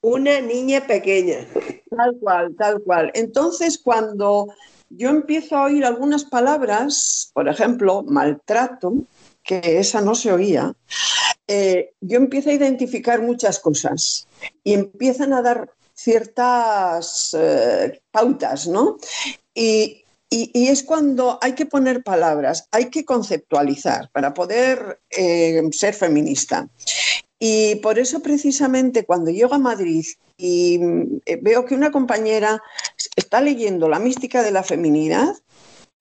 Una 0.01 0.39
niña 0.41 0.85
pequeña. 0.85 1.47
Tal 1.95 2.17
cual, 2.19 2.55
tal 2.55 2.81
cual. 2.83 3.11
Entonces, 3.13 3.77
cuando 3.77 4.47
yo 4.89 5.09
empiezo 5.09 5.57
a 5.57 5.65
oír 5.65 5.85
algunas 5.85 6.25
palabras, 6.25 7.31
por 7.33 7.47
ejemplo, 7.47 8.03
maltrato, 8.03 8.93
que 9.43 9.79
esa 9.79 10.01
no 10.01 10.15
se 10.15 10.31
oía, 10.31 10.73
eh, 11.47 11.93
yo 12.01 12.17
empiezo 12.17 12.49
a 12.49 12.53
identificar 12.53 13.21
muchas 13.21 13.59
cosas 13.59 14.27
y 14.63 14.73
empiezan 14.73 15.33
a 15.33 15.41
dar 15.41 15.71
ciertas 15.93 17.35
eh, 17.37 18.01
pautas, 18.11 18.67
¿no? 18.67 18.97
Y, 19.53 20.05
es 20.31 20.83
cuando 20.83 21.39
hay 21.41 21.53
que 21.53 21.65
poner 21.65 22.03
palabras, 22.03 22.67
hay 22.69 22.91
que 22.91 23.03
conceptualizar 23.03 24.11
para 24.11 24.31
poder 24.31 25.01
eh, 25.09 25.59
ser 25.71 25.95
feminista. 25.95 26.69
Y 27.39 27.75
por 27.75 27.97
eso 27.97 28.19
precisamente 28.21 29.05
cuando 29.05 29.31
llego 29.31 29.55
a 29.55 29.59
Madrid 29.59 30.05
y 30.37 30.79
eh, 31.25 31.39
veo 31.41 31.65
que 31.65 31.73
una 31.73 31.89
compañera 31.91 32.61
está 33.15 33.39
leyendo 33.39 33.87
La 33.87 33.99
mística 33.99 34.43
de 34.43 34.51
la 34.51 34.63
feminidad, 34.63 35.35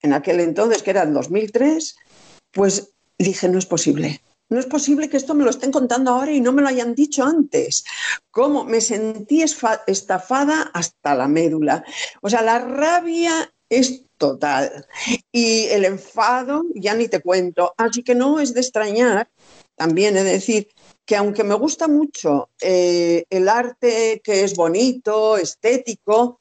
en 0.03 0.13
aquel 0.13 0.41
entonces 0.41 0.83
que 0.83 0.91
era 0.91 1.05
en 1.05 1.15
2003, 1.15 1.97
pues 2.53 2.91
dije, 3.19 3.49
no 3.49 3.59
es 3.59 3.67
posible. 3.67 4.21
no 4.49 4.59
es 4.59 4.67
posible 4.67 5.09
que 5.09 5.17
esto 5.17 5.35
me 5.35 5.45
lo 5.45 5.51
estén 5.51 5.71
contando 5.71 6.11
ahora 6.11 6.33
y 6.33 6.41
no 6.41 6.53
me 6.53 6.63
lo 6.63 6.69
hayan 6.69 6.95
dicho 6.95 7.23
antes. 7.23 7.85
¿Cómo? 8.31 8.65
Me 8.65 8.81
sentí 8.81 9.45
estafada 9.87 10.71
hasta 10.73 11.15
la 11.15 11.29
médula. 11.29 11.85
O 12.23 12.31
sea, 12.31 12.43
la 12.43 12.59
rabia 12.59 13.53
es 13.69 14.05
total. 14.17 14.87
Y 15.31 15.65
el 15.67 15.85
enfado, 15.85 16.65
ya 16.75 16.95
ni 16.95 17.09
te 17.09 17.21
cuento. 17.21 17.75
Así 17.77 18.03
que 18.03 18.15
no 18.15 18.41
es 18.41 18.55
de 18.55 18.61
extrañar, 18.61 19.31
también 19.77 20.17
es 20.17 20.25
decir, 20.25 20.69
que 21.09 21.17
aunque 21.17 21.43
me 21.43 21.55
gusta 21.55 21.89
mucho 21.89 22.51
eh, 22.61 23.25
el 23.31 23.49
arte 23.49 24.21
que 24.23 24.45
es 24.45 24.55
bonito, 24.55 25.39
estético, 25.39 26.39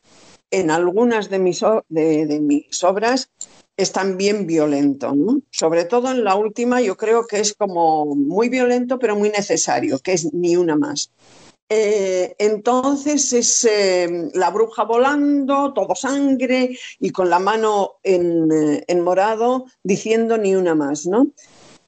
en 0.51 0.69
algunas 0.71 1.29
de 1.29 1.39
mis, 1.39 1.61
de, 1.87 2.39
mis 2.41 2.83
obras 2.83 3.29
es 3.77 3.93
también 3.93 4.45
violento, 4.45 5.13
Sobre 5.51 5.85
todo 5.85 6.11
en 6.11 6.25
la 6.25 6.35
última 6.35 6.81
yo 6.81 6.97
creo 6.97 7.25
que 7.27 7.39
es 7.39 7.53
como 7.53 8.13
muy 8.13 8.49
violento 8.49 8.99
pero 8.99 9.15
muy 9.15 9.29
necesario, 9.29 9.99
que 9.99 10.11
es 10.11 10.33
ni 10.33 10.57
una 10.57 10.75
más. 10.75 11.11
Eh, 11.69 12.35
entonces 12.37 13.31
es 13.31 13.63
eh, 13.63 14.29
la 14.33 14.49
bruja 14.49 14.83
volando, 14.83 15.71
todo 15.73 15.95
sangre 15.95 16.77
y 16.99 17.11
con 17.11 17.29
la 17.29 17.39
mano 17.39 17.99
en, 18.03 18.83
en 18.85 19.01
morado 19.01 19.65
diciendo 19.81 20.37
ni 20.37 20.55
una 20.55 20.75
más, 20.75 21.05
¿no? 21.05 21.27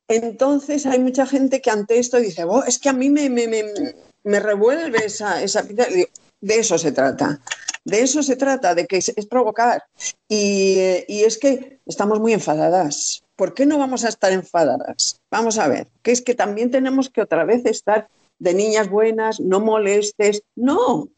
Entonces 0.09 0.87
hay 0.87 0.99
mucha 0.99 1.27
gente 1.27 1.61
que 1.61 1.69
ante 1.69 1.99
esto 1.99 2.17
dice, 2.17 2.43
oh, 2.43 2.63
es 2.63 2.79
que 2.79 2.89
a 2.89 2.93
mí 2.93 3.11
me, 3.11 3.29
me, 3.29 4.39
revuelve 4.39 5.05
esa, 5.05 5.41
esa... 5.41 5.63
De 5.63 6.55
eso 6.55 6.77
se 6.79 6.91
trata. 6.91 7.39
De 7.85 8.01
eso 8.01 8.23
se 8.23 8.35
trata, 8.35 8.73
de 8.73 8.87
que 8.87 8.97
es, 8.97 9.25
provocar. 9.29 9.83
Y, 10.27 10.77
y, 11.07 11.23
es 11.25 11.37
que 11.37 11.79
estamos 11.85 12.19
muy 12.19 12.33
enfadadas. 12.33 13.23
¿Por 13.35 13.53
qué 13.53 13.67
no 13.67 13.77
vamos 13.77 14.03
a 14.03 14.09
estar 14.09 14.31
enfadadas? 14.31 15.21
Vamos 15.29 15.59
a 15.59 15.67
ver, 15.67 15.87
que 16.01 16.11
es 16.11 16.21
que 16.21 16.33
también 16.33 16.71
tenemos 16.71 17.09
que 17.09 17.21
otra 17.21 17.43
vez 17.45 17.65
estar 17.65 18.09
de 18.39 18.53
niñas 18.53 18.89
buenas, 18.89 19.39
no 19.39 19.59
molestes. 19.59 20.41
No, 20.55 21.09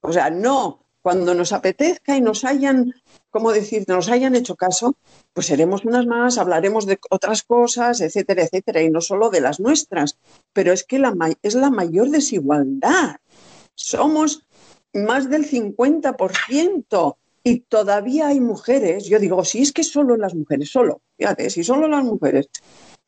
o 0.00 0.12
sea, 0.12 0.30
no. 0.30 0.84
Cuando 1.02 1.34
nos 1.34 1.52
apetezca 1.52 2.16
y 2.16 2.20
nos 2.20 2.44
hayan 2.44 2.94
¿cómo 3.30 3.52
decir?, 3.52 3.84
nos 3.86 4.08
hayan 4.08 4.34
hecho 4.34 4.56
caso, 4.56 4.96
pues 5.32 5.46
seremos 5.46 5.84
unas 5.84 6.06
más, 6.06 6.38
hablaremos 6.38 6.86
de 6.86 6.98
otras 7.10 7.42
cosas, 7.42 8.00
etcétera, 8.00 8.42
etcétera, 8.44 8.82
y 8.82 8.90
no 8.90 9.00
solo 9.00 9.30
de 9.30 9.40
las 9.40 9.60
nuestras. 9.60 10.18
Pero 10.52 10.72
es 10.72 10.84
que 10.84 10.98
la, 10.98 11.14
es 11.42 11.54
la 11.54 11.70
mayor 11.70 12.10
desigualdad. 12.10 13.16
Somos 13.74 14.46
más 14.92 15.30
del 15.30 15.48
50% 15.48 17.16
y 17.44 17.60
todavía 17.60 18.28
hay 18.28 18.40
mujeres, 18.40 19.06
yo 19.06 19.18
digo, 19.18 19.44
si 19.44 19.62
es 19.62 19.72
que 19.72 19.84
solo 19.84 20.16
las 20.16 20.34
mujeres, 20.34 20.70
solo, 20.70 21.00
fíjate, 21.16 21.50
si 21.50 21.64
solo 21.64 21.88
las 21.88 22.04
mujeres 22.04 22.48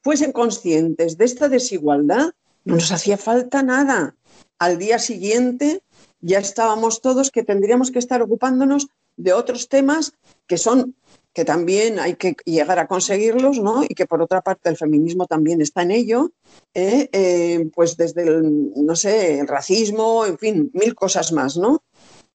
fuesen 0.02 0.32
conscientes 0.32 1.18
de 1.18 1.24
esta 1.24 1.48
desigualdad, 1.48 2.30
no 2.64 2.76
nos 2.76 2.92
hacía 2.92 3.18
falta 3.18 3.62
nada. 3.62 4.16
Al 4.58 4.78
día 4.78 4.98
siguiente 4.98 5.82
ya 6.20 6.38
estábamos 6.38 7.00
todos 7.00 7.30
que 7.30 7.42
tendríamos 7.42 7.90
que 7.90 7.98
estar 7.98 8.22
ocupándonos 8.22 8.88
de 9.22 9.32
otros 9.32 9.68
temas 9.68 10.12
que 10.46 10.58
son 10.58 10.94
que 11.32 11.44
también 11.44 12.00
hay 12.00 12.16
que 12.16 12.34
llegar 12.44 12.78
a 12.80 12.88
conseguirlos, 12.88 13.60
¿no? 13.60 13.84
Y 13.84 13.94
que 13.94 14.06
por 14.06 14.20
otra 14.20 14.40
parte 14.40 14.68
el 14.68 14.76
feminismo 14.76 15.26
también 15.26 15.60
está 15.60 15.82
en 15.82 15.92
ello, 15.92 16.32
¿eh? 16.74 17.08
Eh, 17.12 17.70
pues 17.72 17.96
desde 17.96 18.22
el, 18.24 18.72
no 18.74 18.96
sé, 18.96 19.38
el 19.38 19.46
racismo, 19.46 20.26
en 20.26 20.38
fin, 20.38 20.70
mil 20.74 20.94
cosas 20.94 21.32
más, 21.32 21.56
¿no? 21.56 21.84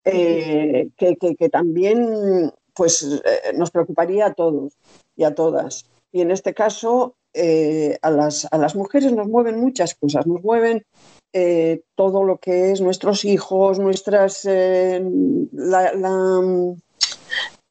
Eh, 0.05 0.89
que, 0.97 1.17
que, 1.17 1.49
también 1.49 2.51
pues 2.73 3.21
nos 3.55 3.71
preocuparía 3.71 4.27
a 4.27 4.33
todos 4.33 4.77
y 5.15 5.23
a 5.23 5.35
todas. 5.35 5.87
Y 6.11 6.21
en 6.21 6.31
este 6.31 6.53
caso, 6.53 7.15
a, 8.01 8.11
las, 8.11 8.47
a 8.49 8.57
las 8.57 8.75
mujeres 8.75 9.11
nos 9.11 9.27
mueven 9.27 9.59
muchas 9.59 9.95
cosas, 9.95 10.25
nos 10.25 10.41
mueven 10.41 10.85
eh, 11.37 11.81
todo 11.95 12.23
lo 12.23 12.37
que 12.37 12.71
es 12.71 12.79
nuestros 12.79 13.25
hijos, 13.25 13.77
nuestras, 13.77 14.45
eh, 14.45 15.03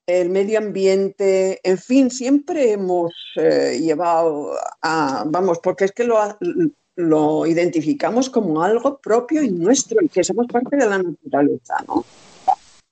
el 0.07 0.29
medio 0.29 0.59
ambiente, 0.59 1.61
en 1.63 1.79
fin, 1.79 2.11
siempre 2.11 2.73
hemos 2.73 3.15
eh, 3.37 3.79
llevado 3.81 4.51
a, 4.83 5.25
vamos, 5.27 5.61
porque 5.61 5.87
es 5.87 5.93
que 5.93 6.05
lo, 6.05 6.19
lo 6.97 7.47
identificamos 7.47 8.29
como 8.29 8.63
algo 8.63 8.99
propio 8.99 9.43
y 9.43 9.51
nuestro 9.51 10.03
y 10.03 10.11
que 10.11 10.25
somos 10.25 10.47
parte 10.47 10.77
de 10.77 10.87
la 10.87 10.99
naturaleza, 10.99 11.77
¿no? 11.89 12.05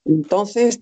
Entonces, 0.06 0.80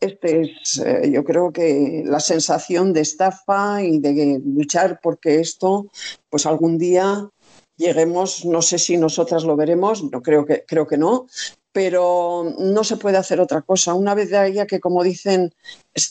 este 0.00 0.40
es, 0.40 0.82
yo 1.12 1.22
creo 1.22 1.52
que 1.52 2.02
la 2.04 2.18
sensación 2.18 2.92
de 2.92 3.02
estafa 3.02 3.84
y 3.84 4.00
de 4.00 4.42
luchar 4.44 4.98
porque 5.00 5.38
esto, 5.38 5.86
pues 6.28 6.44
algún 6.44 6.76
día 6.76 7.30
lleguemos, 7.78 8.44
no 8.44 8.60
sé 8.60 8.78
si 8.78 8.98
nosotras 8.98 9.44
lo 9.44 9.56
veremos, 9.56 10.02
no 10.02 10.20
creo 10.20 10.44
que, 10.44 10.64
creo 10.66 10.86
que 10.86 10.98
no, 10.98 11.26
pero 11.72 12.52
no 12.58 12.84
se 12.84 12.96
puede 12.96 13.16
hacer 13.16 13.40
otra 13.40 13.62
cosa. 13.62 13.94
Una 13.94 14.14
vez 14.14 14.30
de 14.30 14.36
ahí 14.36 14.66
que, 14.66 14.80
como 14.80 15.02
dicen, 15.02 15.54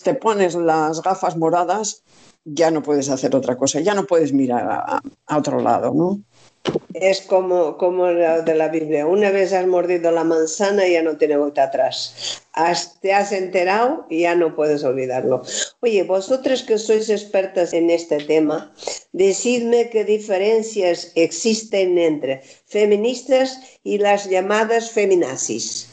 te 0.03 0.13
pones 0.15 0.55
las 0.55 1.03
gafas 1.03 1.37
moradas, 1.37 2.03
ya 2.45 2.71
no 2.71 2.81
puedes 2.81 3.09
hacer 3.09 3.35
otra 3.35 3.57
cosa, 3.57 3.81
ya 3.81 3.93
no 3.93 4.05
puedes 4.05 4.33
mirar 4.33 4.67
a, 4.71 5.01
a 5.27 5.37
otro 5.37 5.59
lado, 5.59 5.93
¿no? 5.93 6.21
Es 6.93 7.21
como, 7.21 7.77
como 7.77 8.07
lo 8.07 8.41
de 8.41 8.55
la 8.55 8.69
Biblia. 8.69 9.05
Una 9.05 9.31
vez 9.31 9.53
has 9.53 9.67
mordido 9.67 10.11
la 10.11 10.23
manzana, 10.23 10.87
ya 10.87 11.03
no 11.03 11.17
tiene 11.17 11.37
vuelta 11.37 11.63
atrás. 11.63 12.41
te 13.01 13.13
has 13.13 13.31
enterado 13.31 14.05
y 14.09 14.21
ya 14.21 14.35
no 14.35 14.55
puedes 14.55 14.83
olvidarlo. 14.83 15.43
Oye, 15.81 16.03
vosotros 16.03 16.63
que 16.63 16.77
sois 16.77 17.09
expertas 17.09 17.73
en 17.73 17.89
este 17.89 18.17
tema, 18.17 18.73
decidme 19.13 19.89
qué 19.89 20.03
diferencias 20.03 21.11
existen 21.15 21.97
entre 21.97 22.41
feministas 22.65 23.59
y 23.83 23.99
las 23.99 24.29
llamadas 24.29 24.91
feminazis. 24.91 25.89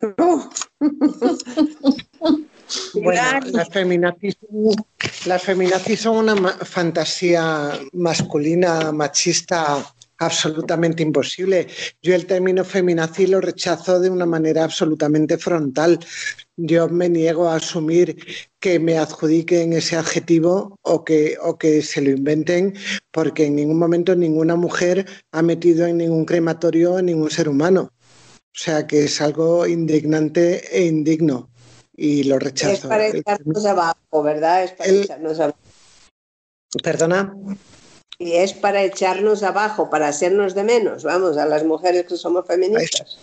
Bueno, 2.94 3.20
las 3.52 3.68
feminazis, 3.68 4.36
las 5.26 5.42
feminazis 5.42 6.00
son 6.00 6.28
una 6.28 6.52
fantasía 6.64 7.78
masculina, 7.92 8.92
machista, 8.92 9.84
absolutamente 10.26 11.02
imposible. 11.02 11.66
Yo 12.02 12.14
el 12.14 12.26
término 12.26 12.64
feminazi 12.64 13.26
lo 13.26 13.40
rechazo 13.40 14.00
de 14.00 14.10
una 14.10 14.26
manera 14.26 14.64
absolutamente 14.64 15.38
frontal. 15.38 15.98
Yo 16.56 16.88
me 16.88 17.08
niego 17.08 17.48
a 17.48 17.56
asumir 17.56 18.16
que 18.60 18.78
me 18.78 18.98
adjudiquen 18.98 19.72
ese 19.72 19.96
adjetivo 19.96 20.78
o 20.82 21.04
que, 21.04 21.36
o 21.42 21.58
que 21.58 21.82
se 21.82 22.00
lo 22.00 22.10
inventen, 22.10 22.74
porque 23.10 23.46
en 23.46 23.56
ningún 23.56 23.78
momento 23.78 24.14
ninguna 24.14 24.56
mujer 24.56 25.06
ha 25.32 25.42
metido 25.42 25.86
en 25.86 25.98
ningún 25.98 26.24
crematorio 26.24 26.96
a 26.96 27.02
ningún 27.02 27.30
ser 27.30 27.48
humano. 27.48 27.92
O 28.54 28.58
sea 28.58 28.86
que 28.86 29.04
es 29.04 29.20
algo 29.20 29.66
indignante 29.66 30.76
e 30.76 30.86
indigno 30.86 31.50
y 31.96 32.24
lo 32.24 32.38
rechazo. 32.38 32.72
Es 32.72 32.80
para 32.80 33.06
echarnos 33.08 33.64
abajo, 33.64 34.22
¿verdad? 34.22 34.64
Es 34.64 34.72
para 34.72 34.90
echarnos 34.90 35.40
abajo. 35.40 35.58
¿Perdona? 36.82 37.34
Y 38.22 38.34
es 38.34 38.52
para 38.52 38.84
echarnos 38.84 39.42
abajo, 39.42 39.90
para 39.90 40.06
hacernos 40.06 40.54
de 40.54 40.62
menos, 40.62 41.02
vamos, 41.02 41.36
a 41.36 41.44
las 41.44 41.64
mujeres 41.64 42.06
que 42.06 42.16
somos 42.16 42.46
feministas. 42.46 43.18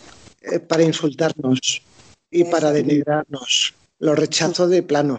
Para 0.68 0.84
insultarnos 0.84 1.82
y 2.30 2.44
para 2.44 2.74
denigrarnos. 2.74 3.74
Lo 4.00 4.14
rechazo 4.14 4.68
de 4.68 4.84
plano. 4.84 5.18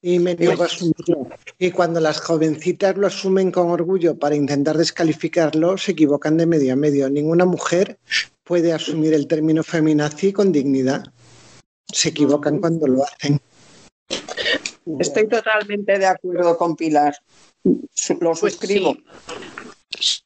Y 0.00 0.18
me 0.18 0.34
niego 0.34 0.64
a 0.64 0.66
asumirlo. 0.66 1.28
Y 1.60 1.70
cuando 1.70 2.00
las 2.00 2.18
jovencitas 2.18 2.96
lo 2.96 3.06
asumen 3.06 3.52
con 3.52 3.70
orgullo 3.70 4.18
para 4.18 4.34
intentar 4.34 4.76
descalificarlo, 4.76 5.78
se 5.78 5.92
equivocan 5.92 6.36
de 6.36 6.46
medio 6.46 6.72
a 6.72 6.76
medio. 6.76 7.08
Ninguna 7.08 7.44
mujer 7.44 8.00
puede 8.42 8.72
asumir 8.72 9.14
el 9.14 9.28
término 9.28 9.62
feminazi 9.62 10.32
con 10.32 10.50
dignidad. 10.50 11.04
Se 11.86 12.08
equivocan 12.08 12.58
cuando 12.58 12.88
lo 12.88 13.04
hacen. 13.04 13.40
Estoy 14.98 15.28
totalmente 15.28 15.98
de 15.98 16.06
acuerdo 16.06 16.56
con 16.56 16.76
Pilar. 16.76 17.16
Lo 17.64 18.30
pues 18.30 18.54
suscribo. 18.54 18.96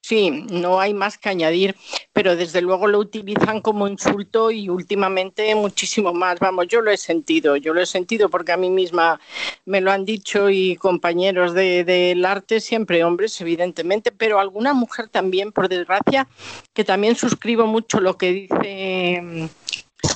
sí. 0.01 0.31
no 0.31 0.81
hay 0.81 0.95
más 0.95 1.19
que 1.19 1.29
añadir, 1.29 1.77
pero 2.13 2.35
desde 2.37 2.63
luego 2.63 2.87
lo 2.87 2.99
utilizan 2.99 3.61
como 3.61 3.89
insulto 3.89 4.51
y 4.51 4.71
últimamente 4.71 5.55
muchísimo 5.55 6.15
más. 6.15 6.39
Vamos, 6.39 6.69
yo 6.69 6.81
lo 6.81 6.91
he 6.91 6.97
sentido, 6.97 7.57
yo 7.57 7.75
lo 7.75 7.83
he 7.83 7.87
sentido 7.87 8.31
porque 8.31 8.53
a 8.53 8.57
mí 8.57 8.71
misma 8.71 9.21
me 9.67 9.83
lo 9.83 9.93
han 9.93 10.07
dicho 10.07 10.49
y 10.49 10.77
compañeros 10.77 11.53
del 11.53 12.25
arte, 12.25 12.61
siempre 12.61 13.05
hombres, 13.05 13.39
evidentemente, 13.43 14.13
pero 14.13 14.41
alguna 14.41 14.73
mujer 14.73 15.09
también, 15.09 15.53
por 15.53 15.69
desgracia, 15.69 16.27
que 16.73 16.85
también 16.85 17.17
suscribo 17.17 17.67
mucho 17.67 18.01
lo 18.01 18.17
que 18.17 18.33
dice 18.33 19.51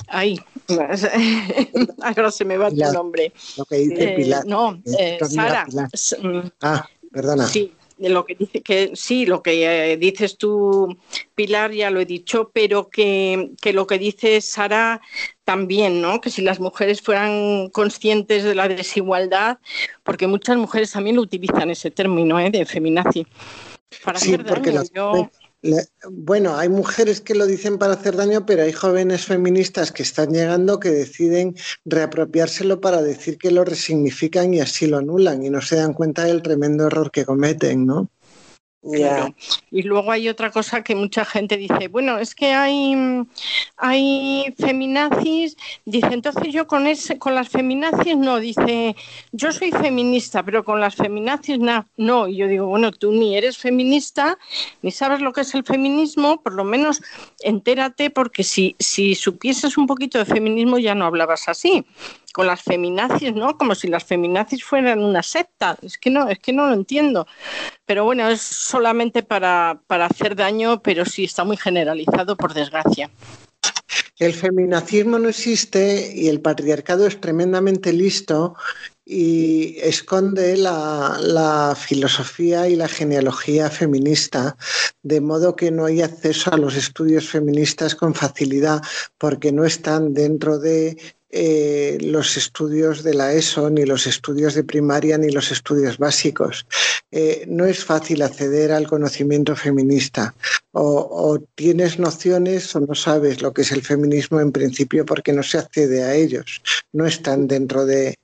Ahí, 0.07 0.39
ahora 2.01 2.31
se 2.31 2.45
me 2.45 2.57
va 2.57 2.69
tu 2.69 2.93
nombre. 2.93 3.33
Lo 3.57 3.65
que 3.65 3.77
dice 3.77 4.13
eh, 4.13 4.15
Pilar. 4.15 4.45
no, 4.45 4.81
eh, 4.97 5.17
Sara. 5.27 5.65
Mm, 5.65 6.39
ah, 6.61 6.87
perdona. 7.11 7.47
Sí, 7.47 7.73
lo 7.97 8.25
que 8.25 8.35
dice 8.35 8.61
que 8.61 8.91
sí, 8.95 9.25
lo 9.25 9.43
que 9.43 9.91
eh, 9.93 9.97
dices 9.97 10.37
tú, 10.37 10.97
Pilar, 11.35 11.71
ya 11.71 11.91
lo 11.91 11.99
he 11.99 12.05
dicho, 12.05 12.51
pero 12.53 12.89
que, 12.89 13.51
que 13.61 13.73
lo 13.73 13.87
que 13.87 13.99
dice 13.99 14.41
Sara 14.41 15.01
también, 15.43 16.01
¿no? 16.01 16.21
Que 16.21 16.29
si 16.29 16.41
las 16.41 16.59
mujeres 16.59 17.01
fueran 17.01 17.69
conscientes 17.69 18.43
de 18.43 18.55
la 18.55 18.67
desigualdad, 18.67 19.59
porque 20.03 20.27
muchas 20.27 20.57
mujeres 20.57 20.91
también 20.91 21.15
lo 21.15 21.21
utilizan 21.21 21.69
ese 21.69 21.91
término, 21.91 22.39
¿eh? 22.39 22.49
De 22.49 22.65
feminazi. 22.65 23.25
Para 24.03 24.17
hacer 24.17 24.43
daño. 24.43 25.29
Bueno, 26.09 26.57
hay 26.57 26.69
mujeres 26.69 27.21
que 27.21 27.35
lo 27.35 27.45
dicen 27.45 27.77
para 27.77 27.93
hacer 27.93 28.15
daño, 28.15 28.45
pero 28.45 28.63
hay 28.63 28.73
jóvenes 28.73 29.25
feministas 29.25 29.91
que 29.91 30.03
están 30.03 30.31
llegando 30.31 30.79
que 30.79 30.89
deciden 30.89 31.55
reapropiárselo 31.85 32.81
para 32.81 33.01
decir 33.01 33.37
que 33.37 33.51
lo 33.51 33.63
resignifican 33.63 34.53
y 34.53 34.59
así 34.59 34.87
lo 34.87 34.97
anulan 34.97 35.43
y 35.43 35.49
no 35.49 35.61
se 35.61 35.75
dan 35.75 35.93
cuenta 35.93 36.25
del 36.25 36.41
tremendo 36.41 36.87
error 36.87 37.11
que 37.11 37.25
cometen, 37.25 37.85
¿no? 37.85 38.09
Y 38.83 39.83
luego 39.83 40.11
hay 40.11 40.27
otra 40.27 40.49
cosa 40.49 40.83
que 40.83 40.95
mucha 40.95 41.23
gente 41.23 41.55
dice, 41.55 41.87
bueno, 41.87 42.17
es 42.17 42.33
que 42.33 42.53
hay, 42.53 42.95
hay 43.77 44.55
feminazis, 44.57 45.55
dice, 45.85 46.07
entonces 46.11 46.51
yo 46.51 46.65
con, 46.65 46.87
ese, 46.87 47.19
con 47.19 47.35
las 47.35 47.49
feminazis 47.49 48.17
no, 48.17 48.39
dice, 48.39 48.95
yo 49.31 49.51
soy 49.51 49.71
feminista, 49.71 50.43
pero 50.43 50.65
con 50.65 50.79
las 50.79 50.95
feminazis 50.95 51.59
no, 51.59 51.85
no. 51.97 52.27
Y 52.27 52.37
yo 52.37 52.47
digo, 52.47 52.65
bueno, 52.67 52.91
tú 52.91 53.11
ni 53.11 53.37
eres 53.37 53.57
feminista, 53.57 54.39
ni 54.81 54.89
sabes 54.89 55.21
lo 55.21 55.31
que 55.31 55.41
es 55.41 55.53
el 55.53 55.63
feminismo, 55.63 56.41
por 56.41 56.53
lo 56.53 56.63
menos 56.63 57.03
entérate, 57.41 58.09
porque 58.09 58.43
si, 58.43 58.75
si 58.79 59.13
supieses 59.13 59.77
un 59.77 59.85
poquito 59.85 60.17
de 60.17 60.25
feminismo 60.25 60.79
ya 60.79 60.95
no 60.95 61.05
hablabas 61.05 61.47
así 61.47 61.85
con 62.33 62.47
las 62.47 62.61
feminazis, 62.61 63.33
¿no? 63.33 63.57
Como 63.57 63.75
si 63.75 63.87
las 63.87 64.03
feminazis 64.03 64.63
fueran 64.63 65.03
una 65.03 65.23
secta. 65.23 65.77
Es 65.81 65.97
que 65.97 66.09
no, 66.09 66.29
es 66.29 66.39
que 66.39 66.53
no 66.53 66.67
lo 66.67 66.73
entiendo. 66.73 67.27
Pero 67.85 68.05
bueno, 68.05 68.29
es 68.29 68.41
solamente 68.41 69.23
para, 69.23 69.81
para 69.87 70.05
hacer 70.05 70.35
daño, 70.35 70.81
pero 70.81 71.05
sí 71.05 71.25
está 71.25 71.43
muy 71.43 71.57
generalizado, 71.57 72.35
por 72.37 72.53
desgracia. 72.53 73.09
El 74.17 74.33
feminacismo 74.33 75.17
no 75.17 75.29
existe 75.29 76.13
y 76.15 76.27
el 76.27 76.41
patriarcado 76.41 77.07
es 77.07 77.19
tremendamente 77.19 77.91
listo 77.91 78.55
y 79.03 79.77
esconde 79.79 80.55
la, 80.55 81.17
la, 81.19 81.75
filosofía 81.75 82.69
y 82.69 82.75
la 82.75 82.87
genealogía 82.87 83.69
feminista, 83.69 84.55
de 85.01 85.21
modo 85.21 85.55
que 85.55 85.71
no 85.71 85.85
hay 85.85 86.01
acceso 86.01 86.53
a 86.53 86.57
los 86.57 86.75
estudios 86.75 87.27
feministas 87.27 87.95
con 87.95 88.13
facilidad 88.13 88.81
porque 89.17 89.51
no 89.51 89.65
están 89.65 90.13
dentro 90.13 90.59
de 90.59 90.97
eh, 91.31 91.97
los 92.01 92.35
estudios 92.35 93.03
de 93.03 93.13
la 93.13 93.33
ESO, 93.33 93.69
ni 93.69 93.85
los 93.85 94.05
estudios 94.05 94.53
de 94.53 94.63
primaria, 94.63 95.17
ni 95.17 95.29
los 95.29 95.51
estudios 95.51 95.97
básicos. 95.97 96.65
Eh, 97.11 97.45
no 97.47 97.65
es 97.65 97.83
fácil 97.83 98.21
acceder 98.21 98.71
al 98.71 98.87
conocimiento 98.87 99.55
feminista. 99.55 100.33
O, 100.73 101.37
tienes 101.55 101.99
nociones 101.99 102.73
o 102.75 102.79
no 102.79 102.95
sabes 102.95 103.41
lo 103.41 103.53
que 103.53 103.63
es 103.63 103.71
el 103.73 103.81
feminismo 103.81 104.39
en 104.39 104.53
principio 104.53 105.05
porque 105.05 105.33
no 105.33 105.43
se 105.43 105.57
accede 105.57 106.03
a 106.03 106.15
ellos. 106.15 106.61
No 106.93 107.05
están 107.05 107.47
dentro 107.47 107.85
de 107.85 108.17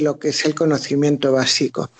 lo 0.00 0.18
que 0.18 0.30
es 0.30 0.44
el 0.44 0.54
conocimiento 0.54 1.32
básico. 1.32 1.90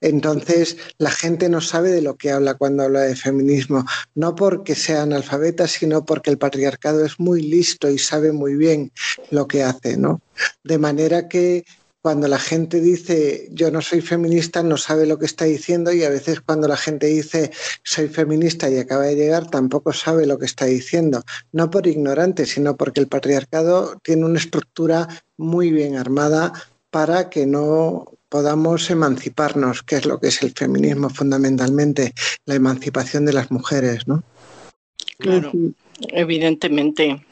Entonces, 0.00 0.76
la 0.98 1.10
gente 1.10 1.48
no 1.48 1.60
sabe 1.60 1.90
de 1.90 2.02
lo 2.02 2.16
que 2.16 2.32
habla 2.32 2.54
cuando 2.54 2.82
habla 2.82 3.02
de 3.02 3.14
feminismo, 3.14 3.86
no 4.16 4.34
porque 4.34 4.74
sea 4.74 5.02
analfabeta, 5.02 5.68
sino 5.68 6.04
porque 6.04 6.30
el 6.30 6.38
patriarcado 6.38 7.04
es 7.04 7.20
muy 7.20 7.40
listo 7.40 7.88
y 7.88 7.98
sabe 7.98 8.32
muy 8.32 8.56
bien 8.56 8.90
lo 9.30 9.46
que 9.46 9.62
hace, 9.62 9.96
¿no? 9.96 10.20
De 10.64 10.78
manera 10.78 11.28
que 11.28 11.64
cuando 12.02 12.26
la 12.26 12.40
gente 12.40 12.80
dice 12.80 13.48
yo 13.52 13.70
no 13.70 13.80
soy 13.80 14.00
feminista, 14.00 14.64
no 14.64 14.76
sabe 14.76 15.06
lo 15.06 15.20
que 15.20 15.26
está 15.26 15.44
diciendo 15.44 15.92
y 15.92 16.02
a 16.02 16.10
veces 16.10 16.40
cuando 16.40 16.66
la 16.66 16.76
gente 16.76 17.06
dice 17.06 17.52
soy 17.84 18.08
feminista 18.08 18.68
y 18.68 18.78
acaba 18.78 19.04
de 19.04 19.14
llegar, 19.14 19.48
tampoco 19.48 19.92
sabe 19.92 20.26
lo 20.26 20.36
que 20.36 20.46
está 20.46 20.64
diciendo. 20.64 21.22
No 21.52 21.70
por 21.70 21.86
ignorante, 21.86 22.44
sino 22.44 22.76
porque 22.76 22.98
el 22.98 23.06
patriarcado 23.06 24.00
tiene 24.02 24.24
una 24.24 24.40
estructura 24.40 25.06
muy 25.36 25.70
bien 25.70 25.96
armada 25.96 26.52
para 26.92 27.30
que 27.30 27.46
no 27.46 28.04
podamos 28.28 28.90
emanciparnos, 28.90 29.82
que 29.82 29.96
es 29.96 30.04
lo 30.04 30.20
que 30.20 30.28
es 30.28 30.42
el 30.42 30.52
feminismo 30.52 31.08
fundamentalmente, 31.08 32.12
la 32.44 32.54
emancipación 32.54 33.24
de 33.24 33.32
las 33.32 33.50
mujeres, 33.50 34.06
¿no? 34.06 34.22
Claro, 35.18 35.50
evidentemente. 36.08 37.24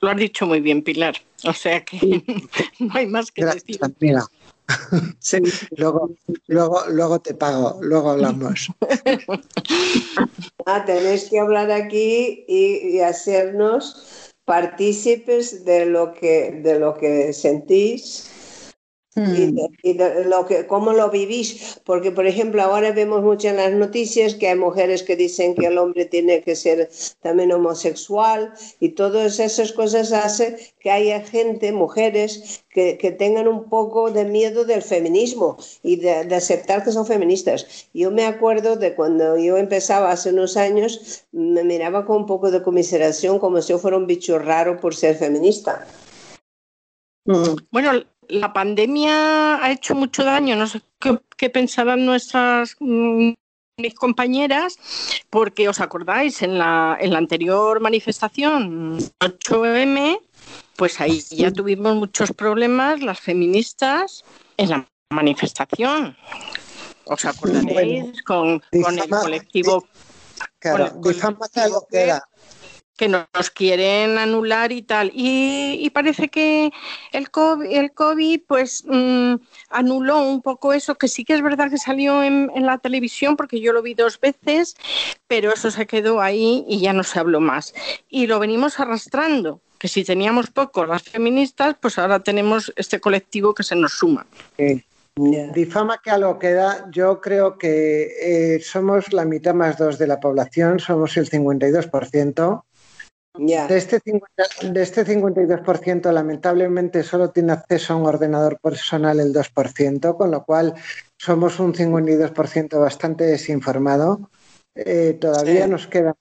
Lo 0.00 0.10
has 0.10 0.16
dicho 0.16 0.46
muy 0.46 0.60
bien, 0.60 0.82
Pilar. 0.82 1.16
O 1.44 1.52
sea 1.52 1.84
que 1.84 1.98
no 2.78 2.94
hay 2.94 3.06
más 3.06 3.32
que 3.32 3.44
decir. 3.44 3.80
luego, 5.76 6.12
luego, 6.46 6.82
luego 6.88 7.20
te 7.20 7.34
pago, 7.34 7.80
luego 7.82 8.10
hablamos. 8.10 8.68
ah, 10.66 10.84
tenéis 10.84 11.24
que 11.24 11.40
hablar 11.40 11.72
aquí 11.72 12.44
y, 12.46 12.96
y, 12.96 13.00
hacernos 13.00 14.30
partícipes 14.44 15.64
de 15.64 15.86
lo 15.86 16.12
que, 16.14 16.60
de 16.62 16.78
lo 16.78 16.94
que 16.94 17.32
sentís 17.32 18.30
Mm. 19.16 19.58
Y, 19.82 19.92
de, 19.94 20.24
lo 20.26 20.46
que, 20.46 20.68
cómo 20.68 20.92
lo 20.92 21.10
vivís, 21.10 21.80
porque 21.84 22.12
por 22.12 22.28
ejemplo 22.28 22.62
ahora 22.62 22.92
vemos 22.92 23.22
mucho 23.24 23.48
en 23.48 23.56
las 23.56 23.72
noticias 23.72 24.36
que 24.36 24.48
hay 24.48 24.56
mujeres 24.56 25.02
que 25.02 25.16
dicen 25.16 25.56
que 25.56 25.66
el 25.66 25.78
hombre 25.78 26.04
tiene 26.04 26.42
que 26.42 26.54
ser 26.54 26.88
también 27.20 27.50
homosexual 27.50 28.52
y 28.78 28.90
todas 28.90 29.40
esas 29.40 29.72
cosas 29.72 30.12
hacen 30.12 30.56
que 30.78 30.92
haya 30.92 31.22
gente, 31.22 31.72
mujeres, 31.72 32.62
que, 32.70 32.98
que 32.98 33.10
tengan 33.10 33.48
un 33.48 33.68
poco 33.68 34.12
de 34.12 34.24
miedo 34.24 34.64
del 34.64 34.82
feminismo 34.82 35.56
y 35.82 35.96
de, 35.96 36.24
de, 36.26 36.36
aceptar 36.36 36.84
que 36.84 36.92
son 36.92 37.04
feministas. 37.04 37.88
Yo 37.92 38.12
me 38.12 38.26
acuerdo 38.26 38.76
de 38.76 38.94
cuando 38.94 39.36
yo 39.36 39.56
empezaba 39.56 40.12
hace 40.12 40.30
unos 40.30 40.56
años, 40.56 41.24
me 41.32 41.64
miraba 41.64 42.06
con 42.06 42.18
un 42.18 42.26
poco 42.26 42.52
de 42.52 42.62
comiseración 42.62 43.40
como 43.40 43.60
si 43.60 43.70
yo 43.70 43.80
fuera 43.80 43.96
un 43.96 44.06
bicho 44.06 44.38
raro 44.38 44.78
por 44.78 44.94
ser 44.94 45.16
feminista. 45.16 45.84
Mm. 47.24 47.56
Bueno, 47.72 48.04
la 48.30 48.52
pandemia 48.52 49.62
ha 49.62 49.70
hecho 49.70 49.94
mucho 49.94 50.24
daño, 50.24 50.56
no 50.56 50.66
sé 50.66 50.80
qué, 51.36 51.50
pensarán 51.50 52.06
nuestras 52.06 52.76
mm, 52.78 53.32
mis 53.78 53.94
compañeras, 53.94 54.78
porque 55.30 55.68
os 55.68 55.80
acordáis, 55.80 56.42
en 56.42 56.58
la, 56.58 56.96
en 57.00 57.12
la 57.12 57.18
anterior 57.18 57.80
manifestación 57.80 58.98
8M, 59.18 60.20
pues 60.76 61.00
ahí 61.00 61.20
ya 61.30 61.50
tuvimos 61.50 61.96
muchos 61.96 62.32
problemas 62.32 63.00
las 63.02 63.20
feministas 63.20 64.24
en 64.56 64.70
la 64.70 64.88
manifestación. 65.10 66.16
¿Os 67.04 67.24
acordaréis? 67.24 68.22
con, 68.22 68.62
con, 68.82 68.98
el 68.98 69.08
colectivo. 69.08 69.86
Claro, 70.58 71.00
con 71.00 71.12
el 71.12 71.72
que 71.90 72.18
nos 73.08 73.50
quieren 73.54 74.18
anular 74.18 74.72
y 74.72 74.82
tal. 74.82 75.10
Y, 75.14 75.88
parece 75.90 76.28
que 76.28 76.70
el 77.12 77.30
COVID, 77.30 77.66
el 77.70 77.92
COVID 77.92 78.42
pues 78.46 78.84
mm, 78.86 79.34
anuló 79.70 80.22
un 80.22 80.42
poco 80.42 80.72
eso, 80.72 80.94
que 80.94 81.08
sí 81.08 81.24
que 81.24 81.34
es 81.34 81.42
verdad 81.42 81.70
que 81.70 81.78
salió 81.78 82.22
en, 82.22 82.50
la 82.54 82.78
televisión, 82.78 83.36
porque 83.36 83.60
yo 83.60 83.72
lo 83.72 83.82
vi 83.82 83.94
dos 83.94 84.20
veces, 84.20 84.76
pero 85.26 85.52
eso 85.52 85.70
se 85.70 85.86
quedó 85.86 86.20
ahí 86.20 86.64
y 86.68 86.80
ya 86.80 86.92
no 86.92 87.02
se 87.02 87.18
habló 87.18 87.40
más. 87.40 87.74
Y 88.08 88.26
lo 88.26 88.38
venimos 88.38 88.78
arrastrando, 88.78 89.60
que 89.78 89.88
si 89.88 90.04
teníamos 90.04 90.50
poco 90.50 90.86
las 90.86 91.02
feministas, 91.02 91.76
pues 91.80 91.98
ahora 91.98 92.20
tenemos 92.20 92.72
este 92.76 93.00
colectivo 93.00 93.54
que 93.54 93.62
se 93.62 93.76
nos 93.76 93.92
suma. 93.92 94.26
Difama 95.16 96.00
que 96.02 96.10
a 96.10 96.18
lo 96.18 96.38
que 96.38 96.52
da, 96.52 96.88
yo 96.90 97.20
creo 97.20 97.58
que 97.58 98.54
eh, 98.54 98.60
somos 98.60 99.12
la 99.12 99.24
mitad 99.24 99.54
más 99.54 99.76
dos 99.76 99.98
de 99.98 100.06
la 100.06 100.20
población, 100.20 100.78
somos 100.78 101.16
el 101.16 101.28
52%. 101.28 102.62
De, 103.34 103.76
este 103.76 104.00
de 104.62 104.82
este 104.82 105.06
52%, 105.06 106.12
lamentablemente, 106.12 107.04
solo 107.04 107.30
tiene 107.30 107.52
acceso 107.52 107.92
a 107.92 107.96
un 107.96 108.06
ordenador 108.06 108.58
personal 108.60 109.20
el 109.20 109.32
2%, 109.32 110.16
con 110.16 110.30
lo 110.32 110.44
cual 110.44 110.74
somos 111.16 111.60
un 111.60 111.72
52% 111.72 112.80
bastante 112.80 113.24
desinformado. 113.24 114.30
Eh, 114.74 115.16
todavía 115.20 115.68
nos 115.68 115.86
queda 115.86 116.16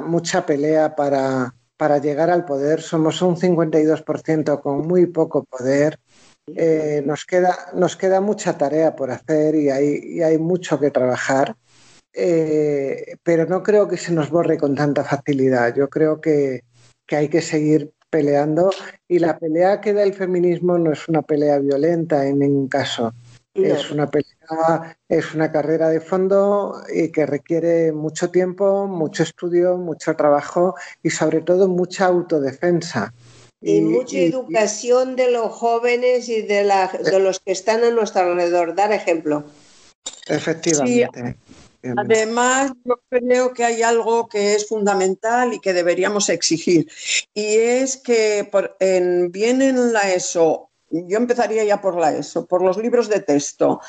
mucha, 0.00 0.46
pelea 0.46 0.96
para, 0.96 1.54
para, 1.76 1.98
llegar 1.98 2.30
al 2.30 2.46
poder. 2.46 2.80
Somos 2.80 3.20
un 3.20 3.36
52% 3.36 4.60
con 4.62 4.86
muy 4.86 5.06
poco 5.06 5.44
poder. 5.44 5.98
Eh, 6.54 7.02
nos, 7.04 7.26
queda, 7.26 7.54
nos 7.74 7.96
queda 7.96 8.20
mucha 8.20 8.56
tarea 8.56 8.96
por 8.96 9.10
hacer 9.10 9.56
y 9.56 9.68
hay, 9.68 10.00
y 10.02 10.22
hay 10.22 10.38
mucho 10.38 10.80
que 10.80 10.90
trabajar. 10.90 11.54
Eh, 12.18 13.16
pero 13.22 13.44
no 13.44 13.62
creo 13.62 13.86
que 13.86 13.98
se 13.98 14.10
nos 14.10 14.30
borre 14.30 14.56
con 14.56 14.74
tanta 14.74 15.04
facilidad. 15.04 15.74
Yo 15.74 15.90
creo 15.90 16.18
que, 16.18 16.62
hay 17.10 17.28
que 17.28 17.42
seguir 17.42 17.92
peleando 18.08 18.70
y 19.06 19.18
la 19.18 19.38
pelea 19.38 19.80
que 19.80 19.92
da 19.92 20.02
el 20.02 20.14
feminismo 20.14 20.78
no 20.78 20.92
es 20.92 21.08
una 21.08 21.22
pelea 21.22 21.58
violenta 21.58 22.26
en 22.26 22.38
ningún 22.38 22.68
caso. 22.68 23.12
Es 23.52 23.90
una 23.90 24.10
pelea, 24.10 24.96
es 25.08 25.34
una 25.34 25.52
carrera 25.52 25.88
de 25.90 26.00
fondo 26.00 26.82
y 26.92 27.10
que 27.10 27.26
requiere 27.26 27.92
mucho 27.92 28.30
tiempo, 28.30 28.86
mucho 28.86 29.22
estudio, 29.22 29.76
mucho 29.76 30.16
trabajo 30.16 30.74
y 31.02 31.10
sobre 31.10 31.42
todo 31.42 31.68
mucha 31.68 32.06
autodefensa. 32.06 33.12
Y, 33.60 33.80
mucha 33.80 34.18
educación 34.18 35.16
de 35.16 35.30
los 35.30 35.52
jóvenes 35.52 36.28
y 36.28 36.42
de, 36.42 36.64
la, 36.64 36.88
de, 36.88 37.18
los 37.20 37.40
que 37.40 37.52
están 37.52 37.84
a 37.84 37.90
nuestro 37.90 38.22
alrededor. 38.22 38.74
Dar 38.74 38.92
ejemplo. 38.92 39.44
Efectivamente. 40.28 41.36
Además, 41.96 42.72
yo 42.84 43.00
creo 43.08 43.52
que 43.52 43.64
hay 43.64 43.82
algo 43.82 44.28
que 44.28 44.54
es 44.54 44.68
fundamental 44.68 45.54
y 45.54 45.60
que 45.60 45.72
deberíamos 45.72 46.28
exigir, 46.28 46.90
y 47.34 47.44
es 47.56 47.96
que 47.96 48.48
por, 48.50 48.76
en, 48.80 49.30
bien 49.30 49.62
en 49.62 49.92
la 49.92 50.12
ESO, 50.12 50.70
yo 50.90 51.18
empezaría 51.18 51.64
ya 51.64 51.80
por 51.80 51.98
la 51.98 52.16
ESO, 52.16 52.46
por 52.46 52.62
los 52.62 52.78
libros 52.78 53.08
de 53.08 53.20
texto, 53.20 53.80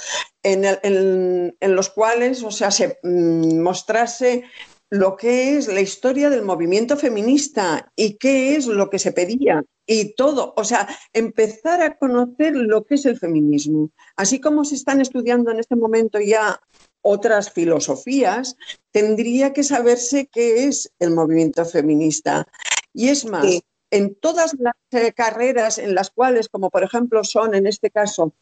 en, 0.43 1.55
los 1.61 1.89
cuales, 1.89 2.43
o 2.43 2.51
sea, 2.51 2.71
se 2.71 2.99
mm, 3.03 3.59
mostrase 3.59 4.43
lo 4.89 5.17
que 5.17 5.57
es 5.57 5.67
la 5.67 5.81
historia 5.81 6.29
del 6.29 6.43
movimiento 6.43 6.95
feminista 6.95 7.91
y 7.95 8.13
qué 8.13 8.55
es 8.55 8.67
lo 8.67 8.89
que 8.89 8.99
se 8.99 9.11
pedía 9.11 9.63
y 9.85 10.15
todo, 10.15 10.53
o 10.55 10.63
sea, 10.63 10.87
empezar 11.13 11.81
a 11.81 11.97
conocer 11.97 12.55
lo 12.55 12.83
que 12.83 12.95
es 12.95 13.05
el 13.05 13.17
feminismo. 13.17 13.89
Así 14.15 14.39
como 14.39 14.65
se 14.65 14.75
están 14.75 15.01
estudiando 15.01 15.51
en 15.51 15.59
este 15.59 15.75
momento 15.75 16.19
ya 16.19 16.59
otras 17.01 17.51
filosofías, 17.51 18.55
tendría 18.91 19.53
que 19.53 19.63
saberse 19.63 20.27
qué 20.27 20.65
es 20.65 20.91
el 20.99 21.11
movimiento 21.11 21.65
feminista. 21.65 22.47
Y 22.93 23.09
es 23.09 23.25
más, 23.25 23.45
en 23.91 24.15
todas 24.15 24.55
las 24.59 24.73
eh, 24.91 25.13
carreras 25.13 25.77
en 25.77 25.95
las 25.95 26.09
cuales, 26.09 26.49
como 26.49 26.69
por 26.69 26.83
ejemplo 26.83 27.23
son 27.23 27.55
en 27.55 27.67
este 27.67 27.89
caso 27.89 28.33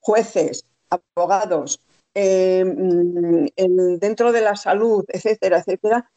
jueces, 0.00 0.64
abogados, 0.88 1.80
em, 2.14 3.48
dentro 3.98 4.32
de 4.32 4.40
la 4.40 4.56
salud, 4.56 5.04
etcétera, 5.08 5.58
etcétera, 5.58 6.10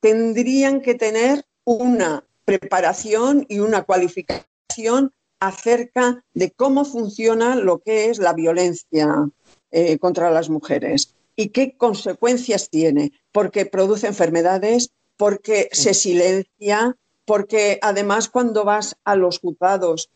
tendrían 0.00 0.80
que 0.80 0.94
tener 0.94 1.44
una 1.64 2.24
preparación 2.44 3.44
y 3.48 3.58
una 3.58 3.82
cualificación 3.82 5.12
acerca 5.40 6.24
de 6.34 6.52
cómo 6.52 6.84
funciona 6.84 7.56
lo 7.56 7.80
que 7.80 8.10
es 8.10 8.18
la 8.18 8.32
violencia 8.32 9.28
eh, 9.70 9.98
contra 9.98 10.30
las 10.30 10.48
mujeres 10.48 11.14
y 11.36 11.48
qué 11.48 11.76
consecuencias 11.76 12.68
tiene, 12.70 13.12
porque 13.32 13.66
produce 13.66 14.06
enfermedades, 14.06 14.90
porque 15.16 15.68
se 15.72 15.94
silencia, 15.94 16.96
porque 17.24 17.78
además 17.82 18.28
cuando 18.28 18.64
vas 18.64 18.96
a 19.04 19.16
los 19.16 19.38
juzgados 19.38 20.10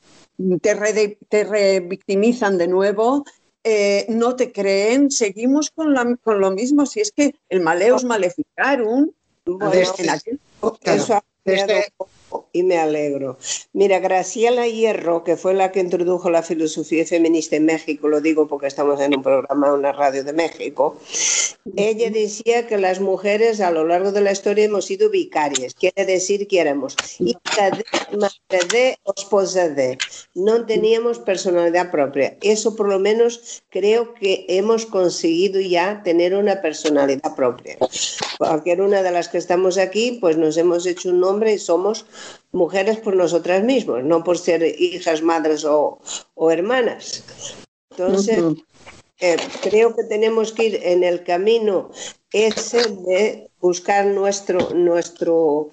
te, 0.61 1.19
te 1.29 1.45
revictimizan 1.45 2.59
de 2.59 2.69
nuevo, 2.69 3.25
eh, 3.65 4.07
no 4.09 4.37
te 4.37 4.53
creen, 4.53 5.11
seguimos 5.11 5.71
con, 5.71 5.93
lo 5.93 6.51
mismo, 6.53 6.87
si 6.87 7.01
es 7.01 7.11
que 7.11 7.35
el 7.49 7.61
maleus 7.61 8.05
maleficarum, 8.05 9.11
eso 10.85 11.23
y 12.53 12.63
me 12.63 12.79
alegro. 12.79 13.39
Mira, 13.73 13.99
Graciela 13.99 14.67
Hierro, 14.67 15.25
que 15.25 15.37
fue 15.37 15.55
la 15.55 15.73
que 15.73 15.81
introdujo 15.81 16.31
la 16.31 16.43
filosofía 16.43 17.05
feminista 17.05 17.57
en 17.57 17.67
México, 17.67 18.09
lo 18.09 18.21
digo 18.21 18.47
porque 18.47 18.67
estamos 18.67 19.01
en 19.01 19.17
un 19.17 19.23
programa, 19.23 19.73
una 19.73 19.93
radio 19.93 20.25
de 20.25 20.33
México, 20.33 20.99
ella 21.77 22.11
decía 22.11 22.67
que 22.67 22.79
las 22.79 23.01
mujeres 23.01 23.61
a 23.61 23.71
lo 23.71 23.85
largo 23.85 24.13
de 24.13 24.21
la 24.21 24.33
historia 24.33 24.65
hemos 24.65 24.87
sido 24.87 25.11
vicarias, 25.11 25.75
quiere 25.75 26.05
decir 26.05 26.47
que 26.47 26.61
éramos 26.61 26.97
hija 27.19 27.71
de, 27.71 27.85
madre 28.17 28.67
de, 28.73 28.99
esposa 29.17 29.69
de, 29.69 29.99
no 30.35 30.65
teníamos 30.67 31.19
personalidad 31.19 31.91
propia. 31.91 32.37
Eso 32.41 32.77
por 32.77 32.89
lo 32.89 32.99
menos 32.99 33.63
creo 33.71 34.15
que 34.15 34.47
hemos 34.49 34.87
conseguido 34.87 35.61
ya 35.61 36.03
tener 36.03 36.35
una 36.35 36.63
personalidad 36.63 37.35
propia. 37.35 37.77
Cualquier 38.39 38.81
una 38.81 39.03
de 39.03 39.11
las 39.11 39.29
que 39.29 39.39
estamos 39.39 39.79
aquí, 39.79 40.19
pues 40.21 40.37
nos 40.37 40.57
hemos 40.57 40.87
hecho 40.87 41.11
un 41.11 41.21
nombre 41.21 41.53
y 41.53 41.59
somos 41.59 42.07
mujeres 42.53 42.99
por 42.99 43.17
nosotras 43.17 43.63
mismas, 43.63 44.05
no 44.05 44.25
por 44.25 44.39
ser 44.39 44.63
hijas, 44.81 45.23
madres 45.23 45.65
o, 45.65 46.01
hermanas. 46.51 47.25
Entonces, 47.91 48.43
eh, 49.21 49.37
creo 49.63 49.95
que 49.95 50.05
tenemos 50.05 50.53
que 50.53 50.65
ir 50.65 50.81
en 50.83 51.05
el 51.05 51.25
camino 51.25 51.91
ese 52.33 52.83
de 53.07 53.51
buscar 53.61 54.07
nuestro, 54.07 54.71
nuestro, 54.75 55.71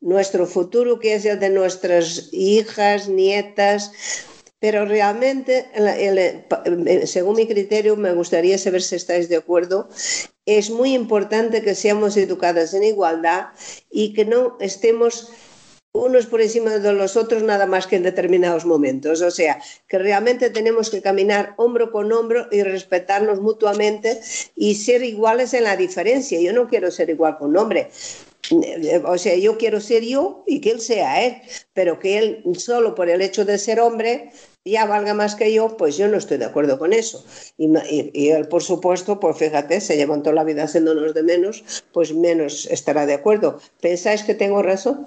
nuestro 0.00 0.46
futuro, 0.46 0.98
que 0.98 1.14
es 1.14 1.24
el 1.24 1.40
de 1.40 1.50
nuestras 1.50 2.28
hijas, 2.32 3.08
nietas, 3.08 3.92
pero 4.58 4.84
realmente, 4.86 5.66
según 7.06 7.36
mi 7.36 7.46
criterio, 7.46 7.96
me 7.96 8.14
gustaría 8.14 8.56
saber 8.56 8.82
si 8.82 8.96
estáis 8.96 9.28
de 9.28 9.36
acuerdo, 9.36 9.88
es 10.46 10.70
muy 10.70 10.94
importante 10.94 11.62
que 11.62 11.74
seamos 11.74 12.16
educadas 12.16 12.72
en 12.72 12.84
igualdad 12.84 13.48
y 13.90 14.14
que 14.14 14.24
no 14.24 14.56
estemos 14.60 15.30
unos 15.96 16.26
por 16.26 16.40
encima 16.40 16.78
de 16.78 16.92
los 16.92 17.16
otros 17.16 17.42
nada 17.42 17.66
más 17.66 17.86
que 17.86 17.96
en 17.96 18.02
determinados 18.02 18.64
momentos. 18.64 19.22
O 19.22 19.30
sea, 19.30 19.60
que 19.88 19.98
realmente 19.98 20.50
tenemos 20.50 20.90
que 20.90 21.02
caminar 21.02 21.54
hombro 21.56 21.90
con 21.90 22.12
hombro 22.12 22.46
y 22.50 22.62
respetarnos 22.62 23.40
mutuamente 23.40 24.20
y 24.54 24.74
ser 24.74 25.02
iguales 25.02 25.54
en 25.54 25.64
la 25.64 25.76
diferencia. 25.76 26.40
Yo 26.40 26.52
no 26.52 26.68
quiero 26.68 26.90
ser 26.90 27.10
igual 27.10 27.38
con 27.38 27.56
hombre. 27.56 27.90
O 29.04 29.18
sea, 29.18 29.34
yo 29.36 29.58
quiero 29.58 29.80
ser 29.80 30.04
yo 30.04 30.44
y 30.46 30.60
que 30.60 30.70
él 30.70 30.80
sea 30.80 31.24
él, 31.24 31.36
pero 31.72 31.98
que 31.98 32.18
él 32.18 32.44
solo 32.56 32.94
por 32.94 33.08
el 33.08 33.20
hecho 33.20 33.44
de 33.44 33.58
ser 33.58 33.80
hombre 33.80 34.30
ya 34.64 34.84
valga 34.84 35.14
más 35.14 35.36
que 35.36 35.52
yo, 35.52 35.76
pues 35.76 35.96
yo 35.96 36.08
no 36.08 36.16
estoy 36.16 36.38
de 36.38 36.44
acuerdo 36.44 36.78
con 36.78 36.92
eso. 36.92 37.24
Y, 37.56 37.72
y, 37.88 38.30
él, 38.30 38.48
por 38.48 38.62
supuesto, 38.62 39.20
pues 39.20 39.36
fíjate, 39.36 39.80
se 39.80 39.96
llevan 39.96 40.22
toda 40.22 40.34
la 40.34 40.44
vida 40.44 40.64
haciéndonos 40.64 41.14
de 41.14 41.22
menos, 41.22 41.64
pues 41.92 42.12
menos 42.12 42.66
estará 42.66 43.06
de 43.06 43.14
acuerdo. 43.14 43.60
¿Pensáis 43.80 44.24
que 44.24 44.34
tengo 44.34 44.62
razón? 44.62 45.06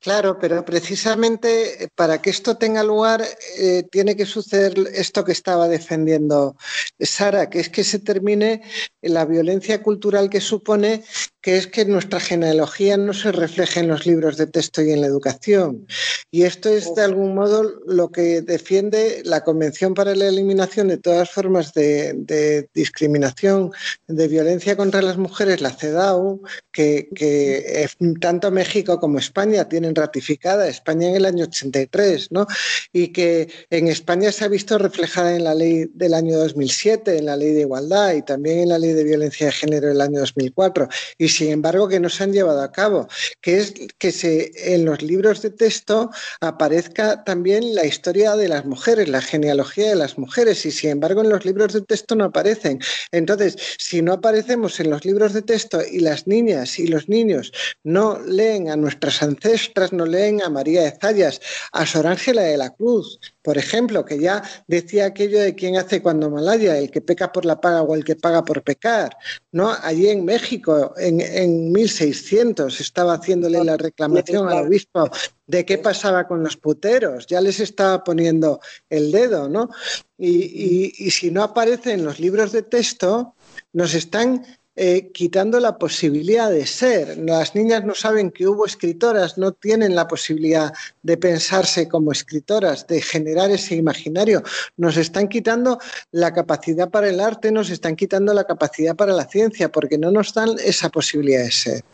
Claro, 0.00 0.38
pero 0.40 0.64
precisamente 0.64 1.84
eh, 1.84 1.88
para 1.94 2.22
que 2.22 2.30
esto 2.30 2.56
tenga 2.56 2.82
lugar 2.82 3.22
eh, 3.58 3.84
tiene 3.90 4.16
que 4.16 4.24
suceder 4.24 4.72
esto 4.94 5.24
que 5.24 5.32
estaba 5.32 5.68
defendiendo 5.68 6.56
Sara, 6.98 7.50
que 7.50 7.60
es 7.60 7.68
que 7.68 7.84
se 7.84 7.98
termine 7.98 8.62
la 9.02 9.26
violencia 9.26 9.82
cultural 9.82 10.30
que 10.30 10.40
supone 10.40 11.02
que 11.42 11.56
es 11.56 11.66
que 11.66 11.84
nuestra 11.84 12.20
genealogía 12.20 12.96
no 12.96 13.12
se 13.14 13.32
refleje 13.32 13.80
en 13.80 13.88
los 13.88 14.06
libros 14.06 14.36
de 14.36 14.46
texto 14.46 14.82
y 14.82 14.92
en 14.92 15.00
la 15.00 15.06
educación. 15.06 15.86
Y 16.30 16.42
esto 16.42 16.68
es 16.68 16.94
de 16.94 17.02
algún 17.02 17.34
modo 17.34 17.80
lo 17.86 18.10
que 18.10 18.42
defiende 18.42 19.22
la 19.24 19.42
Convención 19.42 19.94
para 19.94 20.14
la 20.14 20.28
Eliminación 20.28 20.88
de 20.88 20.98
todas 20.98 21.30
formas 21.30 21.72
de, 21.72 22.68
discriminación, 22.74 23.72
de 24.06 24.28
violencia 24.28 24.76
contra 24.76 25.00
las 25.00 25.16
mujeres, 25.16 25.62
la 25.62 25.70
CEDAW, 25.70 26.42
que, 26.72 27.08
que 27.14 27.88
tanto 28.20 28.50
México 28.50 29.00
como 29.00 29.18
España 29.18 29.68
tienen 29.68 29.89
ratificada, 29.94 30.68
España 30.68 31.08
en 31.08 31.16
el 31.16 31.26
año 31.26 31.44
83, 31.44 32.32
¿no? 32.32 32.46
y 32.92 33.08
que 33.08 33.48
en 33.70 33.88
España 33.88 34.32
se 34.32 34.44
ha 34.44 34.48
visto 34.48 34.78
reflejada 34.78 35.36
en 35.36 35.44
la 35.44 35.54
ley 35.54 35.86
del 35.94 36.14
año 36.14 36.38
2007, 36.38 37.18
en 37.18 37.26
la 37.26 37.36
ley 37.36 37.52
de 37.52 37.60
igualdad 37.62 38.14
y 38.14 38.22
también 38.22 38.60
en 38.60 38.68
la 38.70 38.78
ley 38.78 38.92
de 38.92 39.04
violencia 39.04 39.46
de 39.46 39.52
género 39.52 39.88
del 39.88 40.00
año 40.00 40.20
2004, 40.20 40.88
y 41.18 41.28
sin 41.28 41.50
embargo 41.50 41.88
que 41.88 42.00
no 42.00 42.08
se 42.08 42.24
han 42.24 42.32
llevado 42.32 42.62
a 42.62 42.72
cabo, 42.72 43.08
que 43.40 43.58
es 43.58 43.74
que 43.98 44.12
se, 44.12 44.52
en 44.74 44.84
los 44.84 45.02
libros 45.02 45.42
de 45.42 45.50
texto 45.50 46.10
aparezca 46.40 47.24
también 47.24 47.74
la 47.74 47.84
historia 47.84 48.36
de 48.36 48.48
las 48.48 48.64
mujeres, 48.64 49.08
la 49.08 49.22
genealogía 49.22 49.88
de 49.90 49.96
las 49.96 50.18
mujeres, 50.18 50.64
y 50.66 50.70
sin 50.70 50.90
embargo 50.90 51.22
en 51.22 51.30
los 51.30 51.44
libros 51.44 51.72
de 51.72 51.82
texto 51.82 52.14
no 52.14 52.24
aparecen. 52.24 52.80
Entonces, 53.12 53.56
si 53.78 54.02
no 54.02 54.14
aparecemos 54.14 54.80
en 54.80 54.90
los 54.90 55.04
libros 55.04 55.32
de 55.32 55.42
texto 55.42 55.80
y 55.84 56.00
las 56.00 56.26
niñas 56.26 56.78
y 56.78 56.86
los 56.86 57.08
niños 57.08 57.52
no 57.84 58.18
leen 58.20 58.68
a 58.68 58.76
nuestras 58.76 59.22
ancestras, 59.22 59.79
no 59.92 60.04
leen 60.06 60.42
a 60.42 60.50
María 60.50 60.82
de 60.82 60.92
Zayas, 60.92 61.40
a 61.72 61.86
Sor 61.86 62.06
Ángela 62.06 62.42
de 62.42 62.56
la 62.56 62.70
Cruz, 62.70 63.18
por 63.42 63.56
ejemplo, 63.56 64.04
que 64.04 64.18
ya 64.18 64.42
decía 64.66 65.06
aquello 65.06 65.40
de 65.40 65.54
quién 65.54 65.76
hace 65.76 66.02
cuando 66.02 66.30
malaya, 66.30 66.76
el 66.76 66.90
que 66.90 67.00
peca 67.00 67.32
por 67.32 67.44
la 67.46 67.60
paga 67.60 67.82
o 67.82 67.94
el 67.94 68.04
que 68.04 68.16
paga 68.16 68.44
por 68.44 68.62
pecar, 68.62 69.16
¿no? 69.52 69.74
Allí 69.82 70.08
en 70.08 70.24
México, 70.24 70.92
en, 70.98 71.20
en 71.20 71.72
1600, 71.72 72.80
estaba 72.80 73.14
haciéndole 73.14 73.64
la 73.64 73.76
reclamación 73.76 74.48
al 74.48 74.66
obispo 74.66 75.08
de 75.46 75.64
qué 75.64 75.78
pasaba 75.78 76.28
con 76.28 76.42
los 76.42 76.56
puteros, 76.56 77.26
ya 77.26 77.40
les 77.40 77.58
estaba 77.60 78.04
poniendo 78.04 78.60
el 78.90 79.10
dedo, 79.10 79.48
¿no? 79.48 79.70
Y, 80.18 80.92
y 80.98 81.10
si 81.10 81.30
no 81.30 81.42
aparece 81.42 81.92
en 81.92 82.04
los 82.04 82.20
libros 82.20 82.52
de 82.52 82.62
texto, 82.62 83.34
nos 83.72 83.94
están 83.94 84.44
eh, 84.82 85.10
quitando 85.12 85.60
la 85.60 85.76
posibilidad 85.76 86.50
de 86.50 86.64
ser. 86.64 87.18
Las 87.18 87.54
niñas 87.54 87.84
no 87.84 87.94
saben 87.94 88.30
que 88.30 88.48
hubo 88.48 88.64
escritoras, 88.64 89.36
no 89.36 89.52
tienen 89.52 89.94
la 89.94 90.08
posibilidad 90.08 90.72
de 91.02 91.18
pensarse 91.18 91.86
como 91.86 92.12
escritoras, 92.12 92.86
de 92.86 93.02
generar 93.02 93.50
ese 93.50 93.74
imaginario. 93.74 94.42
Nos 94.78 94.96
están 94.96 95.28
quitando 95.28 95.78
la 96.12 96.32
capacidad 96.32 96.88
para 96.88 97.10
el 97.10 97.20
arte, 97.20 97.52
nos 97.52 97.68
están 97.68 97.94
quitando 97.94 98.32
la 98.32 98.44
capacidad 98.44 98.96
para 98.96 99.12
la 99.12 99.26
ciencia, 99.26 99.70
porque 99.70 99.98
no 99.98 100.10
nos 100.10 100.32
dan 100.32 100.56
esa 100.64 100.88
posibilidad 100.88 101.44
de 101.44 101.50
ser. 101.50 101.84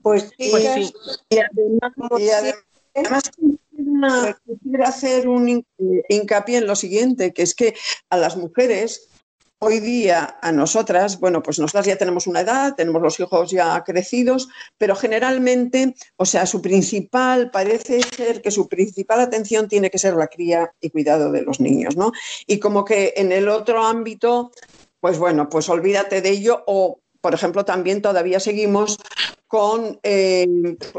Pues, 0.00 0.30
sí. 0.38 0.90
Y 1.28 2.30
además, 2.30 3.30
quisiera 4.46 4.88
hacer 4.88 5.28
un 5.28 5.66
hincapié 6.08 6.56
en 6.56 6.66
lo 6.66 6.76
siguiente, 6.76 7.34
que 7.34 7.42
es 7.42 7.54
que 7.54 7.74
a 8.08 8.16
las 8.16 8.38
mujeres 8.38 9.10
hoy 9.64 9.78
día 9.80 10.38
a 10.42 10.50
nosotras, 10.50 11.20
bueno, 11.20 11.42
pues 11.42 11.58
nosotras 11.58 11.86
ya 11.86 11.96
tenemos 11.96 12.26
una 12.26 12.40
edad, 12.40 12.74
tenemos 12.74 13.00
los 13.00 13.20
hijos 13.20 13.50
ya 13.50 13.82
crecidos, 13.84 14.48
pero 14.76 14.96
generalmente, 14.96 15.94
o 16.16 16.24
sea, 16.24 16.46
su 16.46 16.60
principal, 16.60 17.50
parece 17.50 18.00
ser 18.02 18.42
que 18.42 18.50
su 18.50 18.68
principal 18.68 19.20
atención 19.20 19.68
tiene 19.68 19.88
que 19.88 19.98
ser 19.98 20.14
la 20.14 20.26
cría 20.26 20.72
y 20.80 20.90
cuidado 20.90 21.30
de 21.30 21.42
los 21.42 21.60
niños, 21.60 21.96
¿no? 21.96 22.12
Y 22.46 22.58
como 22.58 22.84
que 22.84 23.14
en 23.16 23.30
el 23.30 23.48
otro 23.48 23.84
ámbito 23.84 24.50
pues 25.02 25.18
bueno, 25.18 25.48
pues 25.48 25.68
olvídate 25.68 26.22
de 26.22 26.30
ello 26.30 26.62
o, 26.68 27.00
por 27.20 27.34
ejemplo, 27.34 27.64
también 27.64 28.02
todavía 28.02 28.38
seguimos 28.38 28.98
con 29.48 29.98
eh, 30.04 30.46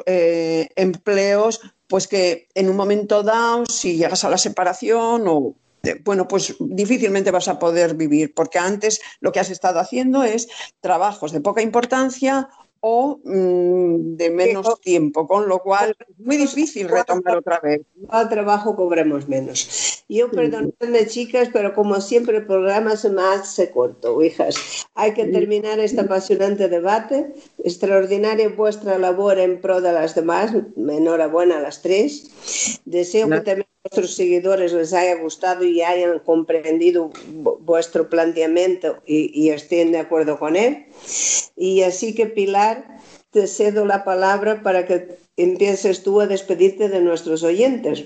eh, 0.05 0.67
empleos, 0.75 1.61
pues 1.87 2.09
que 2.09 2.49
en 2.53 2.69
un 2.69 2.75
momento 2.75 3.23
dado, 3.23 3.65
si 3.65 3.95
llegas 3.95 4.25
a 4.25 4.29
la 4.29 4.37
separación 4.37 5.23
o 5.25 5.55
bueno, 6.03 6.27
pues 6.27 6.55
difícilmente 6.59 7.31
vas 7.31 7.47
a 7.47 7.59
poder 7.59 7.95
vivir, 7.95 8.33
porque 8.33 8.59
antes 8.59 9.01
lo 9.19 9.31
que 9.31 9.39
has 9.39 9.49
estado 9.49 9.79
haciendo 9.79 10.23
es 10.23 10.47
trabajos 10.79 11.31
de 11.31 11.41
poca 11.41 11.61
importancia 11.61 12.49
o 12.85 13.19
mm, 13.23 14.17
de 14.17 14.29
menos 14.29 14.79
tiempo, 14.81 15.25
con 15.25 15.47
lo 15.47 15.59
cual 15.59 15.95
es 15.99 16.19
muy 16.19 16.37
difícil 16.37 16.89
retomar 16.89 17.37
otra 17.37 17.59
vez. 17.61 17.81
Al 18.09 18.27
trabajo 18.29 18.75
cobremos 18.75 19.27
menos. 19.29 20.03
Yo, 20.09 20.29
perdonadme 20.29 21.07
chicas, 21.07 21.49
pero 21.51 21.73
como 21.73 22.01
siempre 22.01 22.37
el 22.37 22.45
programa 22.45 22.97
se 22.97 23.09
me 23.09 23.21
hace 23.21 23.71
corto, 23.71 24.21
hijas. 24.21 24.85
Hay 24.95 25.13
que 25.13 25.25
terminar 25.25 25.79
este 25.79 26.01
apasionante 26.01 26.67
debate. 26.67 27.33
Extraordinaria 27.63 28.49
vuestra 28.49 28.97
labor 28.97 29.39
en 29.39 29.61
pro 29.61 29.79
de 29.79 29.93
las 29.93 30.13
demás. 30.13 30.51
Enhorabuena 30.75 31.57
a 31.57 31.61
las 31.61 31.81
tres. 31.81 32.81
Deseo 32.83 33.29
que 33.29 33.39
también 33.41 33.67
a 33.83 33.89
nuestros 33.89 34.15
seguidores 34.15 34.71
les 34.71 34.93
haya 34.93 35.15
gustado 35.21 35.65
y 35.65 35.81
hayan 35.81 36.19
comprendido 36.19 37.11
vuestro 37.59 38.09
planteamiento 38.09 39.01
y, 39.05 39.29
y 39.33 39.49
estén 39.49 39.91
de 39.91 39.99
acuerdo 39.99 40.39
con 40.39 40.55
él. 40.55 40.85
Y 41.57 41.81
así 41.81 42.15
que, 42.15 42.27
Pilar, 42.27 42.99
te 43.31 43.45
cedo 43.45 43.85
la 43.85 44.05
palabra 44.05 44.63
para 44.63 44.85
que 44.87 45.17
empieces 45.35 46.01
tú 46.01 46.21
a 46.21 46.27
despedirte 46.27 46.87
de 46.87 47.01
nuestros 47.01 47.43
oyentes. 47.43 48.05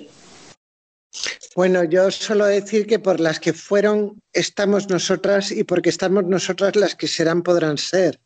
Bueno, 1.57 1.83
yo 1.83 2.11
solo 2.11 2.45
decir 2.45 2.85
que 2.85 2.99
por 2.99 3.19
las 3.19 3.39
que 3.39 3.51
fueron 3.51 4.21
estamos 4.31 4.91
nosotras 4.91 5.51
y 5.51 5.63
porque 5.63 5.89
estamos 5.89 6.23
nosotras 6.25 6.75
las 6.75 6.93
que 6.93 7.07
serán 7.07 7.41
podrán 7.41 7.79
ser. 7.79 8.19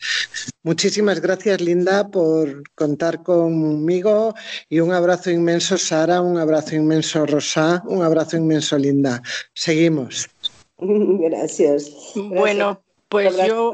Muchísimas 0.64 1.22
gracias, 1.22 1.62
Linda, 1.62 2.10
por 2.10 2.62
contar 2.76 3.24
conmigo 3.24 4.34
y 4.68 4.82
un 4.82 4.92
abrazo 4.92 5.32
inmenso, 5.32 5.78
Sara, 5.78 6.20
un 6.20 6.40
abrazo 6.40 6.76
inmenso, 6.76 7.26
Rosa, 7.26 7.82
un 7.86 8.04
abrazo 8.04 8.36
inmenso, 8.36 8.78
Linda. 8.78 9.22
Seguimos. 9.54 10.30
Gracias. 10.78 11.90
Bueno, 12.16 12.84
pues 13.08 13.34
yo 13.48 13.72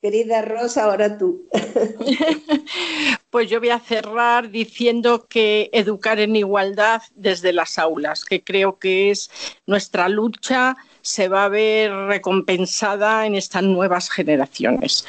Querida 0.00 0.42
Rosa, 0.42 0.84
ahora 0.84 1.18
tú. 1.18 1.48
Pues 3.30 3.50
yo 3.50 3.60
voy 3.60 3.68
a 3.68 3.78
cerrar 3.78 4.50
diciendo 4.50 5.26
que 5.28 5.68
educar 5.74 6.18
en 6.18 6.34
igualdad 6.34 7.02
desde 7.14 7.52
las 7.52 7.78
aulas, 7.78 8.24
que 8.24 8.42
creo 8.42 8.78
que 8.78 9.10
es 9.10 9.30
nuestra 9.66 10.08
lucha 10.08 10.78
se 11.08 11.28
va 11.28 11.44
a 11.44 11.48
ver 11.48 11.90
recompensada 11.90 13.24
en 13.24 13.34
estas 13.34 13.62
nuevas 13.62 14.10
generaciones. 14.10 15.06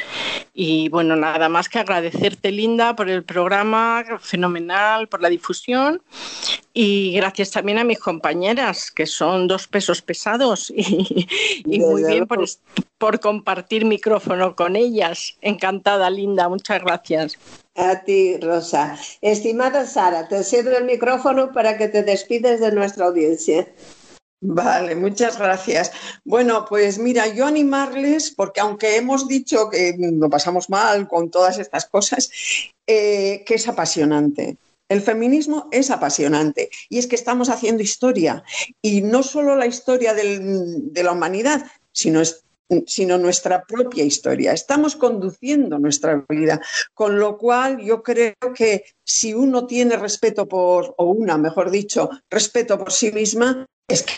Y 0.53 0.87
bueno, 0.89 1.17
nada 1.17 1.49
más 1.49 1.67
que 1.67 1.79
agradecerte, 1.79 2.51
Linda, 2.51 2.95
por 2.95 3.09
el 3.09 3.23
programa, 3.23 4.05
fenomenal, 4.21 5.09
por 5.09 5.21
la 5.21 5.29
difusión. 5.29 6.01
Y 6.73 7.13
gracias 7.15 7.51
también 7.51 7.79
a 7.79 7.83
mis 7.83 7.99
compañeras, 7.99 8.91
que 8.91 9.05
son 9.05 9.47
dos 9.47 9.67
pesos 9.67 10.01
pesados. 10.01 10.73
Y, 11.65 11.79
muy 11.79 12.03
bien 12.03 12.25
por, 12.25 12.43
por 12.97 13.19
compartir 13.19 13.85
micrófono 13.85 14.55
con 14.55 14.75
ellas. 14.75 15.37
Encantada, 15.41 16.09
Linda. 16.09 16.47
Muchas 16.47 16.81
gracias. 16.81 17.37
A 17.75 18.03
ti, 18.03 18.37
Rosa. 18.37 18.97
Estimada 19.21 19.85
Sara, 19.85 20.27
te 20.27 20.43
cedo 20.43 20.77
el 20.77 20.85
micrófono 20.85 21.51
para 21.51 21.77
que 21.77 21.87
te 21.87 22.03
despides 22.03 22.59
de 22.61 22.71
nuestra 22.71 23.05
audiencia. 23.05 23.67
Vale, 24.41 24.95
muchas 24.95 25.37
gracias. 25.37 25.91
Bueno, 26.23 26.65
pues 26.67 26.97
mira, 26.97 27.27
yo 27.27 27.45
animarles, 27.45 28.31
porque 28.31 28.61
aunque 28.61 28.95
hemos 28.95 29.27
dicho 29.27 29.69
que 29.69 29.95
lo 29.97 30.29
pasamos 30.29 30.69
mal 30.69 31.09
con 31.09 31.29
todas 31.29 31.59
estas 31.59 31.85
cosas, 31.87 32.29
eh, 32.87 33.43
que 33.45 33.55
es 33.55 33.67
apasionante. 33.67 34.57
El 34.87 35.01
feminismo 35.01 35.67
es 35.71 35.91
apasionante 35.91 36.69
y 36.89 36.97
es 36.97 37.07
que 37.07 37.15
estamos 37.15 37.49
haciendo 37.49 37.83
historia 37.83 38.43
y 38.81 39.01
no 39.01 39.23
solo 39.23 39.55
la 39.55 39.67
historia 39.67 40.13
del, 40.13 40.91
de 40.93 41.03
la 41.03 41.11
humanidad, 41.11 41.65
sino, 41.91 42.21
sino 42.87 43.17
nuestra 43.17 43.65
propia 43.65 44.05
historia. 44.05 44.53
Estamos 44.53 44.95
conduciendo 44.95 45.77
nuestra 45.79 46.25
vida, 46.29 46.61
con 46.93 47.19
lo 47.19 47.37
cual 47.37 47.79
yo 47.81 48.01
creo 48.01 48.35
que 48.55 48.85
si 49.03 49.33
uno 49.33 49.67
tiene 49.67 49.97
respeto 49.97 50.47
por, 50.47 50.95
o 50.97 51.05
una, 51.05 51.37
mejor 51.37 51.69
dicho, 51.69 52.09
respeto 52.29 52.79
por 52.79 52.91
sí 52.91 53.11
misma, 53.11 53.67
es 53.87 54.03
que 54.03 54.13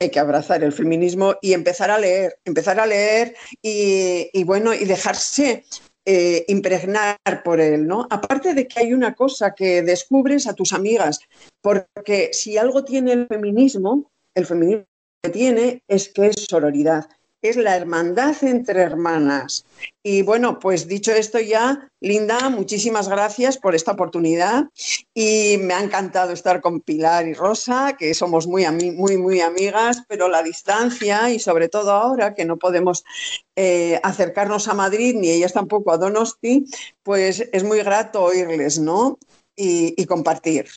hay 0.00 0.10
que 0.10 0.18
abrazar 0.18 0.64
el 0.64 0.72
feminismo 0.72 1.34
y 1.42 1.52
empezar 1.52 1.90
a 1.90 1.98
leer, 1.98 2.38
empezar 2.44 2.80
a 2.80 2.86
leer 2.86 3.36
y, 3.62 4.42
bueno, 4.44 4.72
y 4.72 4.86
dejarse 4.86 5.64
eh, 6.06 6.44
impregnar 6.48 7.18
por 7.44 7.60
él, 7.60 7.86
¿no? 7.86 8.06
Aparte 8.10 8.54
de 8.54 8.66
que 8.66 8.80
hay 8.80 8.94
una 8.94 9.14
cosa 9.14 9.54
que 9.54 9.82
descubres 9.82 10.46
a 10.46 10.54
tus 10.54 10.72
amigas, 10.72 11.20
porque 11.60 12.30
si 12.32 12.56
algo 12.56 12.82
tiene 12.82 13.12
el 13.12 13.26
feminismo, 13.26 14.10
el 14.34 14.46
feminismo 14.46 14.86
que 15.22 15.30
tiene 15.30 15.82
es 15.86 16.08
que 16.08 16.28
es 16.28 16.46
sororidad 16.48 17.06
es 17.42 17.56
la 17.56 17.76
hermandad 17.76 18.36
entre 18.42 18.82
hermanas. 18.82 19.64
Y 20.02 20.22
bueno, 20.22 20.58
pues 20.58 20.86
dicho 20.86 21.12
esto 21.12 21.38
ya, 21.40 21.90
Linda, 22.00 22.48
muchísimas 22.50 23.08
gracias 23.08 23.58
por 23.58 23.74
esta 23.74 23.92
oportunidad 23.92 24.64
y 25.14 25.56
me 25.58 25.74
ha 25.74 25.82
encantado 25.82 26.32
estar 26.32 26.60
con 26.60 26.80
Pilar 26.80 27.26
y 27.26 27.34
Rosa, 27.34 27.96
que 27.98 28.14
somos 28.14 28.46
muy, 28.46 28.64
muy, 28.92 29.16
muy 29.16 29.40
amigas, 29.40 30.02
pero 30.08 30.28
la 30.28 30.42
distancia 30.42 31.30
y 31.30 31.38
sobre 31.38 31.68
todo 31.68 31.92
ahora 31.92 32.34
que 32.34 32.44
no 32.44 32.58
podemos 32.58 33.04
eh, 33.56 34.00
acercarnos 34.02 34.68
a 34.68 34.74
Madrid 34.74 35.14
ni 35.16 35.30
ellas 35.30 35.52
tampoco 35.52 35.92
a 35.92 35.98
Donosti, 35.98 36.64
pues 37.02 37.48
es 37.52 37.64
muy 37.64 37.78
grato 37.82 38.22
oírles, 38.22 38.78
¿no? 38.78 39.18
y 39.62 40.06
compartir. 40.06 40.68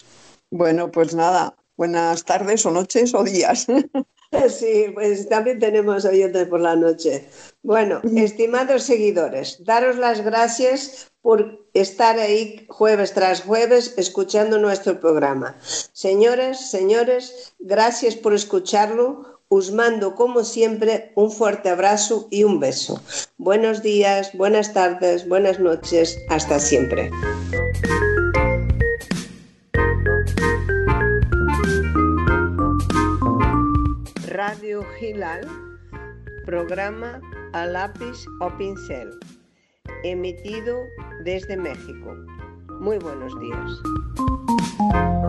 Bueno, 0.52 0.92
pues 0.92 1.16
nada, 1.16 1.56
buenas 1.78 2.26
tardes 2.26 2.64
o 2.66 2.72
noches 2.72 3.16
o 3.16 3.24
días. 3.24 3.66
Sí, 4.50 4.88
pues 4.94 5.28
también 5.30 5.60
tenemos 5.60 6.06
oyentes 6.06 6.48
por 6.48 6.60
la 6.60 6.76
noche. 6.76 7.26
Bueno, 7.62 8.02
estimados 8.16 8.84
seguidores, 8.84 9.64
daros 9.64 9.98
las 9.98 10.22
gracias 10.24 11.12
por 11.22 11.66
estar 11.74 12.20
ahí 12.20 12.66
jueves 12.70 13.14
tras 13.14 13.44
jueves 13.44 13.94
escuchando 13.98 14.58
nuestro 14.58 15.00
programa. 15.00 15.56
Señoras, 15.94 16.70
señores, 16.70 17.54
gracias 17.60 18.16
por 18.16 18.34
escucharlo. 18.34 19.40
Os 19.48 19.72
mando, 19.72 20.16
como 20.16 20.44
siempre, 20.44 21.12
un 21.16 21.32
fuerte 21.32 21.70
abrazo 21.70 22.28
y 22.32 22.44
un 22.44 22.60
beso. 22.60 23.02
Buenos 23.38 23.84
días, 23.84 24.32
buenas 24.34 24.74
tardes, 24.74 25.28
buenas 25.28 25.60
noches. 25.60 26.18
Hasta 26.30 26.60
siempre. 26.60 27.12
Radio 34.34 34.84
Gilal, 34.98 35.42
programa 36.44 37.22
a 37.54 37.68
lápiz 37.68 38.26
o 38.42 38.50
pincel, 38.58 39.12
emitido 40.04 40.76
desde 41.24 41.56
México. 41.56 42.16
Muy 42.80 42.98
buenos 42.98 43.32
días. 43.40 45.23